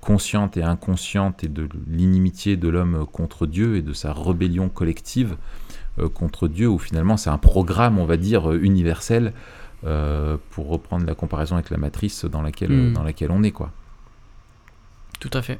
conscientes 0.00 0.56
et 0.56 0.62
inconscientes 0.62 1.42
et 1.42 1.48
de 1.48 1.68
l'inimitié 1.88 2.56
de 2.56 2.68
l'homme 2.68 3.04
contre 3.10 3.46
Dieu 3.46 3.76
et 3.76 3.82
de 3.82 3.92
sa 3.92 4.12
rébellion 4.12 4.68
collective 4.68 5.36
euh, 5.98 6.08
contre 6.08 6.46
Dieu, 6.46 6.68
où 6.68 6.78
finalement 6.78 7.16
c'est 7.16 7.30
un 7.30 7.38
programme, 7.38 7.98
on 7.98 8.04
va 8.06 8.16
dire, 8.16 8.50
euh, 8.52 8.60
universel, 8.62 9.32
euh, 9.84 10.36
pour 10.50 10.68
reprendre 10.68 11.04
la 11.04 11.14
comparaison 11.14 11.56
avec 11.56 11.70
la 11.70 11.76
matrice 11.78 12.24
dans 12.24 12.42
laquelle, 12.42 12.70
Mm. 12.70 12.92
dans 12.92 13.02
laquelle 13.02 13.30
on 13.32 13.42
est. 13.42 13.50
Quoi. 13.50 13.72
Tout 15.18 15.30
à 15.32 15.42
fait. 15.42 15.58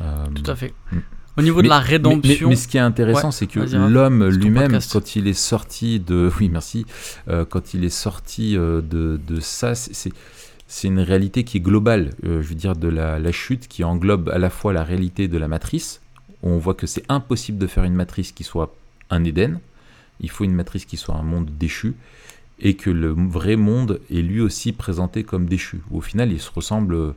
Euh, 0.00 0.26
Tout 0.34 0.50
à 0.50 0.56
fait. 0.56 0.72
Mm. 0.90 0.98
Au 1.38 1.42
niveau 1.42 1.62
de 1.62 1.68
la 1.68 1.78
rédemption, 1.78 2.48
Mais, 2.48 2.54
mais 2.54 2.56
ce 2.56 2.68
qui 2.68 2.76
est 2.76 2.80
intéressant, 2.80 3.28
Ouais, 3.28 3.32
c'est 3.32 3.46
que 3.46 3.60
l'homme 3.60 4.28
lui-même, 4.28 4.78
quand 4.92 5.16
il 5.16 5.26
est 5.28 5.32
sorti 5.32 5.98
de, 6.00 6.30
oui, 6.40 6.48
merci, 6.50 6.84
Euh, 7.28 7.44
quand 7.44 7.72
il 7.74 7.84
est 7.84 7.88
sorti 7.88 8.56
euh, 8.56 8.80
de, 8.82 9.18
de 9.26 9.40
ça, 9.40 9.74
c'est- 9.74 10.12
une 10.84 11.00
réalité 11.00 11.44
qui 11.44 11.58
est 11.58 11.60
globale. 11.60 12.10
euh, 12.24 12.42
je 12.42 12.48
veux 12.48 12.54
dire 12.54 12.74
de 12.76 12.88
la, 12.88 13.18
la 13.18 13.32
chute 13.32 13.68
qui 13.68 13.84
englobe 13.84 14.28
à 14.30 14.38
la 14.38 14.50
fois 14.50 14.72
la 14.72 14.84
réalité 14.84 15.28
de 15.28 15.38
la 15.38 15.48
matrice. 15.48 16.00
où 16.42 16.48
on 16.50 16.58
voit 16.58 16.74
que 16.74 16.86
c'est 16.86 17.04
impossible 17.08 17.56
de 17.58 17.66
faire 17.68 17.84
une 17.84 17.94
matrice 17.94 18.32
qui 18.32 18.42
soit 18.42 18.74
un 19.10 19.22
Éden. 19.24 19.60
Il 20.20 20.28
faut 20.30 20.44
une 20.44 20.54
matrice 20.54 20.84
qui 20.86 20.96
soit 20.96 21.14
un 21.14 21.22
monde 21.22 21.48
déchu 21.58 21.94
et 22.58 22.74
que 22.74 22.90
le 22.90 23.10
vrai 23.10 23.56
monde 23.56 24.00
est 24.10 24.22
lui 24.22 24.40
aussi 24.40 24.72
présenté 24.72 25.22
comme 25.24 25.46
déchu. 25.46 25.80
Au 25.90 26.00
final, 26.00 26.32
il 26.32 26.40
se 26.40 26.50
ressemble. 26.50 27.14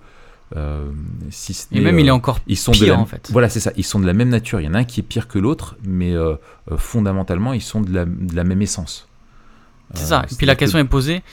Euh, 0.55 0.91
si 1.31 1.67
et 1.71 1.79
même 1.81 1.99
il 1.99 2.05
est 2.07 2.11
euh, 2.11 2.13
encore 2.13 2.39
ils 2.45 2.57
sont 2.57 2.71
de 2.71 2.77
pire 2.77 2.93
la, 2.93 2.99
en 2.99 3.05
fait. 3.05 3.29
Voilà, 3.31 3.49
c'est 3.49 3.59
ça. 3.59 3.71
Ils 3.77 3.83
sont 3.83 3.99
de 3.99 4.05
la 4.05 4.13
même 4.13 4.29
nature. 4.29 4.61
Il 4.61 4.65
y 4.65 4.67
en 4.67 4.73
a 4.73 4.79
un 4.79 4.83
qui 4.83 4.99
est 4.99 5.03
pire 5.03 5.27
que 5.27 5.39
l'autre, 5.39 5.75
mais 5.83 6.13
euh, 6.13 6.35
fondamentalement, 6.77 7.53
ils 7.53 7.61
sont 7.61 7.81
de 7.81 7.91
la, 7.91 8.05
de 8.05 8.35
la 8.35 8.43
même 8.43 8.61
essence. 8.61 9.07
C'est 9.93 10.05
ça. 10.05 10.25
Et 10.31 10.35
puis 10.35 10.45
la 10.45 10.55
que- 10.55 10.59
question 10.59 10.79
est 10.79 10.85
posée 10.85 11.23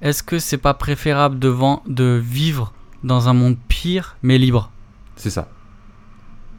est-ce 0.00 0.22
que 0.22 0.38
c'est 0.38 0.58
pas 0.58 0.74
préférable 0.74 1.38
de, 1.38 1.54
de 1.86 2.20
vivre 2.22 2.72
dans 3.04 3.28
un 3.28 3.32
monde 3.32 3.56
pire 3.68 4.16
mais 4.22 4.38
libre? 4.38 4.70
C'est 5.16 5.30
ça. 5.30 5.48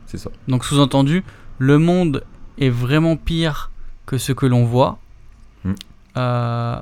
C'est 0.06 0.18
ça. 0.18 0.30
Donc 0.48 0.64
sous-entendu, 0.66 1.24
le 1.58 1.80
monde 1.80 2.24
est 2.58 2.70
vraiment 2.70 3.18
pire 3.18 3.72
que 4.06 4.18
ce 4.18 4.32
que 4.32 4.46
l'on 4.46 4.66
voit. 4.66 5.00
Mm. 5.64 5.74
Euh, 6.18 6.82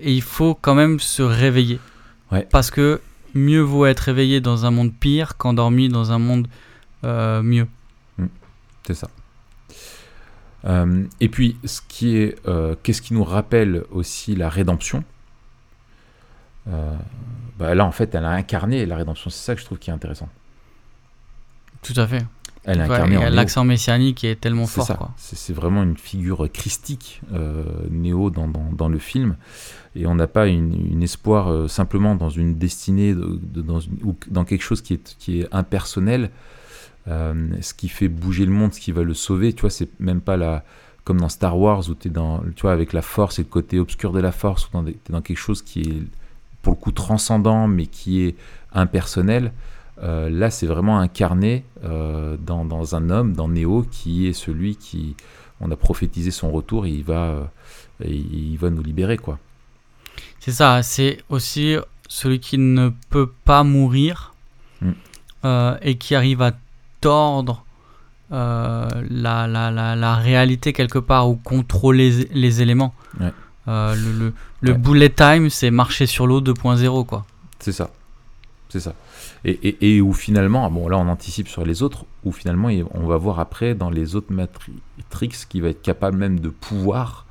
et 0.00 0.12
il 0.12 0.22
faut 0.22 0.54
quand 0.54 0.74
même 0.74 1.00
se 1.00 1.22
réveiller. 1.22 1.80
Ouais. 2.30 2.46
Parce 2.50 2.70
que 2.70 3.00
mieux 3.34 3.60
vaut 3.60 3.86
être 3.86 4.00
réveillé 4.00 4.40
dans 4.40 4.66
un 4.66 4.70
monde 4.70 4.92
pire 4.92 5.36
qu'endormi 5.36 5.88
dans 5.88 6.12
un 6.12 6.18
monde 6.18 6.48
euh, 7.04 7.42
mieux. 7.42 7.66
C'est 8.86 8.94
ça. 8.94 9.08
Euh, 10.64 11.04
et 11.20 11.28
puis, 11.28 11.56
ce 11.64 11.80
qui 11.88 12.16
est, 12.16 12.36
euh, 12.46 12.76
qu'est-ce 12.82 13.02
qui 13.02 13.14
nous 13.14 13.24
rappelle 13.24 13.84
aussi 13.90 14.36
la 14.36 14.48
rédemption? 14.48 15.04
Bah 16.66 17.74
Là, 17.74 17.84
en 17.84 17.92
fait, 17.92 18.14
elle 18.14 18.24
a 18.24 18.30
incarné 18.30 18.86
la 18.86 18.96
rédemption. 18.96 19.30
C'est 19.30 19.44
ça 19.44 19.54
que 19.54 19.60
je 19.60 19.66
trouve 19.66 19.78
qui 19.78 19.90
est 19.90 19.92
intéressant. 19.92 20.28
Tout 21.82 21.94
à 21.96 22.06
fait. 22.06 22.24
Elle 22.64 22.80
a 22.80 22.86
Ouais, 22.86 22.94
incarné 22.94 23.14
et 23.14 23.18
en 23.18 23.22
Néo. 23.22 23.30
l'accent 23.34 23.64
messianique 23.64 24.22
est 24.24 24.40
tellement 24.40 24.66
fort. 24.66 25.10
C'est 25.16 25.52
vraiment 25.52 25.82
une 25.82 25.96
figure 25.96 26.48
christique, 26.52 27.20
euh, 27.32 27.64
Néo, 27.90 28.30
dans, 28.30 28.46
dans, 28.46 28.70
dans 28.72 28.88
le 28.88 28.98
film. 28.98 29.36
Et 29.96 30.06
on 30.06 30.14
n'a 30.14 30.28
pas 30.28 30.46
une, 30.46 30.72
une 30.92 31.02
espoir 31.02 31.48
euh, 31.50 31.66
simplement 31.68 32.14
dans 32.14 32.30
une 32.30 32.54
destinée, 32.58 33.14
de- 33.14 33.38
de- 33.42 33.62
dans, 33.62 33.80
une- 33.80 33.98
ou 34.04 34.14
dans 34.30 34.44
quelque 34.44 34.62
chose 34.62 34.80
qui 34.80 34.94
est, 34.94 35.16
qui 35.18 35.40
est 35.40 35.48
impersonnel. 35.52 36.30
Euh, 37.08 37.34
ce 37.60 37.74
qui 37.74 37.88
fait 37.88 38.06
bouger 38.08 38.46
le 38.46 38.52
monde, 38.52 38.72
ce 38.72 38.80
qui 38.80 38.92
va 38.92 39.02
le 39.02 39.12
sauver, 39.14 39.52
tu 39.52 39.62
vois, 39.62 39.70
c'est 39.70 39.88
même 39.98 40.20
pas 40.20 40.36
la, 40.36 40.64
comme 41.02 41.20
dans 41.20 41.28
Star 41.28 41.58
Wars 41.58 41.88
où 41.90 41.94
tu 41.96 42.06
es 42.08 42.10
dans, 42.12 42.38
tu 42.54 42.62
vois, 42.62 42.72
avec 42.72 42.92
la 42.92 43.02
force 43.02 43.40
et 43.40 43.42
le 43.42 43.48
côté 43.48 43.80
obscur 43.80 44.12
de 44.12 44.20
la 44.20 44.30
force, 44.30 44.68
où 44.72 44.82
tu 44.84 44.90
es 44.92 44.96
dans 45.10 45.20
quelque 45.20 45.36
chose 45.36 45.62
qui 45.62 45.80
est 45.80 46.02
pour 46.62 46.74
le 46.74 46.78
coup 46.78 46.92
transcendant, 46.92 47.66
mais 47.66 47.86
qui 47.86 48.22
est 48.22 48.36
impersonnel. 48.72 49.52
Euh, 50.02 50.28
là, 50.30 50.50
c'est 50.50 50.66
vraiment 50.66 50.98
incarné 50.98 51.64
euh, 51.84 52.36
dans, 52.38 52.64
dans 52.64 52.96
un 52.96 53.08
homme, 53.10 53.34
dans 53.34 53.48
Néo, 53.48 53.86
qui 53.90 54.26
est 54.26 54.32
celui 54.32 54.76
qui, 54.76 55.14
on 55.60 55.70
a 55.70 55.76
prophétisé 55.76 56.30
son 56.32 56.50
retour 56.50 56.86
et 56.86 56.90
il 56.90 57.04
va, 57.04 57.24
euh, 57.30 57.44
et 58.04 58.12
il 58.14 58.56
va 58.56 58.70
nous 58.70 58.82
libérer, 58.82 59.16
quoi. 59.18 59.38
C'est 60.40 60.50
ça, 60.52 60.82
c'est 60.82 61.22
aussi 61.28 61.76
celui 62.08 62.40
qui 62.40 62.58
ne 62.58 62.90
peut 63.10 63.30
pas 63.44 63.62
mourir 63.64 64.28
Mm. 64.80 64.92
et 65.82 65.96
qui 65.96 66.14
arrive 66.16 66.42
à 66.42 66.52
tordre 67.00 67.64
la, 68.30 68.88
la, 69.10 69.70
la, 69.70 69.94
la 69.94 70.14
réalité 70.16 70.72
quelque 70.72 70.98
part 70.98 71.28
ou 71.28 71.36
contrôler 71.36 72.28
les 72.32 72.62
éléments. 72.62 72.92
Ouais. 73.20 73.32
Le 73.66 73.94
le, 74.18 74.34
le 74.60 74.72
Ouais. 74.72 74.78
bullet 74.78 75.10
time, 75.10 75.50
c'est 75.50 75.70
marcher 75.70 76.06
sur 76.06 76.26
l'eau 76.26 76.40
2.0 76.40 77.06
quoi. 77.06 77.24
C'est 77.60 77.72
ça. 77.72 77.90
C'est 78.68 78.80
ça. 78.80 78.94
Et, 79.44 79.58
et, 79.68 79.96
et 79.96 80.00
où 80.00 80.12
finalement, 80.12 80.64
ah 80.64 80.70
bon 80.70 80.88
là 80.88 80.98
on 80.98 81.08
anticipe 81.08 81.48
sur 81.48 81.64
les 81.64 81.82
autres, 81.82 82.04
où 82.24 82.30
finalement 82.32 82.68
on 82.94 83.06
va 83.06 83.16
voir 83.16 83.40
après 83.40 83.74
dans 83.74 83.90
les 83.90 84.14
autres 84.14 84.32
Matrix 84.32 85.32
qui 85.48 85.60
va 85.60 85.68
être 85.70 85.82
capable 85.82 86.16
même 86.16 86.38
de 86.40 86.48
pouvoir 86.48 87.26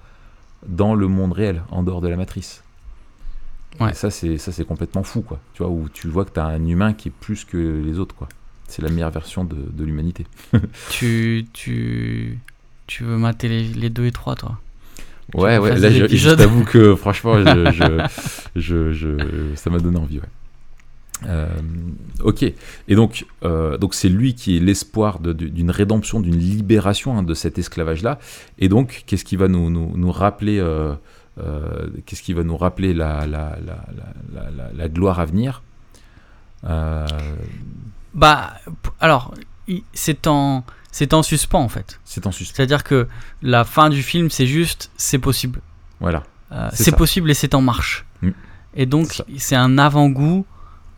dans 0.67 0.93
le 0.93 1.07
monde 1.07 1.31
réel, 1.33 1.61
en 1.71 1.83
dehors 1.83 2.01
de 2.01 2.07
la 2.09 2.17
matrice. 2.17 2.63
Ouais. 3.79 3.91
Et 3.91 3.93
ça 3.93 4.09
c'est 4.11 4.37
ça 4.37 4.51
c'est 4.51 4.65
complètement 4.65 5.03
fou 5.03 5.21
quoi. 5.21 5.39
Tu 5.53 5.63
vois 5.63 5.71
où 5.71 5.87
tu 5.93 6.07
vois 6.09 6.25
que 6.25 6.31
tu 6.33 6.39
as 6.41 6.45
un 6.45 6.65
humain 6.67 6.93
qui 6.93 7.07
est 7.07 7.13
plus 7.17 7.45
que 7.45 7.81
les 7.83 7.97
autres 7.99 8.13
quoi. 8.15 8.27
C'est 8.67 8.81
la 8.81 8.89
meilleure 8.89 9.11
version 9.11 9.43
de, 9.45 9.55
de 9.55 9.83
l'humanité. 9.85 10.25
Tu, 10.89 11.45
tu, 11.53 12.39
tu 12.87 13.03
veux 13.03 13.17
mater 13.17 13.47
les, 13.47 13.63
les 13.63 13.89
2 13.89 14.05
et 14.05 14.11
3 14.11 14.35
toi? 14.35 14.59
Ouais 15.33 15.57
ouais, 15.57 15.77
là 15.77 15.89
je, 15.89 16.07
je 16.07 16.29
t'avoue 16.31 16.65
que 16.65 16.93
franchement 17.03 17.37
je, 17.41 17.71
je- 18.57 18.91
je- 18.91 19.55
ça 19.55 19.69
m'a 19.69 19.79
donné 19.79 19.97
envie 19.97 20.17
ouais. 20.19 20.25
Euh, 21.27 21.47
ok, 22.21 22.43
et 22.43 22.95
donc 22.95 23.25
euh, 23.43 23.77
donc 23.77 23.93
c'est 23.93 24.09
lui 24.09 24.33
qui 24.33 24.57
est 24.57 24.59
l'espoir 24.59 25.19
d'une 25.19 25.69
rédemption, 25.69 26.19
d'une 26.19 26.37
libération 26.37 27.17
hein, 27.17 27.23
de 27.23 27.33
cet 27.33 27.59
esclavage-là. 27.59 28.19
Et 28.57 28.69
donc, 28.69 29.03
qu'est-ce 29.05 29.25
qui 29.25 29.35
va 29.35 29.47
nous, 29.47 29.69
nous, 29.69 29.95
nous 29.95 30.11
rappeler, 30.11 30.59
euh, 30.59 30.95
qu'est-ce 32.05 32.23
qui 32.23 32.33
va 32.33 32.43
nous 32.43 32.57
rappeler 32.57 32.93
la, 32.93 33.27
la, 33.27 33.57
la, 34.73 34.89
gloire 34.89 35.19
à 35.19 35.25
venir? 35.25 35.61
Bah, 38.13 38.53
alors, 38.99 39.33
c'est 39.93 40.27
en, 40.27 40.63
c'est 40.91 41.13
en 41.13 41.23
suspens 41.23 41.61
en 41.61 41.69
fait. 41.69 41.99
C'est 42.03 42.25
en 42.25 42.31
suspens. 42.31 42.55
C'est-à-dire 42.55 42.83
que 42.83 43.07
la 43.41 43.63
fin 43.63 43.89
du 43.89 44.01
film, 44.03 44.29
c'est 44.29 44.47
juste, 44.47 44.91
c'est 44.97 45.19
possible. 45.19 45.61
Voilà. 45.99 46.23
C'est 46.73 46.95
possible 46.95 47.31
et 47.31 47.33
c'est 47.33 47.53
en 47.53 47.61
marche. 47.61 48.05
Mm. 48.21 48.29
Et 48.75 48.85
donc, 48.85 49.23
c'est 49.37 49.55
un 49.55 49.77
avant-goût. 49.77 50.45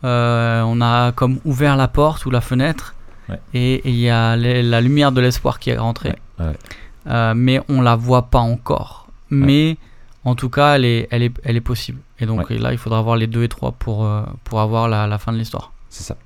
Euh, 0.04 0.62
on 0.62 0.80
a 0.82 1.12
comme 1.12 1.38
ouvert 1.44 1.76
la 1.76 1.88
porte 1.88 2.26
ou 2.26 2.30
la 2.30 2.40
fenêtre. 2.40 2.94
Ouais. 3.28 3.40
Et 3.54 3.80
il 3.88 3.96
y 3.96 4.10
a 4.10 4.36
les- 4.36 4.62
la 4.62 4.80
lumière 4.82 5.10
de 5.12 5.20
l'espoir 5.20 5.58
qui 5.58 5.70
est 5.70 5.78
rentrée. 5.78 6.14
Ouais, 6.38 6.46
ouais. 6.46 6.56
Euh, 7.06 7.32
mais 7.34 7.60
on 7.68 7.80
la 7.80 7.96
voit 7.96 8.24
pas 8.30 8.40
encore. 8.40 9.08
Mais 9.30 9.78
en 10.24 10.34
tout 10.34 10.50
cas, 10.50 10.76
elle 10.76 10.84
est, 10.84 11.08
elle 11.10 11.22
est, 11.22 11.32
elle 11.42 11.56
est 11.56 11.60
possible. 11.62 11.98
Et 12.20 12.26
donc 12.26 12.50
là, 12.50 12.72
il 12.72 12.78
faudra 12.78 13.00
voir 13.02 13.16
les 13.16 13.26
2 13.26 13.42
et 13.44 13.48
3 13.48 13.72
pour, 13.72 14.04
euh, 14.04 14.22
pour 14.44 14.60
avoir 14.60 14.88
la, 14.88 15.06
la 15.06 15.18
fin 15.18 15.32
de 15.32 15.38
l'histoire. 15.38 15.72
C'est 15.88 16.04
ça. 16.04 16.16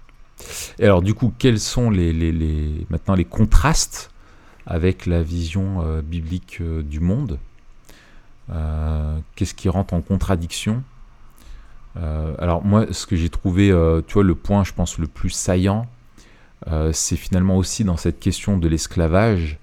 Et 0.78 0.84
alors, 0.84 1.02
du 1.02 1.14
coup, 1.14 1.32
quels 1.38 1.58
sont 1.60 1.90
les, 1.90 2.12
les, 2.12 2.32
les- 2.32 2.86
maintenant 2.90 3.14
les 3.14 3.24
contrastes 3.24 4.10
avec 4.66 5.06
la 5.06 5.22
vision 5.22 5.82
biblique 6.02 6.60
du 6.62 7.00
monde? 7.00 7.38
Qu'est-ce 9.36 9.54
qui 9.54 9.68
rentre 9.68 9.94
en 9.94 10.00
contradiction? 10.00 10.82
Euh, 11.98 12.34
Alors, 12.38 12.64
moi, 12.64 12.86
ce 12.92 13.06
que 13.06 13.16
j'ai 13.16 13.28
trouvé, 13.28 13.70
euh, 13.70 14.00
tu 14.06 14.14
vois, 14.14 14.24
le 14.24 14.34
point, 14.34 14.64
je 14.64 14.72
pense, 14.72 14.98
le 14.98 15.06
plus 15.06 15.30
saillant, 15.30 15.86
euh, 16.70 16.90
c'est 16.92 17.16
finalement 17.16 17.56
aussi 17.56 17.84
dans 17.84 17.96
cette 17.96 18.20
question 18.20 18.56
de 18.58 18.68
l'esclavage, 18.68 19.58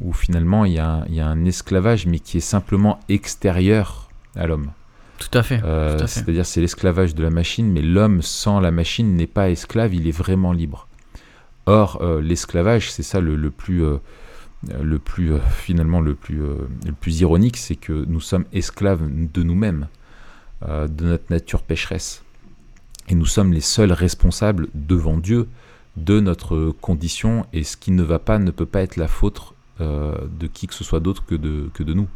où 0.00 0.12
finalement, 0.12 0.64
il 0.64 0.72
y, 0.72 0.78
a 0.78 0.88
un- 0.88 1.04
il 1.06 1.14
y 1.14 1.20
a 1.20 1.26
un 1.26 1.44
esclavage, 1.44 2.06
mais 2.06 2.18
qui 2.18 2.38
est 2.38 2.40
simplement 2.40 2.98
extérieur 3.08 4.08
à 4.36 4.46
l'homme. 4.46 4.70
Tout 5.18 5.38
à 5.38 5.42
fait. 5.44 5.60
C'est-à-dire 6.08 6.44
c'est 6.44 6.60
l'esclavage 6.60 7.14
de 7.14 7.22
la 7.22 7.30
machine, 7.30 7.70
mais 7.72 7.82
l'homme 7.82 8.20
sans 8.20 8.58
la 8.58 8.72
machine 8.72 9.14
n'est 9.14 9.28
pas 9.28 9.48
esclave, 9.50 9.94
il 9.94 10.08
est 10.08 10.16
vraiment 10.16 10.52
libre. 10.52 10.88
Or, 11.66 12.02
l'esclavage, 12.20 12.90
c'est 12.90 13.04
ça 13.04 13.20
le, 13.20 13.36
le 13.36 13.50
plus, 13.50 13.82
le 14.82 14.98
plus 14.98 15.32
euh, 15.32 15.38
finalement 15.50 16.00
le 16.00 16.14
plus, 16.14 16.42
euh, 16.42 16.56
le 16.84 16.92
plus 16.92 17.20
ironique, 17.20 17.56
c'est 17.56 17.76
que 17.76 17.92
nous 17.92 18.20
sommes 18.20 18.44
esclaves 18.52 19.02
de 19.08 19.42
nous-mêmes, 19.42 19.86
de 20.66 21.04
notre 21.04 21.30
nature 21.30 21.62
pécheresse. 21.62 22.22
Et 23.08 23.14
nous 23.14 23.26
sommes 23.26 23.52
les 23.52 23.60
seuls 23.60 23.92
responsables 23.92 24.68
devant 24.74 25.18
Dieu 25.18 25.48
de 25.96 26.20
notre 26.20 26.74
condition, 26.80 27.46
et 27.52 27.62
ce 27.64 27.76
qui 27.76 27.90
ne 27.92 28.02
va 28.02 28.18
pas 28.18 28.38
ne 28.38 28.50
peut 28.50 28.66
pas 28.66 28.80
être 28.82 28.96
la 28.96 29.08
faute 29.08 29.54
euh, 29.80 30.16
de 30.40 30.46
qui 30.46 30.66
que 30.66 30.74
ce 30.74 30.82
soit 30.84 31.00
d'autre 31.00 31.24
que 31.26 31.34
de, 31.34 31.70
que 31.74 31.82
de 31.82 31.94
nous. 31.94 32.08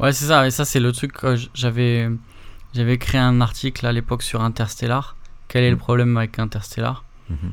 Ouais, 0.00 0.12
c'est 0.12 0.26
ça. 0.26 0.46
Et 0.46 0.50
ça, 0.50 0.64
c'est 0.64 0.80
le 0.80 0.92
truc 0.92 1.12
que 1.12 1.36
j- 1.36 1.50
j'avais, 1.54 2.08
j'avais 2.74 2.98
créé 2.98 3.20
un 3.20 3.40
article 3.40 3.86
à 3.86 3.92
l'époque 3.92 4.22
sur 4.22 4.40
Interstellar. 4.42 5.16
Quel 5.48 5.64
est 5.64 5.70
le 5.70 5.76
Mm. 5.76 5.80
problème 5.80 6.16
avec 6.16 6.38
Interstellar? 6.38 7.04
Mhm. 7.30 7.52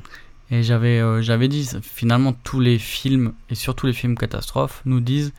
Et 0.51 0.63
j'avais, 0.63 0.99
euh, 0.99 1.21
j'avais 1.21 1.47
dit, 1.47 1.67
finalement, 1.81 2.33
tous 2.43 2.59
les 2.59 2.77
films, 2.79 3.33
et 3.49 3.55
surtout 3.55 3.87
les 3.87 3.93
films 3.93 4.15
catastrophes, 4.17 4.81
nous 4.85 4.99
disent 5.01 5.33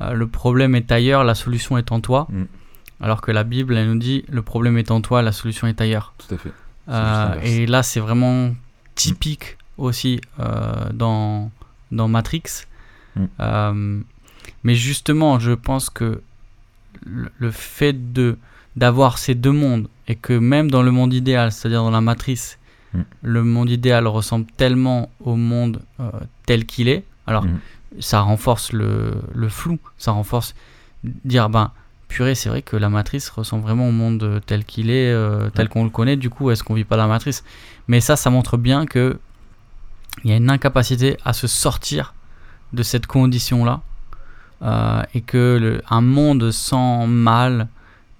euh, 0.00 0.12
le 0.12 0.26
problème 0.26 0.74
est 0.74 0.90
ailleurs, 0.92 1.24
la 1.24 1.34
solution 1.34 1.76
est 1.78 1.90
en 1.92 2.00
toi. 2.00 2.26
Mm. 2.30 2.44
Alors 3.00 3.20
que 3.20 3.30
la 3.30 3.44
Bible, 3.44 3.76
elle 3.76 3.88
nous 3.88 3.98
dit 3.98 4.24
le 4.28 4.42
problème 4.42 4.78
est 4.78 4.90
en 4.90 5.00
toi, 5.00 5.22
la 5.22 5.32
solution 5.32 5.66
est 5.66 5.80
ailleurs. 5.80 6.14
Tout 6.18 6.34
à 6.34 6.38
fait. 6.38 6.52
Euh, 6.88 7.34
et 7.42 7.66
là, 7.66 7.82
c'est 7.82 8.00
vraiment 8.00 8.54
typique 8.94 9.58
aussi 9.76 10.20
euh, 10.40 10.90
dans, 10.92 11.50
dans 11.92 12.08
Matrix. 12.08 12.64
Mm. 13.16 13.24
Euh, 13.40 14.00
mais 14.64 14.74
justement, 14.74 15.38
je 15.38 15.52
pense 15.52 15.90
que 15.90 16.22
le, 17.04 17.28
le 17.38 17.50
fait 17.50 18.12
de 18.12 18.38
d'avoir 18.76 19.16
ces 19.18 19.34
deux 19.34 19.52
mondes 19.52 19.88
et 20.06 20.16
que 20.16 20.34
même 20.34 20.70
dans 20.70 20.82
le 20.82 20.90
monde 20.90 21.12
idéal, 21.14 21.50
c'est-à-dire 21.52 21.82
dans 21.82 21.90
la 21.90 22.00
matrice, 22.00 22.58
Mm. 22.94 23.00
le 23.22 23.42
monde 23.42 23.68
idéal 23.70 24.06
ressemble 24.06 24.46
tellement 24.56 25.10
au 25.20 25.34
monde 25.34 25.80
tel 26.46 26.64
qu'il 26.66 26.88
est. 26.88 27.02
Alors, 27.26 27.44
Mhm. 27.44 27.58
ça 27.98 28.20
renforce 28.20 28.72
le, 28.72 29.12
le 29.34 29.48
flou, 29.48 29.80
ça 29.98 30.12
renforce 30.12 30.54
dire 31.02 31.50
ben 31.50 31.72
purée, 32.08 32.34
c'est 32.34 32.48
vrai 32.48 32.62
que 32.62 32.76
la 32.76 32.88
matrice 32.88 33.28
ressemble 33.30 33.62
vraiment 33.64 33.88
au 33.88 33.92
monde 33.92 34.22
euh, 34.22 34.40
tel 34.44 34.64
qu'il 34.64 34.90
est, 34.90 35.12
euh, 35.12 35.50
tel 35.50 35.66
Ouais. 35.66 35.68
qu'on 35.72 35.84
le 35.84 35.90
connaît. 35.90 36.16
Du 36.16 36.30
coup, 36.30 36.50
est-ce 36.50 36.62
qu'on 36.62 36.74
vit 36.74 36.84
pas 36.84 36.96
la 36.96 37.06
matrice? 37.06 37.44
Mais 37.88 38.00
ça, 38.00 38.16
ça 38.16 38.30
montre 38.30 38.56
bien 38.56 38.86
que 38.86 39.18
il 40.24 40.30
y 40.30 40.32
a 40.32 40.36
une 40.36 40.48
incapacité 40.50 41.16
à 41.24 41.32
se 41.32 41.46
sortir 41.46 42.14
de 42.72 42.82
cette 42.82 43.06
condition-là 43.06 43.82
euh, 44.62 45.02
et 45.14 45.20
que 45.20 45.58
le- 45.60 45.82
un 45.90 46.00
monde 46.00 46.50
sans 46.52 47.06
mal 47.06 47.68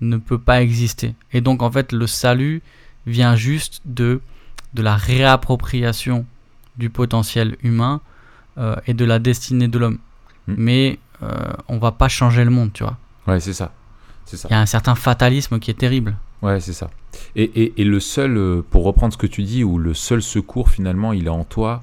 ne 0.03 0.19
peut 0.19 0.39
pas 0.39 0.61
exister. 0.63 1.15
Et 1.33 1.41
donc, 1.41 1.63
en 1.63 1.71
fait, 1.71 1.93
le 1.93 2.07
salut 2.07 2.63
vient 3.07 3.37
juste 3.37 3.81
de 3.85 4.21
de 4.75 4.83
la 4.83 4.95
réappropriation 4.97 6.27
du 6.77 6.91
potentiel 6.91 7.57
humain 7.63 8.03
euh, 8.59 8.77
et 8.87 8.93
de 8.93 9.07
la 9.07 9.19
destinée 9.19 9.69
de 9.69 9.79
l'homme. 9.79 9.99
Mm. 10.49 10.55
Mais 10.59 10.99
on 11.69 11.79
va 11.79 11.93
pas 11.93 12.09
changer 12.09 12.45
le 12.45 12.51
monde, 12.51 12.75
tu 12.75 12.83
vois. 12.85 12.99
Ouais, 13.27 13.41
c'est 13.41 13.53
ça. 13.53 13.73
C'est 14.25 14.37
ça. 14.37 14.49
Il 14.51 14.55
y 14.55 14.57
a 14.57 14.61
un 14.61 14.67
certain 14.67 14.95
fatalisme 14.95 15.59
qui 15.59 15.71
est 15.71 15.75
terrible. 15.79 16.17
Ouais, 16.43 16.61
c'est 16.61 16.73
ça. 16.73 16.91
Et, 17.35 17.45
et, 17.45 17.81
et 17.81 17.85
le 17.85 18.01
seul, 18.01 18.37
euh, 18.37 18.63
pour 18.69 18.85
reprendre 18.85 19.13
ce 19.13 19.19
que 19.19 19.27
tu 19.27 19.43
dis, 19.43 19.65
où 19.65 19.79
le 19.79 19.95
seul 19.95 20.21
secours 20.23 20.71
finalement, 20.71 21.13
il 21.13 21.27
est 21.27 21.31
en 21.31 21.45
toi. 21.45 21.83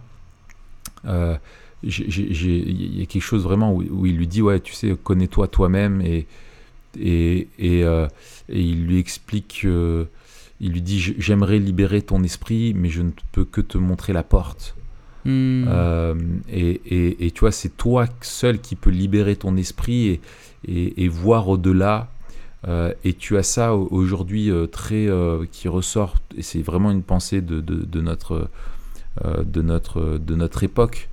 euh, 1.05 1.35
Il 1.83 2.99
y 2.99 3.01
a 3.01 3.05
quelque 3.05 3.21
chose 3.21 3.43
vraiment 3.43 3.73
où, 3.73 3.83
où 3.89 4.05
il 4.05 4.15
lui 4.17 4.27
dit, 4.27 4.41
ouais, 4.41 4.59
tu 4.59 4.73
sais, 4.73 4.95
connais-toi 5.03 5.47
toi-même 5.47 6.01
et 6.01 6.27
et, 6.99 7.47
et, 7.57 7.83
euh, 7.83 8.07
et 8.49 8.61
il 8.61 8.85
lui 8.85 8.99
explique, 8.99 9.61
euh, 9.65 10.05
il 10.61 10.73
lui 10.73 10.81
dit, 10.83 10.99
j'aimerais 11.17 11.57
libérer 11.57 12.03
ton 12.03 12.21
esprit, 12.23 12.75
mais 12.75 12.89
je 12.89 13.01
ne 13.01 13.09
peux 13.31 13.45
que 13.45 13.61
te 13.61 13.79
montrer 13.79 14.13
la 14.13 14.21
porte. 14.21 14.75
Euh, 15.25 16.13
et, 16.49 16.81
et- 16.85 17.25
et 17.25 17.31
tu 17.31 17.39
vois, 17.39 17.51
c'est 17.51 17.75
toi 17.75 18.05
seul 18.21 18.59
qui 18.59 18.75
peux 18.75 18.91
libérer 18.91 19.35
ton 19.35 19.57
esprit 19.57 20.19
et, 20.67 21.07
voir 21.07 21.49
au-delà. 21.49 22.09
Euh, 22.67 22.93
et 23.03 23.13
tu 23.13 23.37
as 23.37 23.43
ça 23.43 23.75
au- 23.75 23.89
aujourd'hui 23.91 24.49
euh, 24.49 24.67
très 24.67 25.07
euh, 25.07 25.45
qui 25.51 25.67
ressort. 25.67 26.15
Et 26.37 26.41
c'est 26.41 26.61
vraiment 26.61 26.91
une 26.91 27.03
pensée 27.03 27.41
de, 27.41 27.61
notre 27.99 28.49
de 29.45 29.61
notre 29.61 30.17
de 30.17 30.35
notre 30.35 30.63
époque. 30.63 31.09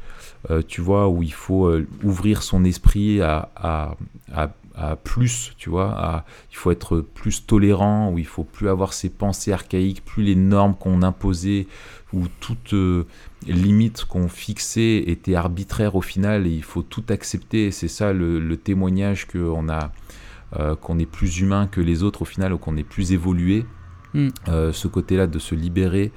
Tu 0.68 0.80
vois 0.80 1.08
où 1.08 1.22
il 1.22 1.34
faut 1.34 1.70
ouvrir 2.02 2.42
son 2.42 2.64
esprit 2.64 3.20
à, 3.20 3.50
à, 3.56 4.96
plus. 5.04 5.52
Tu 5.58 5.68
vois, 5.68 6.24
il 6.50 6.56
faut 6.56 6.70
être 6.70 7.00
plus 7.00 7.44
tolérant. 7.44 8.10
Où 8.10 8.18
il 8.18 8.24
faut 8.26 8.44
plus 8.44 8.70
avoir 8.70 8.94
ces 8.94 9.10
pensées 9.10 9.52
archaïques, 9.52 10.02
plus 10.02 10.22
les 10.22 10.36
normes 10.36 10.74
qu'on 10.74 11.02
imposait, 11.02 11.66
ou 12.12 12.26
toutes 12.40 12.74
euh, 12.74 13.04
limites 13.46 14.04
qu'on 14.04 14.28
fixait 14.28 15.04
étaient 15.06 15.34
arbitraires 15.34 15.94
au 15.96 16.00
final 16.00 16.46
et 16.46 16.50
il 16.50 16.62
faut 16.64 16.82
tout 16.82 17.04
accepter. 17.08 17.70
C'est 17.70 17.88
ça 17.88 18.12
le, 18.12 18.38
le 18.40 18.56
témoignage 18.56 19.26
qu'on 19.26 19.68
a, 19.68 19.92
euh, 20.58 20.74
qu'on 20.76 20.98
est 20.98 21.06
plus 21.06 21.40
humain 21.40 21.66
que 21.66 21.80
les 21.80 22.02
autres 22.02 22.22
au 22.22 22.24
final, 22.26 22.52
ou 22.52 22.58
qu'on 22.58 22.76
est 22.76 22.84
plus 22.84 23.12
évolué. 23.12 23.64
Mm. 24.14 24.28
Euh, 24.48 24.72
ce 24.72 24.88
côté-là 24.88 25.26
de 25.28 25.38
se 25.38 25.54
libérer 25.54 26.10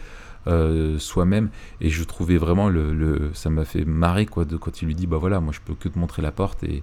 euh, 0.48 0.98
soi-même. 0.98 1.50
Et 1.80 1.89
je 1.89 2.04
trouvais 2.04 2.38
vraiment 2.38 2.68
le, 2.70 2.94
le- 2.94 3.30
ça 3.34 3.50
m'a 3.50 3.66
fait 3.66 3.86
marrer 3.86 4.26
quoi 4.26 4.46
de 4.46 4.58
quand 4.58 4.82
il 4.82 4.88
lui 4.88 4.96
dit 4.96 5.06
bah 5.08 5.18
voilà, 5.18 5.39
moi 5.39 5.54
je 5.54 5.60
peux 5.64 5.76
que 5.76 5.88
te 5.89 5.98
montrer 6.00 6.22
la 6.22 6.32
porte 6.32 6.64
et 6.64 6.82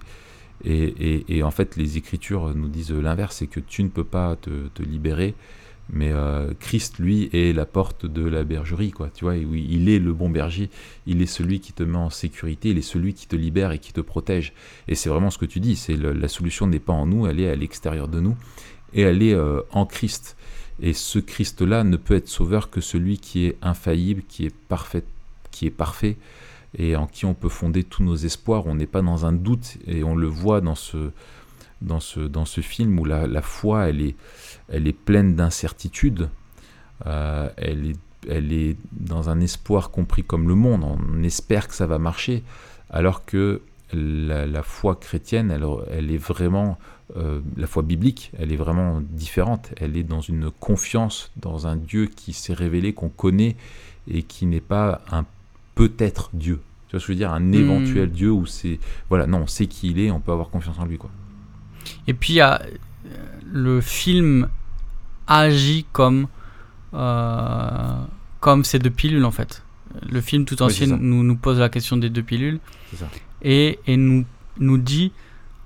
et, 0.63 0.83
et- 0.83 1.37
et 1.37 1.43
en 1.43 1.49
fait, 1.51 1.75
les 1.75 1.97
Écritures 1.97 2.53
nous 2.55 2.67
disent 2.69 2.91
l'inverse, 2.91 3.37
c'est 3.37 3.47
que 3.47 3.59
tu 3.59 3.83
ne 3.83 3.89
peux 3.89 4.03
pas 4.03 4.35
te, 4.35 4.67
te 4.75 4.83
libérer, 4.83 5.33
mais 5.91 6.11
euh, 6.11 6.53
Christ, 6.59 6.99
lui, 6.99 7.29
est 7.33 7.53
la 7.53 7.65
porte 7.65 8.05
de 8.05 8.23
la 8.23 8.45
bergerie, 8.45 8.91
quoi. 8.91 9.09
Tu 9.13 9.25
vois, 9.25 9.35
il 9.35 9.89
est 9.89 9.99
le 9.99 10.13
bon 10.13 10.29
berger, 10.29 10.69
il 11.05 11.21
est 11.21 11.27
celui 11.27 11.59
qui 11.59 11.73
te 11.73 11.83
met 11.83 11.97
en 11.97 12.09
sécurité, 12.09 12.69
il 12.69 12.77
est 12.77 12.81
celui 12.81 13.13
qui 13.13 13.27
te 13.27 13.35
libère 13.35 13.73
et 13.73 13.79
qui 13.79 13.91
te 13.91 13.99
protège. 13.99 14.53
Et 14.87 14.95
c'est 14.95 15.09
vraiment 15.09 15.29
ce 15.29 15.37
que 15.37 15.45
tu 15.45 15.59
dis, 15.59 15.75
c'est 15.75 15.97
la 15.97 16.27
solution 16.29 16.65
n'est 16.65 16.79
pas 16.79 16.93
en 16.93 17.05
nous, 17.05 17.27
elle 17.27 17.41
est 17.41 17.49
à 17.49 17.55
l'extérieur 17.55 18.07
de 18.07 18.21
nous, 18.21 18.37
et 18.93 19.01
elle 19.01 19.21
est 19.21 19.33
euh, 19.33 19.61
en 19.71 19.85
Christ. 19.85 20.37
Et 20.81 20.93
ce 20.93 21.19
Christ-là 21.19 21.83
ne 21.83 21.97
peut 21.97 22.15
être 22.15 22.29
sauveur 22.29 22.69
que 22.69 22.79
celui 22.79 23.17
qui 23.17 23.45
est 23.45 23.57
infaillible, 23.61 24.23
qui 24.27 24.45
est 24.45 24.55
parfait, 24.69 25.03
qui 25.51 25.67
est 25.67 25.71
parfait, 25.71 26.15
et 26.77 26.95
en 26.95 27.05
qui 27.05 27.25
on 27.25 27.33
peut 27.33 27.49
fonder 27.49 27.83
tous 27.83 28.01
nos 28.01 28.15
espoirs. 28.15 28.65
On 28.65 28.75
n'est 28.75 28.87
pas 28.87 29.01
dans 29.01 29.25
un 29.25 29.33
doute, 29.33 29.77
et 29.87 30.05
on 30.05 30.15
le 30.15 30.27
voit 30.27 30.61
dans 30.61 30.75
ce, 30.75 31.11
dans 31.81 31.99
ce, 31.99 32.19
dans 32.19 32.45
ce 32.45 32.61
film 32.61 32.99
où 32.99 33.05
la, 33.05 33.27
la 33.27 33.41
foi, 33.41 33.89
elle 33.89 34.01
est, 34.01 34.15
elle 34.69 34.87
est 34.87 34.93
pleine 34.93 35.35
d'incertitudes. 35.35 36.29
Euh, 37.05 37.49
elle, 37.57 37.91
est, 37.91 37.99
elle 38.29 38.53
est 38.53 38.77
dans 38.91 39.29
un 39.29 39.39
espoir 39.39 39.89
compris 39.89 40.23
comme 40.23 40.47
le 40.47 40.55
monde. 40.55 40.83
On 40.83 41.23
espère 41.23 41.67
que 41.67 41.73
ça 41.73 41.87
va 41.87 41.97
marcher, 41.97 42.43
alors 42.89 43.25
que 43.25 43.61
la, 43.93 44.47
la 44.47 44.63
foi 44.63 44.95
chrétienne, 44.95 45.51
elle, 45.51 45.65
elle 45.89 46.11
est 46.11 46.17
vraiment, 46.17 46.77
euh, 47.17 47.41
la 47.57 47.67
foi 47.67 47.83
biblique, 47.83 48.31
elle 48.37 48.51
est 48.53 48.57
vraiment 48.57 49.01
différente. 49.01 49.71
Elle 49.77 49.97
est 49.97 50.03
dans 50.03 50.21
une 50.21 50.51
confiance 50.51 51.31
dans 51.35 51.67
un 51.67 51.75
Dieu 51.75 52.05
qui 52.05 52.33
s'est 52.33 52.53
révélé, 52.53 52.93
qu'on 52.93 53.09
connaît, 53.09 53.55
et 54.07 54.23
qui 54.23 54.45
n'est 54.45 54.61
pas 54.61 55.01
un 55.11 55.25
peut-être 55.75 56.29
Dieu. 56.33 56.59
Tu 56.87 56.95
vois 56.95 56.99
ce 56.99 57.07
que 57.07 57.13
je 57.13 57.17
veux 57.17 57.17
dire? 57.17 57.31
Un 57.31 57.51
éventuel 57.51 58.11
Dieu 58.11 58.31
où 58.31 58.45
c'est. 58.45 58.79
Voilà, 59.09 59.25
non, 59.25 59.39
on 59.39 59.47
sait 59.47 59.67
qui 59.67 59.91
il 59.91 59.99
est, 59.99 60.11
on 60.11 60.19
peut 60.19 60.31
avoir 60.31 60.49
confiance 60.49 60.77
en 60.77 60.85
lui, 60.85 60.97
quoi. 60.97 61.09
Et 62.07 62.13
puis, 62.13 62.41
euh, 62.41 62.55
le 63.51 63.81
film 63.81 64.47
agit 65.27 65.85
comme, 65.91 66.27
euh, 66.93 67.95
comme 68.39 68.63
ces 68.63 68.79
deux 68.79 68.89
pilules, 68.89 69.25
en 69.25 69.31
fait. 69.31 69.63
Le 70.09 70.21
film 70.21 70.45
tout 70.45 70.55
Oui, 70.61 70.67
entier 70.67 70.85
c'est 70.85 70.91
ça. 70.91 70.97
nous, 70.99 71.23
nous 71.23 71.35
pose 71.35 71.59
la 71.59 71.69
question 71.69 71.97
des 71.97 72.09
deux 72.09 72.23
pilules 72.23 72.59
ça. 72.95 73.05
et, 73.41 73.79
et 73.87 73.97
nous, 73.97 74.25
nous 74.59 74.77
dit, 74.77 75.11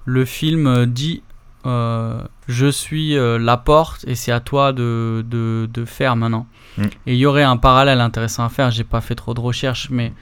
le 0.05 0.26
film 0.26 0.86
dit, 0.88 1.21
euh, 1.65 2.21
je 2.47 2.67
suis 2.67 3.17
euh, 3.17 3.39
la 3.39 3.57
porte 3.57 4.05
et 4.07 4.13
c'est 4.13 4.32
à 4.32 4.39
toi 4.39 4.71
de, 4.71 5.26
de, 5.28 5.67
de 5.71 5.86
faire 5.86 6.15
maintenant. 6.15 6.47
Mm. 6.78 6.84
Et 7.07 7.13
il 7.13 7.17
y 7.17 7.26
aurait 7.26 7.43
un 7.43 7.57
parallèle 7.57 8.01
intéressant 8.01 8.45
à 8.45 8.49
faire, 8.49 8.69
j'ai 8.71 8.84
pas 8.84 9.01
fait 9.01 9.15
trop 9.15 9.34
de 9.34 9.39
recherches, 9.39 9.89
mais 9.89 10.13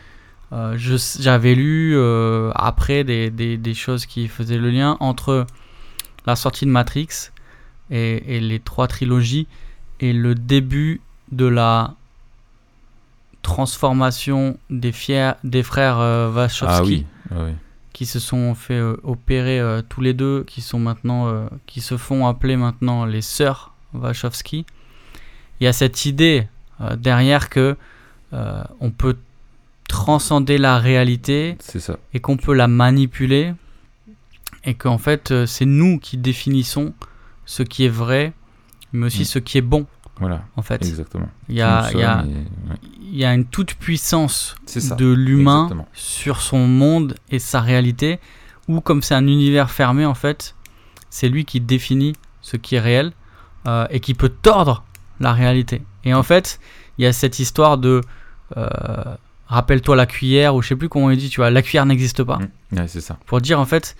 euh, 0.53 0.77
j'avais 0.77 1.55
lu 1.55 1.97
après 2.55 3.03
des, 3.03 3.29
des, 3.29 3.57
des 3.57 3.73
choses 3.73 4.05
qui 4.05 4.27
faisaient 4.27 4.57
le 4.57 4.69
lien 4.69 4.97
entre 4.99 5.45
la 6.25 6.35
sortie 6.35 6.65
de 6.65 6.71
Matrix 6.71 7.31
et, 7.89 8.35
et 8.37 8.39
les 8.39 8.59
trois 8.59 8.87
trilogies 8.87 9.47
et 9.99 10.13
le 10.13 10.35
début 10.35 11.01
de 11.31 11.45
la 11.45 11.95
transformation 13.41 14.57
des, 14.69 14.91
fiers, 14.91 15.33
des 15.43 15.63
frères 15.63 15.99
euh, 15.99 16.31
Wachowski 16.31 16.65
Ah 16.67 16.83
oui, 16.83 17.05
ah 17.31 17.35
oui. 17.45 17.51
qui 17.91 18.05
se 18.05 18.19
sont 18.19 18.55
fait 18.55 18.79
euh, 18.79 18.95
opérer 19.03 19.59
euh, 19.59 19.81
tous 19.87 20.01
les 20.01 20.13
deux, 20.13 20.43
qui 20.45 20.61
sont 20.61 20.79
maintenant, 20.79 21.27
euh, 21.27 21.45
qui 21.67 21.81
se 21.81 21.97
font 21.97 22.25
appeler 22.25 22.55
maintenant 22.55 23.05
les 23.05 23.21
sœurs 23.21 23.73
Wachowski. 23.93 24.65
Il 25.59 25.65
y 25.65 25.67
a 25.67 25.73
cette 25.73 26.05
idée 26.05 26.47
derrière 26.97 27.49
que 27.49 27.77
on 28.31 28.89
peut 28.89 29.15
transcender 29.87 30.57
la 30.57 30.79
réalité 30.79 31.55
ça. 31.59 31.97
et 32.15 32.19
qu'on 32.19 32.35
peut 32.35 32.55
la 32.55 32.67
manipuler 32.67 33.53
et 34.65 34.73
qu'en 34.75 34.97
fait 34.97 35.31
euh, 35.31 35.45
c'est 35.45 35.65
nous 35.65 35.99
qui 35.99 36.17
définissons 36.17 36.93
ce 37.45 37.63
qui 37.63 37.85
est 37.85 37.89
vrai, 37.89 38.33
mais 38.93 39.07
aussi 39.07 39.21
Mm. 39.23 39.25
ce 39.25 39.39
qui 39.39 39.57
est 39.57 39.61
bon, 39.61 39.85
Voilà, 40.19 40.43
en 40.55 40.61
fait. 40.61 40.83
exactement. 40.85 41.29
Il 41.49 41.55
y 41.55 41.61
a, 41.61 41.83
Nous 41.91 41.97
il 41.97 42.01
y 42.01 42.03
a- 42.03 42.19
sommes, 42.21 42.29
et- 42.29 42.69
ouais, 42.71 42.77
il 43.11 43.17
y 43.17 43.25
a 43.25 43.33
une 43.33 43.45
toute 43.45 43.73
puissance 43.75 44.55
ça. 44.65 44.95
de 44.95 45.11
l'humain 45.11 45.69
sur 45.93 46.41
son 46.41 46.67
monde 46.67 47.15
et 47.29 47.39
sa 47.39 47.59
réalité, 47.61 48.19
ou 48.67 48.79
comme 48.81 49.01
c'est 49.01 49.15
un 49.15 49.27
univers 49.27 49.69
fermé 49.71 50.05
en 50.05 50.13
fait, 50.13 50.55
c'est 51.09 51.27
lui 51.29 51.43
qui 51.45 51.59
définit 51.59 52.13
ce 52.41 52.55
qui 52.57 52.75
est 52.75 52.79
réel 52.79 53.11
euh, 53.67 53.85
et 53.89 53.99
qui 53.99 54.13
peut 54.13 54.29
tordre 54.29 54.83
la 55.19 55.33
réalité. 55.33 55.81
Et 56.05 56.13
en 56.13 56.23
fait, 56.23 56.59
il 56.97 57.03
y 57.03 57.07
a 57.07 57.13
cette 57.13 57.39
histoire 57.39 57.77
de 57.77 58.01
euh, 58.57 58.67
rappelle-toi 59.47 59.95
la 59.95 60.05
cuillère 60.05 60.55
ou 60.55 60.61
je 60.61 60.69
sais 60.69 60.75
plus 60.75 60.89
comment 60.89 61.05
on 61.07 61.13
dit, 61.15 61.29
tu 61.29 61.39
vois, 61.41 61.49
la 61.49 61.61
cuillère 61.61 61.85
n'existe 61.85 62.23
pas. 62.23 62.39
Mm. 62.39 62.77
Ouais, 62.77 62.87
c'est 62.87 63.01
ça. 63.01 63.17
Pour 63.25 63.41
dire 63.41 63.59
en 63.59 63.65
fait, 63.65 63.95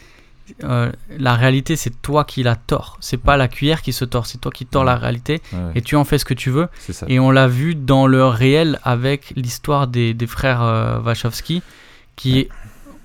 euh, 0.63 0.91
la 1.17 1.35
réalité 1.35 1.75
c'est 1.75 2.01
toi 2.01 2.23
qui 2.25 2.43
la 2.43 2.55
tords, 2.55 2.97
c'est 2.99 3.17
pas 3.17 3.37
la 3.37 3.47
cuillère 3.47 3.81
qui 3.81 3.93
se 3.93 4.05
tord, 4.05 4.25
c'est 4.25 4.39
toi 4.39 4.51
qui 4.51 4.65
tords 4.65 4.83
la 4.83 4.95
réalité 4.95 5.41
Ouais, 5.53 5.59
et 5.75 5.81
tu 5.81 5.95
en 5.95 6.03
fais 6.03 6.17
ce 6.17 6.25
que 6.25 6.33
tu 6.33 6.49
veux. 6.49 6.67
Et 7.07 7.19
on 7.19 7.31
l'a 7.31 7.47
vu 7.47 7.75
dans 7.75 8.07
le 8.07 8.25
réel 8.25 8.79
avec 8.83 9.33
l'histoire 9.35 9.87
des, 9.87 10.13
des 10.13 10.27
frères 10.27 10.61
euh, 10.61 10.99
Wachowski 11.01 11.61
qui 12.15 12.47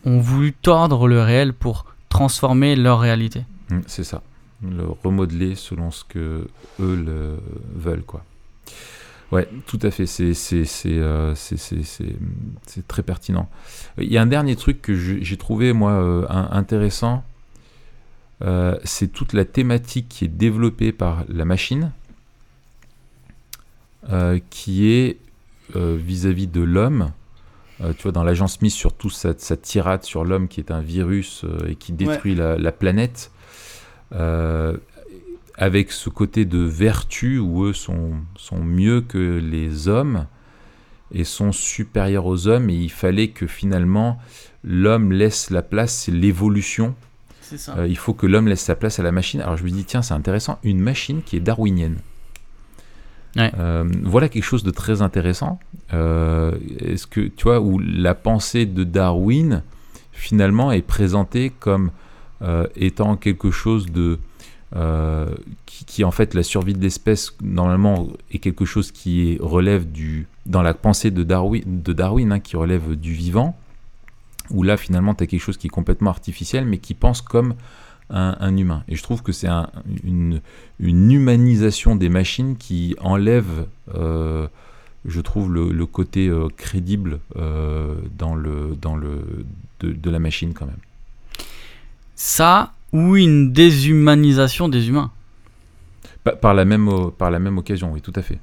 ont 0.05 0.19
voulu 0.19 0.53
tordre 0.53 1.07
le 1.09 1.21
réel 1.23 1.53
pour 1.53 1.87
transformer 2.09 2.77
leur 2.77 3.01
réalité. 3.01 3.45
Mm, 3.71 3.81
C'est 3.87 4.05
ça. 4.05 4.23
Le 4.63 4.87
remodeler 5.05 5.55
selon 5.55 5.91
ce 5.93 6.03
que 6.05 6.49
eux 6.81 6.97
le 6.97 7.39
veulent, 7.77 8.03
quoi. 8.03 8.25
Ouais, 9.31 9.47
tout 9.67 9.79
à 9.83 9.91
fait. 9.91 10.07
C'est 10.07 10.33
euh, 10.87 11.35
c'est 11.35 12.89
très 12.89 13.03
pertinent. 13.03 13.49
Il 13.99 14.11
y 14.11 14.17
a 14.17 14.23
un 14.23 14.27
dernier 14.27 14.57
truc 14.57 14.81
que 14.81 14.95
j'ai 14.95 15.37
trouvé 15.37 15.73
moi 15.73 15.93
euh, 15.93 16.27
intéressant. 16.29 17.25
Euh, 18.43 18.79
c'est 18.85 19.09
toute 19.09 19.33
la 19.33 19.45
thématique 19.45 20.09
qui 20.09 20.25
est 20.25 20.29
développée 20.29 20.93
par 20.93 21.25
la 21.29 21.45
machine, 21.45 21.93
qui 24.51 24.91
est 24.91 25.19
vis-à-vis 25.75 26.47
de 26.47 26.63
l'homme. 26.63 27.13
Tu 27.79 28.03
vois, 28.03 28.13
dans 28.13 28.25
l'agent 28.25 28.49
Smith, 28.49 28.73
surtout 28.73 29.11
sa, 29.11 29.35
sa 29.39 29.57
tirade 29.57 30.03
sur 30.03 30.25
l'homme 30.25 30.49
qui 30.49 30.61
est 30.61 30.73
un 30.73 30.81
virus 30.81 31.45
et 31.69 31.77
qui 31.77 31.93
détruit 31.93 32.35
la, 32.35 32.57
la 32.57 32.73
planète, 32.73 33.31
euh, 34.15 34.77
avec 35.59 35.91
ce 35.91 36.09
côté 36.09 36.45
de 36.45 36.59
vertu 36.59 37.39
où 37.39 37.65
eux 37.65 37.73
sont, 37.73 38.13
sont 38.37 38.63
mieux 38.63 39.01
que 39.01 39.39
les 39.39 39.89
hommes 39.89 40.27
et 41.13 41.25
sont 41.25 41.51
supérieurs 41.51 42.27
aux 42.27 42.47
hommes, 42.47 42.71
et 42.71 42.77
il 42.77 42.91
fallait 42.91 43.29
que 43.29 43.47
finalement 43.47 44.19
l'homme 44.63 45.11
laisse 45.11 45.51
la 45.51 45.63
place, 45.63 45.93
c'est 45.93 46.13
l'évolution. 46.13 46.95
Euh, 47.71 47.87
il 47.89 47.97
faut 47.97 48.15
que 48.15 48.27
l'homme 48.27 48.47
laisse 48.47 48.61
sa 48.61 48.77
place 48.77 49.01
à 49.01 49.03
la 49.03 49.11
machine. 49.11 49.41
Alors 49.41 49.57
je 49.57 49.65
me 49.65 49.71
dis, 49.71 49.85
tiens, 49.85 50.03
c'est 50.03 50.15
intéressant, 50.15 50.59
une 50.63 50.81
machine 50.81 51.23
qui 51.23 51.37
est 51.37 51.41
darwinienne. 51.41 51.97
Ouais. 53.37 53.51
Euh, 53.59 53.85
voilà 54.05 54.29
quelque 54.29 54.45
chose 54.45 54.63
de 54.63 54.71
très 54.71 55.03
intéressant. 55.03 55.59
Euh, 55.93 56.57
Est-ce 56.79 57.07
que 57.07 57.23
tu 57.23 57.45
vois 57.45 57.61
où 57.61 57.79
la 57.79 58.15
pensée 58.15 58.65
de 58.65 58.85
Darwin 58.85 59.63
finalement 60.13 60.71
est 60.71 60.83
présentée 60.83 61.53
comme 61.59 61.91
étant 62.77 63.17
quelque 63.17 63.51
chose 63.51 63.87
de 63.87 64.21
qui, 65.67 66.05
en 66.05 66.11
fait 66.11 66.35
la 66.35 66.43
survie 66.43 66.75
de 66.75 66.83
l'espèce 66.83 67.35
normalement 67.43 68.09
est 68.31 68.39
quelque 68.39 68.67
chose 68.67 68.93
qui 68.93 69.39
relève 69.41 69.91
du 69.91 70.27
dans 70.45 70.63
la 70.63 70.75
pensée 70.75 71.11
de 71.11 71.23
Darwin, 71.23 72.33
hein, 72.33 72.41
qui 72.41 72.57
relève 72.57 72.95
du 72.95 73.13
vivant 73.13 73.57
où 74.51 74.63
là 74.63 74.77
finalement 74.77 75.15
tu 75.15 75.25
as 75.25 75.27
quelque 75.27 75.41
chose 75.41 75.57
qui 75.57 75.69
est 75.69 75.71
complètement 75.71 76.11
artificiel 76.11 76.67
mais 76.67 76.79
qui 76.79 76.95
pense 76.95 77.23
comme 77.23 77.55
un, 78.11 78.57
humain. 78.57 78.85
Et 78.89 78.97
je 78.97 79.03
trouve 79.03 79.23
que 79.23 79.33
c'est 79.33 79.49
un, 79.49 79.69
une, 80.03 80.41
humanisation 80.81 81.95
des 81.97 82.09
machines 82.09 82.57
qui 82.57 82.97
enlève 83.01 83.67
euh, 83.95 84.47
je 85.05 85.21
trouve 85.21 85.53
le, 85.53 85.71
le 85.71 85.87
côté 85.87 86.29
euh, 86.29 86.49
crédible 86.57 87.21
euh, 87.37 87.97
dans 88.17 88.35
le 88.35 88.77
dans 88.81 88.97
le 88.97 89.45
de, 89.81 89.93
de 89.93 90.11
la 90.11 90.19
machine 90.19 90.55
quand 90.55 90.67
même. 90.67 90.81
Ça 92.15 92.73
ou 92.93 93.17
une 93.17 93.53
déshumanisation 93.53 94.69
des 94.69 94.89
humains. 94.89 95.11
Pa- 96.25 96.33
par 96.37 96.55
la 96.55 96.65
même 96.65 96.89
o- 96.89 97.11
par 97.11 97.31
la 97.31 97.39
même 97.39 97.59
occasion 97.59 97.93
oui 97.93 98.01
tout 98.01 98.13
à 98.17 98.23
fait 98.23 98.39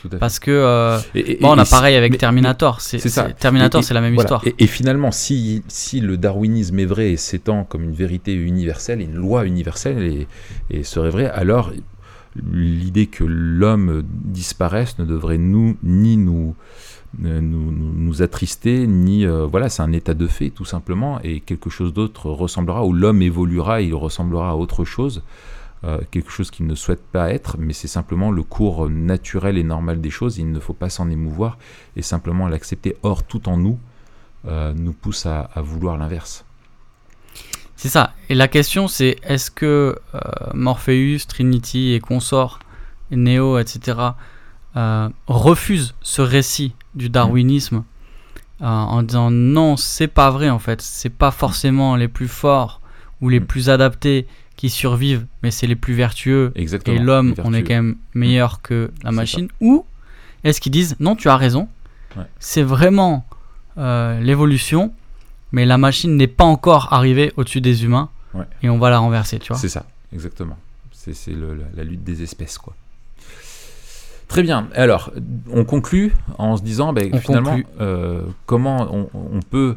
tout 0.00 0.08
à 0.08 0.12
fait 0.12 0.18
Parce 0.18 0.38
que 0.40 0.50
euh, 0.50 0.98
Et- 1.14 1.32
et- 1.32 1.36
bon, 1.40 1.50
on 1.54 1.58
a 1.58 1.64
pareil 1.64 1.94
avec 1.94 2.10
mais- 2.12 2.18
Terminator. 2.18 2.80
C'est 2.80 2.98
ça. 2.98 3.30
Terminator, 3.30 3.84
c'est 3.84 3.94
la 3.94 4.00
même 4.00 4.14
voilà. 4.14 4.24
histoire. 4.26 4.44
Et, 4.46 4.54
et 4.58 4.66
finalement, 4.66 5.12
si, 5.12 5.62
si 5.68 6.00
le 6.00 6.16
darwinisme 6.16 6.76
est 6.80 6.84
vrai 6.86 7.12
et 7.12 7.16
s'étend 7.16 7.62
comme 7.62 7.84
une 7.84 7.92
vérité 7.92 8.34
universelle, 8.34 9.00
une 9.00 9.14
loi 9.14 9.44
universelle 9.46 10.26
et, 10.70 10.82
serait 10.82 11.10
vrai, 11.10 11.30
alors 11.30 11.70
l'idée 12.50 13.06
que 13.06 13.22
l'homme 13.24 14.02
disparaisse 14.04 14.98
ne 14.98 15.04
devrait 15.04 15.38
nous 15.38 15.76
ni 15.84 16.16
nous 16.16 16.56
euh, 16.58 16.91
nous, 17.18 17.40
nous, 17.40 17.92
nous 17.94 18.22
attrister, 18.22 18.86
ni 18.86 19.26
euh, 19.26 19.46
voilà, 19.46 19.68
c'est 19.68 19.82
un 19.82 19.92
état 19.92 20.14
de 20.14 20.26
fait 20.26 20.50
tout 20.50 20.64
simplement, 20.64 21.20
et 21.22 21.40
quelque 21.40 21.70
chose 21.70 21.92
d'autre 21.92 22.30
ressemblera, 22.30 22.84
où 22.84 22.92
l'homme 22.92 23.22
évoluera, 23.22 23.82
il 23.82 23.94
ressemblera 23.94 24.50
à 24.50 24.54
autre 24.54 24.84
chose, 24.84 25.22
euh, 25.84 25.98
quelque 26.10 26.30
chose 26.30 26.50
qu'il 26.50 26.66
ne 26.66 26.74
souhaite 26.74 27.02
pas 27.02 27.30
être, 27.30 27.56
mais 27.58 27.72
c'est 27.72 27.88
simplement 27.88 28.30
le 28.30 28.42
cours 28.42 28.88
naturel 28.88 29.58
et 29.58 29.64
normal 29.64 30.00
des 30.00 30.10
choses, 30.10 30.38
il 30.38 30.50
ne 30.50 30.60
faut 30.60 30.74
pas 30.74 30.88
s'en 30.88 31.10
émouvoir 31.10 31.58
et 31.96 32.02
simplement 32.02 32.48
l'accepter. 32.48 32.96
Or, 33.02 33.24
tout 33.24 33.48
en 33.48 33.56
nous 33.56 33.78
euh, 34.46 34.72
nous 34.74 34.92
pousse 34.92 35.26
à, 35.26 35.50
à 35.54 35.60
vouloir 35.60 35.96
l'inverse. 35.98 36.44
C'est 37.76 37.88
ça. 37.88 38.12
Et 38.28 38.36
la 38.36 38.46
question, 38.46 38.86
c'est 38.86 39.16
est-ce 39.24 39.50
que 39.50 39.98
euh, 40.14 40.20
Morpheus, 40.54 41.26
Trinity 41.26 41.94
et 41.94 42.00
consorts, 42.00 42.60
Neo, 43.10 43.58
etc., 43.58 43.98
euh, 44.76 45.08
refusent 45.26 45.94
ce 46.02 46.22
récit 46.22 46.74
du 46.94 47.08
darwinisme 47.08 47.84
euh, 48.60 48.64
en 48.66 49.02
disant 49.02 49.30
non, 49.30 49.76
c'est 49.76 50.08
pas 50.08 50.30
vrai 50.30 50.48
en 50.50 50.58
fait. 50.58 50.80
C'est 50.80 51.10
pas 51.10 51.30
forcément 51.30 51.96
les 51.96 52.08
plus 52.08 52.28
forts 52.28 52.80
ou 53.20 53.28
les 53.28 53.40
Mm. 53.40 53.46
plus 53.46 53.70
adaptés 53.70 54.26
qui 54.56 54.68
survivent, 54.70 55.26
mais 55.42 55.50
c'est 55.50 55.66
les 55.66 55.76
plus 55.76 55.94
vertueux. 55.94 56.52
Exactement. 56.54 56.96
Et 56.96 57.00
l'homme, 57.00 57.34
on 57.44 57.52
est 57.54 57.62
quand 57.64 57.74
même 57.74 57.96
meilleur 58.14 58.60
que 58.62 58.90
la 59.02 59.10
machine. 59.12 59.48
Ou 59.60 59.84
est-ce 60.44 60.60
qu'ils 60.60 60.72
disent 60.72 60.96
non, 61.00 61.16
tu 61.16 61.28
as 61.28 61.36
raison, 61.36 61.68
Ouais. 62.16 62.24
c'est 62.38 62.62
vraiment 62.62 63.24
euh, 63.78 64.20
l'évolution, 64.20 64.92
mais 65.50 65.64
la 65.64 65.78
machine 65.78 66.14
n'est 66.16 66.26
pas 66.26 66.44
encore 66.44 66.92
arrivée 66.92 67.32
au-dessus 67.36 67.60
des 67.62 67.84
humains 67.84 68.10
Ouais. 68.34 68.44
et 68.62 68.68
on 68.68 68.78
va 68.78 68.90
la 68.90 68.98
renverser, 68.98 69.38
tu 69.38 69.48
vois. 69.48 69.56
C'est 69.58 69.68
ça, 69.70 69.86
exactement. 70.12 70.56
C'est 70.92 71.14
la, 71.28 71.46
la 71.74 71.84
lutte 71.84 72.04
des 72.04 72.22
espèces, 72.22 72.58
quoi. 72.58 72.74
Très 74.28 74.42
bien. 74.42 74.68
Alors, 74.74 75.12
on 75.52 75.64
conclut 75.64 76.12
en 76.38 76.56
se 76.56 76.62
disant, 76.62 76.92
ben, 76.92 77.18
finalement, 77.20 77.58
euh, 77.80 78.22
comment 78.46 78.88
on, 78.90 79.08
on 79.14 79.40
peut 79.40 79.76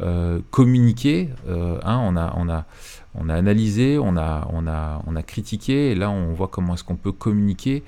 euh, 0.00 0.40
communiquer. 0.50 1.30
euh, 1.48 1.78
hein, 1.84 1.98
on, 2.02 2.16
a, 2.16 2.34
on, 2.36 2.48
a, 2.50 2.66
on 3.14 3.28
a 3.28 3.34
analysé, 3.34 3.98
on 3.98 4.16
a, 4.16 4.46
on, 4.52 4.66
a, 4.66 5.00
on 5.06 5.16
a 5.16 5.22
critiqué, 5.22 5.92
et 5.92 5.94
là, 5.94 6.10
on 6.10 6.32
voit 6.34 6.48
comment 6.48 6.74
est-ce 6.74 6.84
qu'on 6.84 6.96
peut 6.96 7.12
communiquer. 7.12 7.82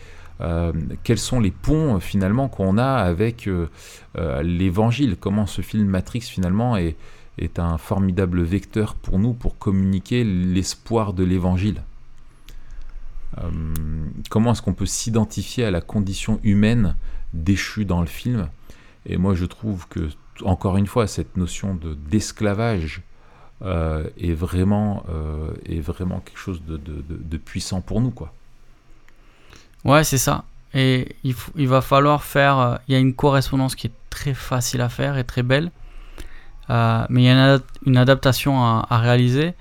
quels 1.03 1.19
sont 1.19 1.41
les 1.41 1.51
ponts 1.51 1.99
finalement 2.01 2.49
qu'on 2.49 2.79
a 2.79 2.95
avec 2.95 3.49
l'évangile 4.43 5.17
Comment 5.19 5.47
ce 5.47 5.63
film 5.63 5.87
Matrix 5.87 6.21
finalement 6.23 6.77
est, 6.77 6.97
est 7.39 7.59
un 7.59 7.79
formidable 7.79 8.43
vecteur 8.43 8.95
pour 8.95 9.19
nous 9.19 9.33
pour 9.35 9.59
communiquer 9.59 10.25
l'espoir 10.25 11.13
de 11.13 11.25
l'évangile. 11.25 11.83
Euh, 13.39 13.51
comment 14.31 14.53
est-ce 14.53 14.63
qu'on 14.63 14.75
peut 14.75 14.87
s'identifier 14.87 15.65
à 15.65 15.71
la 15.71 15.81
condition 15.81 16.41
humaine 16.43 16.97
déchue 17.35 17.85
dans 17.85 18.01
le 18.01 18.07
film? 18.07 18.49
Et 19.05 19.17
moi 19.19 19.35
je 19.35 19.45
trouve 19.45 19.87
que, 19.89 20.09
encore 20.45 20.77
une 20.77 20.87
fois, 20.87 21.07
cette 21.07 21.37
notion 21.37 21.75
de, 21.75 21.95
d'esclavage 21.95 23.03
euh, 23.63 24.09
est, 24.19 24.33
vraiment, 24.35 25.05
euh, 25.11 25.51
est 25.67 25.81
vraiment 25.81 26.21
quelque 26.21 26.39
chose 26.39 26.63
de, 26.67 26.77
de- 26.77 27.37
puissant 27.37 27.81
pour 27.81 28.01
nous. 28.01 28.11
Quoi. 28.11 28.33
Ouais, 29.85 30.05
c'est 30.05 30.19
ça. 30.19 30.45
Et 30.75 31.15
il, 31.25 31.33
faut- 31.35 31.53
il 31.57 31.69
va 31.69 31.81
falloir 31.81 32.23
faire. 32.25 32.81
Il 32.89 32.93
y 32.93 32.97
a 32.97 32.99
une 33.01 33.15
correspondance 33.15 33.75
qui 33.75 33.87
est 33.87 33.93
très 34.11 34.35
facile 34.35 34.81
à 34.81 34.89
faire 34.89 35.17
et 35.17 35.25
très 35.25 35.43
belle. 35.43 35.71
Mais 36.69 37.23
il 37.23 37.23
y 37.23 37.29
a 37.29 37.55
une, 37.55 37.61
une 37.87 37.97
adaptation 37.97 38.61
à, 38.63 38.87
à 38.91 38.99
réaliser. 38.99 39.55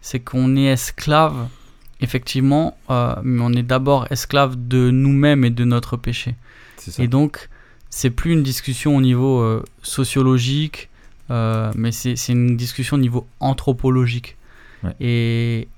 C'est 0.00 0.20
qu'on 0.20 0.56
est 0.56 0.66
esclave, 0.66 1.48
effectivement, 2.00 2.76
euh, 2.90 3.14
on 3.24 3.52
est 3.52 3.62
d'abord 3.62 4.06
esclave 4.10 4.56
de 4.56 4.90
nous-mêmes 4.90 5.44
et 5.44 5.50
de 5.50 5.64
notre 5.64 5.96
péché. 5.96 6.34
Ça. 6.76 7.02
Et 7.02 7.08
donc, 7.08 7.48
c'est 7.90 8.10
plus 8.10 8.32
une 8.32 8.42
discussion 8.42 8.96
au 8.96 9.00
niveau 9.00 9.40
euh, 9.40 9.64
sociologique, 9.82 10.88
euh, 11.30 11.72
mais 11.74 11.92
c'est 11.92 12.14
une 12.28 12.56
discussion 12.56 12.96
au 12.96 13.00
niveau 13.00 13.26
anthropologique. 13.40 14.36
Ouais. 14.84 14.94
Et, 15.00 15.68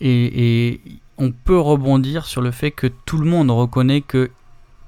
et, 0.00 0.70
et 0.70 0.80
on 1.18 1.32
peut 1.32 1.58
rebondir 1.58 2.26
sur 2.26 2.40
le 2.40 2.50
fait 2.50 2.70
que 2.70 2.86
tout 2.86 3.18
le 3.18 3.28
monde 3.28 3.50
reconnaît 3.50 4.00
que 4.00 4.30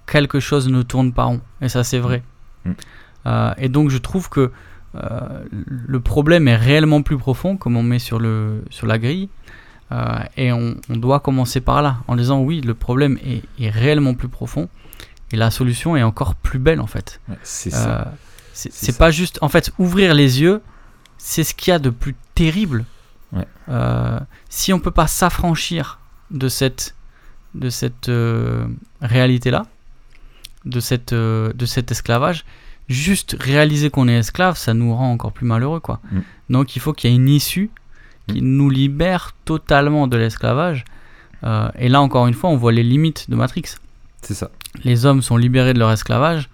quelque 0.06 0.40
chose 0.40 0.68
ne 0.68 0.82
tourne 0.82 1.12
pas 1.12 1.24
rond. 1.24 1.40
Et 1.60 1.68
ça, 1.68 1.84
c'est 1.84 1.98
vrai. 1.98 2.22
Mm. 2.64 2.70
Euh, 3.26 3.54
et 3.58 3.68
donc, 3.68 3.90
je 3.90 3.98
trouve 3.98 4.28
que 4.28 4.50
le 5.66 5.98
problème 5.98 6.46
est 6.46 6.54
réellement 6.54 7.02
plus 7.02 7.18
profond, 7.18 7.56
comme 7.56 7.76
on 7.76 7.82
met 7.82 7.98
sur, 7.98 8.20
le, 8.20 8.62
sur 8.70 8.86
la 8.86 8.96
grille. 9.00 9.28
Euh, 9.92 10.18
et 10.36 10.52
on, 10.52 10.76
doit 10.88 11.20
commencer 11.20 11.60
par 11.60 11.82
là, 11.82 11.98
en 12.08 12.16
disant 12.16 12.40
oui, 12.40 12.60
le 12.60 12.74
problème 12.74 13.18
est, 13.58 13.70
réellement 13.70 14.14
plus 14.14 14.28
profond, 14.28 14.68
et 15.30 15.36
la 15.36 15.50
solution 15.50 15.96
est 15.96 16.02
encore 16.02 16.34
plus 16.34 16.58
belle 16.58 16.80
en 16.80 16.86
fait. 16.86 17.20
c'est 17.42 17.70
ça. 17.70 18.00
Euh, 18.00 18.04
c'est 18.52 18.96
pas 18.96 19.10
juste, 19.10 19.38
en 19.42 19.48
fait, 19.48 19.72
ouvrir 19.78 20.14
les 20.14 20.40
yeux, 20.40 20.62
c'est 21.18 21.42
ce 21.42 21.54
qu'il 21.54 21.72
y 21.72 21.74
a 21.74 21.80
de 21.80 21.90
plus 21.90 22.14
terrible. 22.34 22.84
Euh, 23.68 24.20
si 24.48 24.72
on 24.72 24.78
peut 24.78 24.92
pas 24.92 25.08
s'affranchir 25.08 25.98
de 26.30 26.48
cette, 26.48 26.94
de 27.54 27.68
cette 27.68 28.10
réalité-là, 29.00 29.66
de, 30.64 30.78
cette, 30.78 31.12
de 31.12 31.66
cet 31.66 31.90
esclavage, 31.90 32.44
juste 32.88 33.36
réaliser 33.40 33.90
qu'on 33.90 34.06
est 34.06 34.18
esclave, 34.18 34.56
ça 34.56 34.72
nous 34.72 34.94
rend 34.94 35.10
encore 35.10 35.32
plus 35.32 35.46
malheureux. 35.46 35.80
quoi. 35.80 36.00
Mm. 36.12 36.20
Donc 36.50 36.76
il 36.76 36.78
faut 36.78 36.92
qu'il 36.92 37.10
y 37.10 37.12
ait 37.12 37.16
une 37.16 37.28
issue 37.28 37.70
qui 38.28 38.42
nous 38.42 38.70
libère 38.70 39.34
totalement 39.44 40.06
de 40.06 40.16
l'esclavage. 40.16 40.84
Euh, 41.44 41.68
et 41.78 41.88
là, 41.88 42.00
encore 42.00 42.26
une 42.26 42.34
fois, 42.34 42.50
on 42.50 42.56
voit 42.56 42.72
les 42.72 42.82
limites 42.82 43.28
de 43.28 43.36
Matrix. 43.36 43.76
C'est 44.22 44.34
ça. 44.34 44.50
Les 44.82 45.06
hommes 45.06 45.22
sont 45.22 45.36
libérés 45.36 45.74
de 45.74 45.78
leur 45.78 45.90
esclavage, 45.90 46.48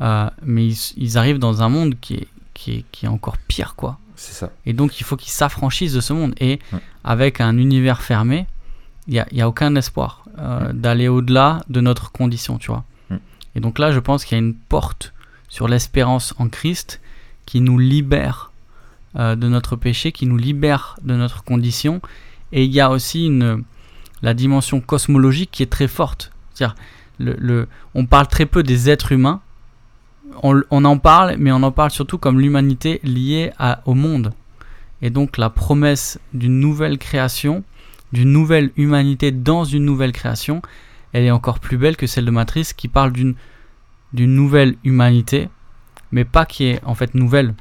euh, 0.00 0.28
mais 0.42 0.68
ils, 0.96 1.18
arrivent 1.18 1.38
dans 1.38 1.62
un 1.62 1.68
monde 1.68 1.94
qui 2.00 2.14
est, 2.14 2.28
qui 2.54 2.72
est, 2.72 2.84
qui 2.92 3.06
est 3.06 3.08
encore 3.08 3.38
pire, 3.38 3.74
quoi. 3.74 3.98
C'est 4.16 4.34
ça. 4.34 4.50
Et 4.66 4.72
donc, 4.72 5.00
il 5.00 5.04
faut 5.04 5.16
qu'ils 5.16 5.32
s'affranchissent 5.32 5.94
de 5.94 6.00
ce 6.00 6.12
monde. 6.12 6.34
Et 6.40 6.58
avec 7.04 7.40
un 7.40 7.56
univers 7.56 8.02
fermé, 8.02 8.46
il 9.06 9.14
n'y 9.14 9.20
a, 9.20 9.26
y 9.32 9.40
a, 9.40 9.48
aucun 9.48 9.74
espoir 9.76 10.24
euh, 10.38 10.72
d'aller 10.72 11.08
au-delà 11.08 11.62
de 11.68 11.80
notre 11.80 12.12
condition, 12.12 12.58
tu 12.58 12.70
vois. 12.70 12.84
Et 13.54 13.60
donc 13.60 13.78
là, 13.78 13.90
je 13.90 13.98
pense 13.98 14.24
qu'il 14.24 14.36
y 14.36 14.40
a 14.40 14.44
une 14.44 14.54
porte 14.54 15.12
sur 15.48 15.66
l'espérance 15.66 16.34
en 16.38 16.48
Christ 16.48 17.00
qui 17.46 17.60
nous 17.60 17.78
libère 17.78 18.47
euh, 19.16 19.36
de 19.36 19.48
notre 19.48 19.76
péché, 19.76 20.12
qui 20.12 20.26
nous 20.26 20.36
libère 20.36 20.96
de 21.02 21.14
notre 21.14 21.44
condition. 21.44 22.00
Et 22.52 22.64
il 22.64 22.72
y 22.72 22.80
a 22.80 22.90
aussi 22.90 23.26
une, 23.26 23.64
la 24.22 24.34
dimension 24.34 24.80
cosmologique 24.80 25.50
qui 25.50 25.62
est 25.62 25.66
très 25.66 25.88
forte. 25.88 26.32
C'est-à-dire, 26.52 26.76
le, 27.18 27.68
on 27.94 28.06
parle 28.06 28.28
très 28.28 28.46
peu 28.46 28.62
des 28.62 28.90
êtres 28.90 29.12
humains. 29.12 29.40
On, 30.42 30.84
en 30.84 30.98
parle, 30.98 31.36
mais 31.38 31.50
on 31.50 31.62
en 31.62 31.72
parle 31.72 31.90
surtout 31.90 32.18
comme 32.18 32.38
l'humanité 32.38 33.00
liée 33.02 33.50
à, 33.58 33.80
au 33.86 33.94
monde. 33.94 34.32
Et 35.02 35.10
donc 35.10 35.36
la 35.36 35.50
promesse 35.50 36.20
d'une 36.32 36.60
nouvelle 36.60 36.98
création, 36.98 37.64
d'une 38.12 38.30
nouvelle 38.30 38.70
humanité 38.76 39.32
dans 39.32 39.64
une 39.64 39.84
nouvelle 39.84 40.12
création, 40.12 40.62
elle 41.12 41.24
est 41.24 41.30
encore 41.30 41.58
plus 41.58 41.76
belle 41.76 41.96
que 41.96 42.06
celle 42.06 42.26
de 42.26 42.30
Matrice 42.30 42.72
qui 42.72 42.88
parle 42.88 43.12
d'une 43.12 43.34
d'une 44.12 44.34
nouvelle 44.34 44.76
humanité, 44.84 45.48
mais 46.12 46.24
pas 46.24 46.46
qui 46.46 46.64
est 46.64 46.80
en 46.84 46.94
fait 46.94 47.14
nouvelle. 47.14 47.54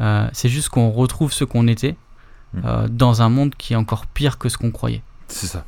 Euh, 0.00 0.28
c'est 0.32 0.48
juste 0.48 0.68
qu'on 0.68 0.90
retrouve 0.90 1.32
ce 1.32 1.44
qu'on 1.44 1.66
était 1.68 1.96
hmm. 2.52 2.60
euh, 2.64 2.88
dans 2.88 3.22
un 3.22 3.28
monde 3.28 3.54
qui 3.54 3.72
est 3.72 3.76
encore 3.76 4.06
pire 4.06 4.38
que 4.38 4.48
ce 4.48 4.58
qu'on 4.58 4.70
croyait. 4.70 5.02
C'est 5.28 5.46
ça. 5.46 5.64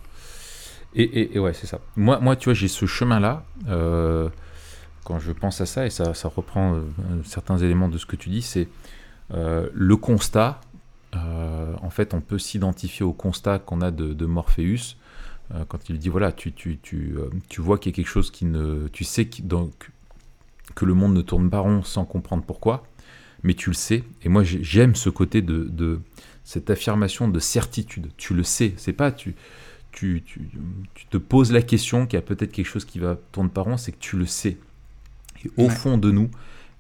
Et, 0.95 1.35
et, 1.35 1.39
ouais, 1.39 1.53
c'est 1.53 1.67
ça. 1.67 1.81
Moi, 1.97 2.19
moi, 2.21 2.35
tu 2.35 2.47
vois, 2.47 2.55
j'ai 2.55 2.69
ce 2.69 2.87
chemin-là. 2.87 3.45
Euh, 3.69 4.29
quand 5.05 5.19
je 5.19 5.33
pense 5.33 5.61
à 5.61 5.67
ça, 5.67 5.87
et 5.87 5.91
ça, 5.91 6.15
ça 6.15 6.29
reprend 6.29 6.81
certains 7.25 7.59
éléments 7.59 7.89
de 7.89 7.99
ce 7.99 8.07
que 8.07 8.17
tu 8.17 8.29
dis, 8.31 8.43
c'est 8.43 8.69
le 9.31 9.97
constat. 9.97 10.61
en 11.15 11.91
fait, 11.91 12.15
on 12.15 12.21
peut 12.21 12.39
s'identifier 12.39 13.05
au 13.05 13.13
constat 13.13 13.59
qu'on 13.59 13.81
a 13.81 13.91
de, 13.91 14.13
de 14.13 14.27
Morpheus 14.27 14.97
quand 15.69 15.89
il 15.89 15.99
dit 15.99 16.11
voilà, 16.11 16.33
tu, 16.33 16.53
tu, 16.53 16.79
tu, 16.83 17.17
tu 17.49 17.61
vois 17.63 17.79
qu'il 17.79 17.93
y 17.93 17.95
a 17.95 17.97
quelque 17.97 18.11
chose 18.11 18.31
qui 18.31 18.45
ne. 18.45 18.89
Tu 18.89 19.05
sais 19.05 19.27
que, 19.27 19.41
donc, 19.41 19.91
que 20.75 20.85
le 20.85 20.95
monde 20.95 21.15
ne 21.15 21.23
tourne 21.23 21.49
pas 21.49 21.61
rond 21.61 21.83
sans 21.83 22.05
comprendre 22.05 22.45
pourquoi 22.47 22.83
mais 23.43 23.55
tu 23.55 23.71
le 23.71 23.75
sais. 23.75 24.05
Et 24.23 24.29
moi, 24.29 24.43
j'aime 24.45 24.95
ce 24.95 25.11
côté 25.11 25.43
de, 25.43 26.01
cette 26.45 26.71
affirmation 26.71 27.29
de 27.29 27.39
certitude. 27.39 28.09
Tu 28.17 28.35
le 28.35 28.43
sais. 28.43 28.75
C'est 28.77 28.93
pas 28.93 29.13
tu, 29.13 29.35
tu, 29.93 30.23
tu, 30.25 30.41
te 31.11 31.17
poses 31.17 31.53
la 31.53 31.63
question 31.63 32.07
qu'il 32.07 32.17
y 32.17 32.19
a 32.19 32.23
peut-être 32.23 32.53
quelque 32.53 32.67
chose 32.67 32.85
qui 32.85 32.99
va 32.99 33.17
tourner 33.33 33.51
par 33.51 33.65
rond, 33.65 33.77
c'est 33.77 33.93
que 33.93 33.99
tu 33.99 34.17
le 34.17 34.27
sais. 34.27 34.57
Et 35.45 35.51
au 35.57 35.69
fond 35.69 35.99
de 35.99 36.11
nous, 36.11 36.31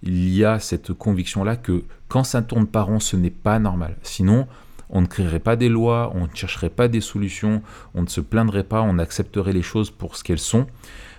il 0.02 0.28
y 0.28 0.44
a 0.44 0.59
cette 0.59 0.92
conviction-là 0.92 1.56
que 1.56 1.84
quand 2.09 2.24
ça 2.24 2.42
tourne 2.42 2.66
par 2.66 2.86
rond, 2.86 3.00
ce 3.00 3.16
n'est 3.16 3.30
pas 3.30 3.59
normal. 3.59 3.96
Sinon, 4.02 4.46
on 4.90 5.00
ne 5.00 5.06
créerait 5.06 5.40
pas 5.40 5.56
des 5.56 5.68
lois, 5.68 6.12
on 6.14 6.26
ne 6.26 6.34
chercherait 6.34 6.70
pas 6.70 6.88
des 6.88 7.00
solutions, 7.00 7.62
on 7.94 8.02
ne 8.02 8.06
se 8.06 8.20
plaindrait 8.20 8.64
pas, 8.64 8.82
on 8.82 8.98
accepterait 8.98 9.52
les 9.52 9.62
choses 9.62 9.90
pour 9.90 10.16
ce 10.16 10.24
qu'elles 10.24 10.38
sont. 10.38 10.66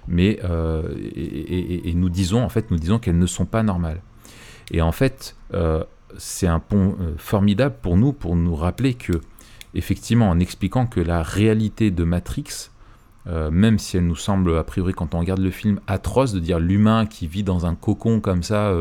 Mais 0.08 0.40
euh, 0.44 0.96
et, 0.98 1.90
et, 1.90 1.94
nous 1.94 2.10
disons 2.10 2.42
en 2.42 2.50
fait, 2.50 2.72
nous 2.72 2.80
disons 2.80 2.98
qu'elles 2.98 3.20
ne 3.20 3.28
sont 3.28 3.46
pas 3.46 3.62
normales. 3.62 4.02
Et 4.72 4.82
en 4.82 4.92
fait, 4.92 5.36
euh, 5.54 5.84
c'est 6.18 6.48
un 6.48 6.60
pont 6.60 6.96
euh, 7.00 7.14
formidable 7.18 7.76
pour 7.82 7.98
nous, 7.98 8.14
pour 8.14 8.36
nous 8.36 8.56
rappeler 8.56 8.94
que, 8.94 9.14
effectivement, 9.74 10.30
en 10.30 10.40
expliquant 10.40 10.86
que 10.86 11.00
la 11.00 11.24
réalité 11.24 11.92
de 11.92 12.04
Matrix, 12.04 12.70
euh, 13.28 13.52
même 13.52 13.80
si 13.80 13.98
elle 13.98 14.08
nous 14.08 14.16
semble, 14.16 14.58
a 14.58 14.64
priori, 14.64 14.94
quand 14.94 15.14
on 15.16 15.20
regarde 15.20 15.42
le 15.42 15.52
film, 15.52 15.80
atroce, 15.88 16.34
de 16.34 16.40
dire 16.40 16.60
l'humain 16.60 17.06
qui 17.06 17.28
vit 17.28 17.44
dans 17.44 17.66
un 17.66 17.76
cocon 17.76 18.20
comme 18.20 18.44
ça, 18.44 18.74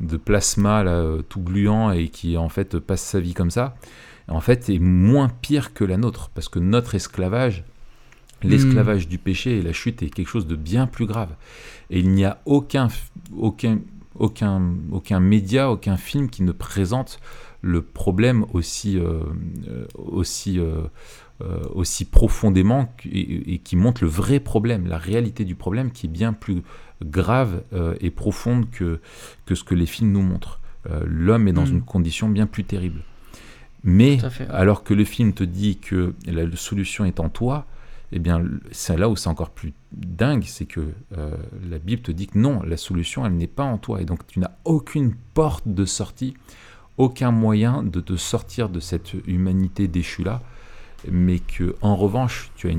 de 0.00 0.16
plasma 0.16 0.84
tout 1.28 1.40
gluant 1.40 1.90
et 1.90 2.08
qui 2.08 2.36
en 2.36 2.48
fait 2.48 2.78
passe 2.78 3.02
sa 3.02 3.20
vie 3.20 3.34
comme 3.34 3.50
ça, 3.50 3.76
en 4.28 4.40
fait 4.40 4.68
est 4.68 4.78
moins 4.78 5.28
pire 5.28 5.74
que 5.74 5.84
la 5.84 5.96
nôtre, 5.96 6.30
parce 6.34 6.48
que 6.48 6.58
notre 6.58 6.94
esclavage, 6.94 7.64
l'esclavage 8.42 9.06
hmm. 9.06 9.10
du 9.10 9.18
péché 9.18 9.58
et 9.58 9.62
la 9.62 9.72
chute 9.72 10.02
est 10.02 10.10
quelque 10.10 10.28
chose 10.28 10.46
de 10.46 10.56
bien 10.56 10.86
plus 10.86 11.06
grave. 11.06 11.30
Et 11.90 12.00
il 12.00 12.10
n'y 12.10 12.24
a 12.24 12.40
aucun, 12.44 12.88
aucun, 13.36 13.78
aucun, 14.18 14.74
aucun 14.90 15.20
média, 15.20 15.70
aucun 15.70 15.96
film 15.96 16.28
qui 16.30 16.42
ne 16.42 16.52
présente 16.52 17.20
le 17.62 17.80
problème 17.80 18.44
aussi, 18.52 18.98
euh, 18.98 19.20
euh, 19.68 19.86
aussi, 19.94 20.58
euh, 20.58 20.88
aussi 21.74 22.04
profondément 22.04 22.92
et, 23.10 23.58
qui 23.58 23.76
montre 23.76 24.02
le 24.02 24.10
vrai 24.10 24.40
problème, 24.40 24.86
la 24.86 24.98
réalité 24.98 25.44
du 25.44 25.54
problème 25.54 25.92
qui 25.92 26.06
est 26.06 26.10
bien 26.10 26.32
plus 26.32 26.62
grave 27.02 27.62
et 28.00 28.10
profonde 28.10 28.70
que, 28.70 29.00
que 29.46 29.56
ce 29.56 29.64
que 29.64 29.74
les 29.74 29.86
films 29.86 30.12
nous 30.12 30.22
montrent. 30.22 30.60
L'homme 31.04 31.48
est 31.48 31.52
dans 31.52 31.64
hmm. 31.64 31.72
une 31.72 31.82
condition 31.82 32.28
bien 32.28 32.46
plus 32.46 32.62
terrible. 32.62 33.02
Mais 33.82 34.18
alors 34.50 34.84
que 34.84 34.94
le 34.94 35.04
film 35.04 35.32
te 35.32 35.42
dit 35.42 35.78
que 35.78 36.14
la 36.26 36.44
solution 36.54 37.04
est 37.04 37.18
en 37.18 37.28
toi, 37.28 37.66
eh 38.12 38.18
bien, 38.18 38.44
c'est 38.70 38.96
là 38.96 39.08
où 39.08 39.16
c'est 39.16 39.28
encore 39.28 39.50
plus 39.50 39.72
dingue, 39.92 40.44
c'est 40.46 40.66
que 40.66 40.92
euh, 41.16 41.30
la 41.68 41.78
Bible 41.78 42.02
te 42.02 42.12
dit 42.12 42.26
que 42.26 42.38
non, 42.38 42.62
la 42.62 42.76
solution, 42.76 43.24
elle 43.24 43.36
n'est 43.36 43.46
pas 43.46 43.64
en 43.64 43.78
toi. 43.78 44.02
Et 44.02 44.04
donc, 44.04 44.26
tu 44.26 44.38
n'as 44.38 44.50
aucune 44.64 45.14
porte 45.32 45.66
de 45.66 45.86
sortie, 45.86 46.34
aucun 46.98 47.30
moyen 47.30 47.82
de 47.82 48.00
te 48.00 48.16
sortir 48.16 48.68
de 48.68 48.80
cette 48.80 49.14
humanité 49.26 49.88
déchue-là, 49.88 50.42
mais 51.10 51.38
que, 51.38 51.74
en 51.80 51.96
revanche, 51.96 52.50
tu 52.54 52.68
as 52.68 52.74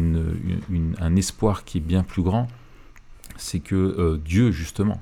un 1.04 1.16
espoir 1.16 1.66
qui 1.66 1.80
est 1.80 1.82
bien 1.82 2.04
plus 2.04 2.22
grand, 2.22 2.48
c'est 3.36 3.60
que 3.60 3.76
euh, 3.76 4.20
Dieu, 4.24 4.52
justement, 4.52 5.02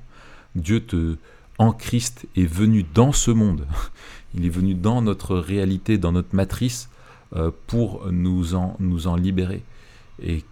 Dieu 0.56 0.80
te, 0.80 1.18
en 1.58 1.74
Christ 1.74 2.26
est 2.38 2.46
venu 2.46 2.86
dans 2.94 3.12
ce 3.12 3.32
monde, 3.32 3.68
il 4.34 4.46
est 4.46 4.50
venu 4.50 4.76
dans 4.76 5.02
notre 5.02 5.36
réalité, 5.36 5.98
dans 5.98 6.14
notre 6.14 6.34
matrice, 6.34 6.90
euh, 7.36 7.52
pour 7.68 8.10
nous 8.12 8.56
en, 8.56 8.78
nous 8.80 9.08
en 9.08 9.18
libérer 9.18 9.62
et 10.22 10.44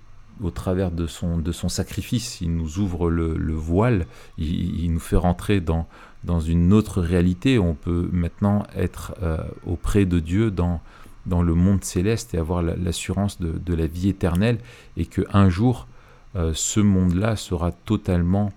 au 0.42 0.52
travers 0.52 0.92
de 0.92 1.08
son, 1.08 1.38
de 1.38 1.52
son 1.52 1.70
sacrifice, 1.70 2.42
il 2.42 2.56
nous 2.56 2.80
ouvre 2.80 3.10
le, 3.10 3.54
voile, 3.54 4.06
il, 4.38 4.92
nous 4.92 5.00
fait 5.00 5.18
rentrer 5.18 5.60
dans, 5.60 5.88
dans 6.24 6.40
une 6.40 6.74
autre 6.74 7.02
réalité. 7.02 7.60
On 7.60 7.74
peut 7.76 8.10
maintenant 8.12 8.66
être 8.76 9.16
euh, 9.22 9.38
auprès 9.66 10.06
de 10.06 10.20
Dieu 10.20 10.50
dans, 10.52 10.82
dans 11.26 11.42
le 11.42 11.54
monde 11.56 11.84
céleste 11.84 12.34
et 12.34 12.38
avoir 12.38 12.62
l'assurance 12.62 13.42
de, 13.42 13.52
de, 13.52 13.74
la 13.74 13.88
vie 13.88 14.10
éternelle 14.10 14.60
et 14.96 15.06
qu'un 15.06 15.50
jour, 15.50 15.88
euh, 16.36 16.52
ce 16.56 16.80
monde-là 16.80 17.36
sera 17.36 17.72
totalement 17.72 18.52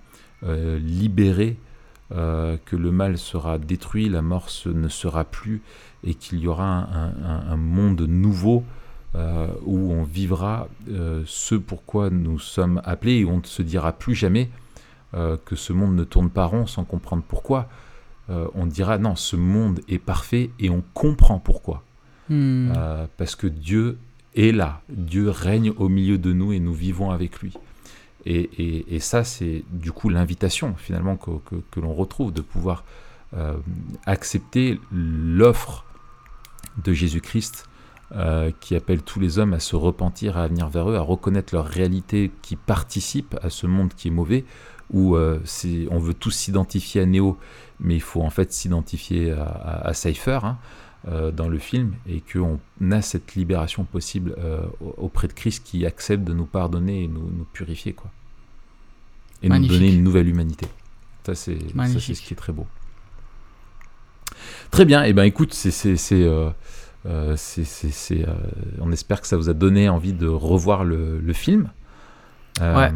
euh, 0.45 0.79
libéré, 0.79 1.57
que 2.67 2.77
le 2.77 2.93
mal 2.93 3.17
sera 3.17 3.57
détruit, 3.57 4.11
la 4.11 4.21
mort 4.21 4.51
ne 4.67 4.89
sera 4.89 5.25
plus 5.25 5.63
et 6.05 6.13
qu'il 6.13 6.41
y 6.41 6.47
aura 6.47 6.87
un, 6.93 7.51
un 7.51 7.57
monde 7.57 8.03
nouveau 8.03 8.65
euh, 9.15 9.49
où 9.67 9.93
on 9.93 10.05
vivra 10.05 10.69
euh, 10.91 11.23
ce 11.27 11.55
pourquoi 11.55 12.09
nous 12.09 12.39
sommes 12.39 12.81
appelés 12.83 13.17
et 13.19 13.25
on 13.27 13.41
ne 13.41 13.45
se 13.45 13.61
dira 13.61 13.93
plus 13.93 14.15
jamais 14.15 14.49
euh, 15.13 15.37
que 15.45 15.55
ce 15.55 15.75
monde 15.75 15.95
ne 15.95 16.05
tourne 16.05 16.31
pas 16.31 16.47
rond 16.47 16.67
sans 16.67 16.85
comprendre 16.85 17.23
pourquoi. 17.27 17.69
on 18.31 18.65
dira 18.65 18.97
non, 18.97 19.15
ce 19.15 19.37
monde 19.37 19.81
est 19.87 19.99
parfait 19.99 20.49
et 20.59 20.71
on 20.71 20.83
comprend 20.95 21.39
pourquoi. 21.39 21.83
Hmm. 22.31 22.73
parce 23.19 23.37
que 23.37 23.47
Dieu 23.47 23.99
est 24.35 24.53
là, 24.53 24.81
Dieu 24.89 25.29
règne 25.29 25.73
au 25.77 25.91
milieu 25.91 26.17
de 26.17 26.33
nous 26.33 26.55
et 26.55 26.61
nous 26.61 26.73
vivons 26.73 27.11
avec 27.11 27.41
lui. 27.41 27.53
Et, 28.25 29.01
ça, 29.01 29.25
c'est 29.25 29.65
du 29.71 29.93
coup 29.93 30.09
l'invitation 30.09 30.75
finalement 30.79 31.17
que, 31.17 31.33
que 31.71 31.81
l'on 31.81 31.93
retrouve, 31.93 32.33
de 32.33 32.41
pouvoir 32.41 32.85
accepter 34.07 34.81
l'offre 34.91 35.85
de 36.83 36.95
Jésus-Christ 36.95 37.69
euh, 38.15 38.51
qui 38.61 38.77
appelle 38.77 39.01
tous 39.01 39.21
les 39.21 39.39
hommes 39.39 39.55
à 39.55 39.59
se 39.59 39.75
repentir, 39.75 40.37
à 40.37 40.47
venir 40.47 40.69
vers 40.69 40.91
eux, 40.91 40.97
à 40.97 41.01
reconnaître 41.01 41.55
leur 41.55 41.65
réalité 41.65 42.31
qui 42.43 42.57
participe 42.57 43.39
à 43.43 43.49
ce 43.49 43.67
monde 43.67 43.95
qui 43.95 44.09
est 44.09 44.11
mauvais, 44.11 44.45
où 44.91 45.17
euh, 45.17 45.39
on 45.91 45.99
veut 45.99 46.13
tous 46.13 46.31
s'identifier 46.31 47.01
à 47.01 47.07
Néo, 47.07 47.39
mais 47.81 47.95
il 47.95 48.03
faut 48.03 48.21
en 48.21 48.29
fait 48.29 48.53
s'identifier 48.53 49.33
à, 49.33 49.95
Cypher, 49.95 50.41
hein, 50.43 50.59
euh, 51.09 51.31
dans 51.31 51.49
le 51.49 51.59
film 51.59 51.95
et 52.07 52.21
qu'on 52.21 52.59
a 52.91 53.01
cette 53.01 53.35
libération 53.35 53.85
possible 53.85 54.37
auprès 54.99 55.27
de 55.27 55.33
Christ 55.33 55.65
qui 55.65 55.87
accepte 55.87 56.25
de 56.25 56.35
nous 56.35 56.45
pardonner 56.45 57.05
et 57.05 57.09
nous, 57.09 57.31
nous 57.31 57.47
purifier 57.51 57.95
quoi. 57.95 58.11
Et 59.43 59.49
nous 59.49 59.67
donner 59.67 59.91
une 59.91 60.05
nouvelle 60.05 60.29
humanité. 60.29 60.67
Ça 61.25 61.35
c'est 61.35 61.57
ce 61.59 62.21
qui 62.21 62.35
est 62.35 62.37
très 62.37 62.53
beau. 62.53 62.67
Très 64.71 64.85
bien, 64.85 65.03
et 65.05 65.13
ben 65.13 65.25
écoute, 65.25 65.55
c'est 65.55 65.97
euh, 67.07 67.33
euh, 67.33 67.37
c'est- 67.37 67.65
c'est- 67.65 67.91
c'est, 67.91 68.25
on 68.81 68.93
espère 68.93 69.21
que 69.21 69.27
ça 69.27 69.37
vous 69.37 69.49
a 69.49 69.55
donné 69.55 69.89
envie 69.89 70.13
de 70.13 70.27
revoir 70.27 70.85
le, 70.85 71.19
le 71.21 71.33
film. 71.33 71.71
Euh, 72.61 72.77
Ouais. 72.77 72.93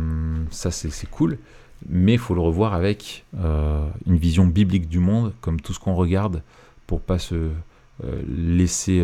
Ça 0.50 0.70
c'est 0.70 1.10
cool, 1.10 1.38
mais 1.88 2.12
il 2.14 2.18
faut 2.18 2.34
le 2.34 2.40
revoir 2.40 2.74
avec 2.74 3.24
une 3.34 4.16
vision 4.16 4.46
biblique 4.46 4.88
du 4.88 4.98
monde, 5.00 5.32
comme 5.40 5.60
tout 5.60 5.72
ce 5.72 5.80
qu'on 5.80 5.94
regarde, 5.94 6.42
pour 6.86 7.00
pas 7.00 7.18
se 7.18 7.50
laisser 8.28 9.02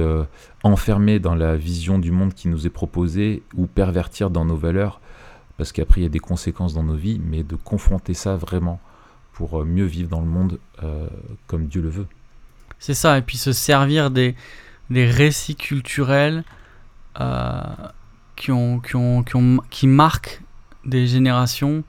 enfermer 0.63 1.19
dans 1.19 1.35
la 1.35 1.57
vision 1.57 1.99
du 1.99 2.11
monde 2.13 2.35
qui 2.35 2.49
nous 2.49 2.67
est 2.67 2.71
proposée 2.71 3.43
ou 3.57 3.67
pervertir 3.67 4.31
dans 4.31 4.45
nos 4.45 4.57
valeurs, 4.57 5.01
parce 5.57 5.73
qu'après 5.73 6.01
il 6.01 6.05
y 6.05 6.07
a 6.07 6.11
des 6.11 6.19
conséquences 6.19 6.75
dans 6.75 6.83
nos 6.83 6.95
vies, 6.97 7.21
mais 7.25 7.43
de 7.43 7.57
confronter 7.57 8.15
ça 8.15 8.37
vraiment 8.37 8.81
pour 9.33 9.65
mieux 9.65 9.85
vivre 9.87 10.09
dans 10.11 10.21
le 10.21 10.27
monde 10.27 10.59
euh, 10.83 11.07
comme 11.47 11.67
Dieu 11.67 11.81
le 11.83 11.89
veut. 11.89 12.07
C'est 12.79 12.95
ça, 12.95 13.17
et 13.19 13.23
puis 13.23 13.39
se 13.39 13.53
servir 13.53 14.11
des, 14.11 14.35
des 14.93 15.07
récits 15.07 15.57
culturels 15.57 16.45
euh, 17.21 17.63
qui, 18.37 18.53
ont, 18.53 18.79
qui, 18.81 18.97
ont, 18.97 19.23
qui, 19.23 19.37
ont, 19.37 19.59
qui 19.71 19.87
marquent 19.87 20.43
des 20.85 21.07
générations, 21.07 21.83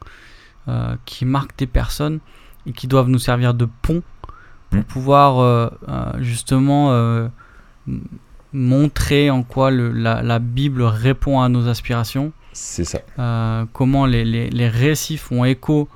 euh, 0.67 0.95
qui 1.05 1.25
marquent 1.25 1.57
des 1.57 1.67
personnes, 1.67 2.19
et 2.65 2.71
qui 2.71 2.87
doivent 2.87 3.09
nous 3.09 3.19
servir 3.19 3.53
de 3.53 3.65
pont 3.81 4.01
pour 4.01 4.79
Mm. 4.79 4.83
pouvoir 4.85 5.37
euh, 5.39 5.69
justement 6.17 7.29
montrer 8.53 9.29
en 9.29 9.43
quoi 9.43 9.69
le, 9.69 9.91
la, 9.91 10.23
la 10.23 10.39
Bible 10.39 10.81
répond 10.81 11.41
à 11.41 11.49
nos 11.49 11.67
aspirations, 11.67 12.31
C'est 12.53 12.83
ça. 12.83 12.99
comment 13.71 14.07
les, 14.07 14.25
les, 14.25 14.49
les 14.49 14.67
récits 14.67 15.17
font 15.17 15.45
écho 15.45 15.87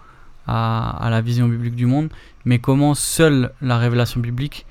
à, 0.46 0.92
à 1.04 1.10
la 1.10 1.22
vision 1.22 1.48
biblique 1.48 1.76
du 1.76 1.88
monde, 1.88 2.10
mais 2.46 2.60
comment 2.60 2.94
seule 2.94 3.52
la 3.64 3.80
révélation 3.80 4.20
biblique 4.22 4.67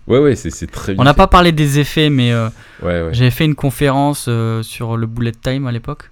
Ouais, 0.07 0.18
ouais, 0.20 0.36
c'est 0.36 0.49
très 0.72 0.93
bien. 0.93 1.01
On 1.01 1.05
n'a 1.05 1.14
pas 1.14 1.28
parlé 1.28 1.51
des 1.51 1.78
effets, 1.78 2.09
mais 2.09 2.32
euh, 2.32 2.49
Ouais, 2.82 3.03
ouais. 3.03 3.09
j'avais 3.14 3.30
fait 3.30 3.45
une 3.45 3.53
conférence 3.55 4.26
euh, 4.28 4.64
sur 4.64 4.97
le 4.97 5.05
bullet 5.05 5.32
time 5.32 5.68
à 5.68 5.72
l'époque. 5.72 6.09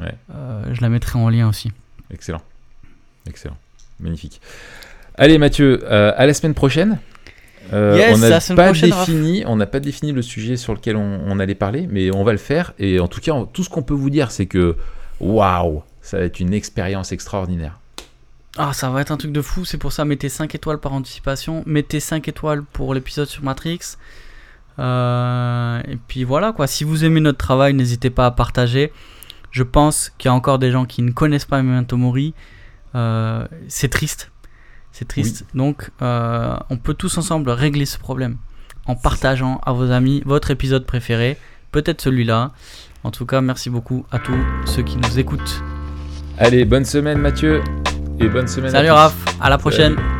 Ouais. 0.00 0.14
Euh, 0.34 0.64
je 0.72 0.80
la 0.80 0.88
mettrai 0.88 1.18
en 1.18 1.28
lien 1.28 1.46
aussi. 1.48 1.70
Excellent. 2.10 2.40
Excellent. 3.28 3.56
Magnifique. 4.00 4.40
Allez, 5.16 5.36
Mathieu, 5.38 5.84
à 5.92 6.26
la 6.26 6.32
semaine 6.34 6.54
prochaine. 6.54 6.98
Euh, 7.72 7.94
Yes, 7.96 8.16
on 8.16 8.18
n'a 8.28 8.40
pas 8.56 8.72
défini, 9.06 9.44
on 9.46 9.56
n'a 9.56 9.66
pas 9.66 9.80
défini 9.80 10.12
le 10.12 10.22
sujet 10.22 10.56
sur 10.56 10.72
lequel 10.74 10.96
on, 10.96 11.20
on 11.26 11.38
allait 11.40 11.54
parler, 11.54 11.86
mais 11.90 12.14
on 12.14 12.22
va 12.24 12.32
le 12.32 12.38
faire. 12.38 12.72
Et 12.78 13.00
en 13.00 13.08
tout 13.08 13.20
cas, 13.20 13.32
on- 13.32 13.44
tout 13.46 13.62
ce 13.64 13.68
qu'on 13.70 13.82
peut 13.82 13.94
vous 13.94 14.10
dire, 14.10 14.30
c'est 14.30 14.46
que 14.46 14.76
waouh, 15.20 15.82
ça 16.02 16.18
va 16.18 16.24
être 16.24 16.38
une 16.40 16.52
expérience 16.54 17.12
extraordinaire. 17.12 17.80
Ah, 18.58 18.72
ça 18.72 18.88
va 18.90 19.00
être 19.02 19.10
un 19.10 19.16
truc 19.18 19.32
de 19.32 19.42
fou. 19.42 19.64
C'est 19.64 19.76
pour 19.78 19.92
ça, 19.92 20.04
mettez 20.04 20.28
5 20.28 20.54
étoiles 20.54 20.78
par 20.78 20.92
anticipation. 20.94 21.62
Mettez 21.66 22.00
5 22.00 22.26
étoiles 22.28 22.62
pour 22.62 22.94
l'épisode 22.94 23.26
sur 23.28 23.42
Matrix. 23.42 23.80
Euh, 24.78 25.80
et 25.88 25.96
puis 26.08 26.24
voilà, 26.24 26.52
quoi. 26.52 26.66
Si 26.66 26.84
vous 26.84 27.04
aimez 27.04 27.20
notre 27.20 27.38
travail, 27.38 27.74
n'hésitez 27.74 28.10
pas 28.10 28.26
à 28.26 28.30
partager. 28.30 28.92
Je 29.50 29.62
pense 29.62 30.12
qu'il 30.18 30.28
y 30.28 30.30
a 30.30 30.34
encore 30.34 30.58
des 30.58 30.70
gens 30.70 30.84
qui 30.84 31.02
ne 31.02 31.10
connaissent 31.12 31.44
pas 31.46 31.62
Memento 31.62 31.96
Mori. 31.96 32.34
Euh, 32.94 33.46
c'est 33.68 33.88
triste. 33.88 34.30
C'est 34.98 35.06
triste. 35.06 35.44
Donc, 35.52 35.90
euh, 36.00 36.56
on 36.70 36.78
peut 36.78 36.94
tous 36.94 37.18
ensemble 37.18 37.50
régler 37.50 37.84
ce 37.84 37.98
problème 37.98 38.38
en 38.86 38.94
partageant 38.94 39.60
à 39.66 39.74
vos 39.74 39.90
amis 39.90 40.22
votre 40.24 40.50
épisode 40.50 40.86
préféré, 40.86 41.36
peut-être 41.70 42.00
celui-là. 42.00 42.52
En 43.04 43.10
tout 43.10 43.26
cas, 43.26 43.42
merci 43.42 43.68
beaucoup 43.68 44.06
à 44.10 44.18
tous 44.18 44.38
ceux 44.64 44.82
qui 44.82 44.96
nous 44.96 45.18
écoutent. 45.18 45.62
Allez, 46.38 46.64
bonne 46.64 46.86
semaine, 46.86 47.18
Mathieu, 47.18 47.62
et 48.20 48.28
bonne 48.30 48.48
semaine. 48.48 48.70
à 48.70 48.78
Salut 48.78 48.88
tous. 48.88 48.94
Raph, 48.94 49.24
à 49.38 49.50
la 49.50 49.58
prochaine. 49.58 49.96
Salut. 49.96 50.15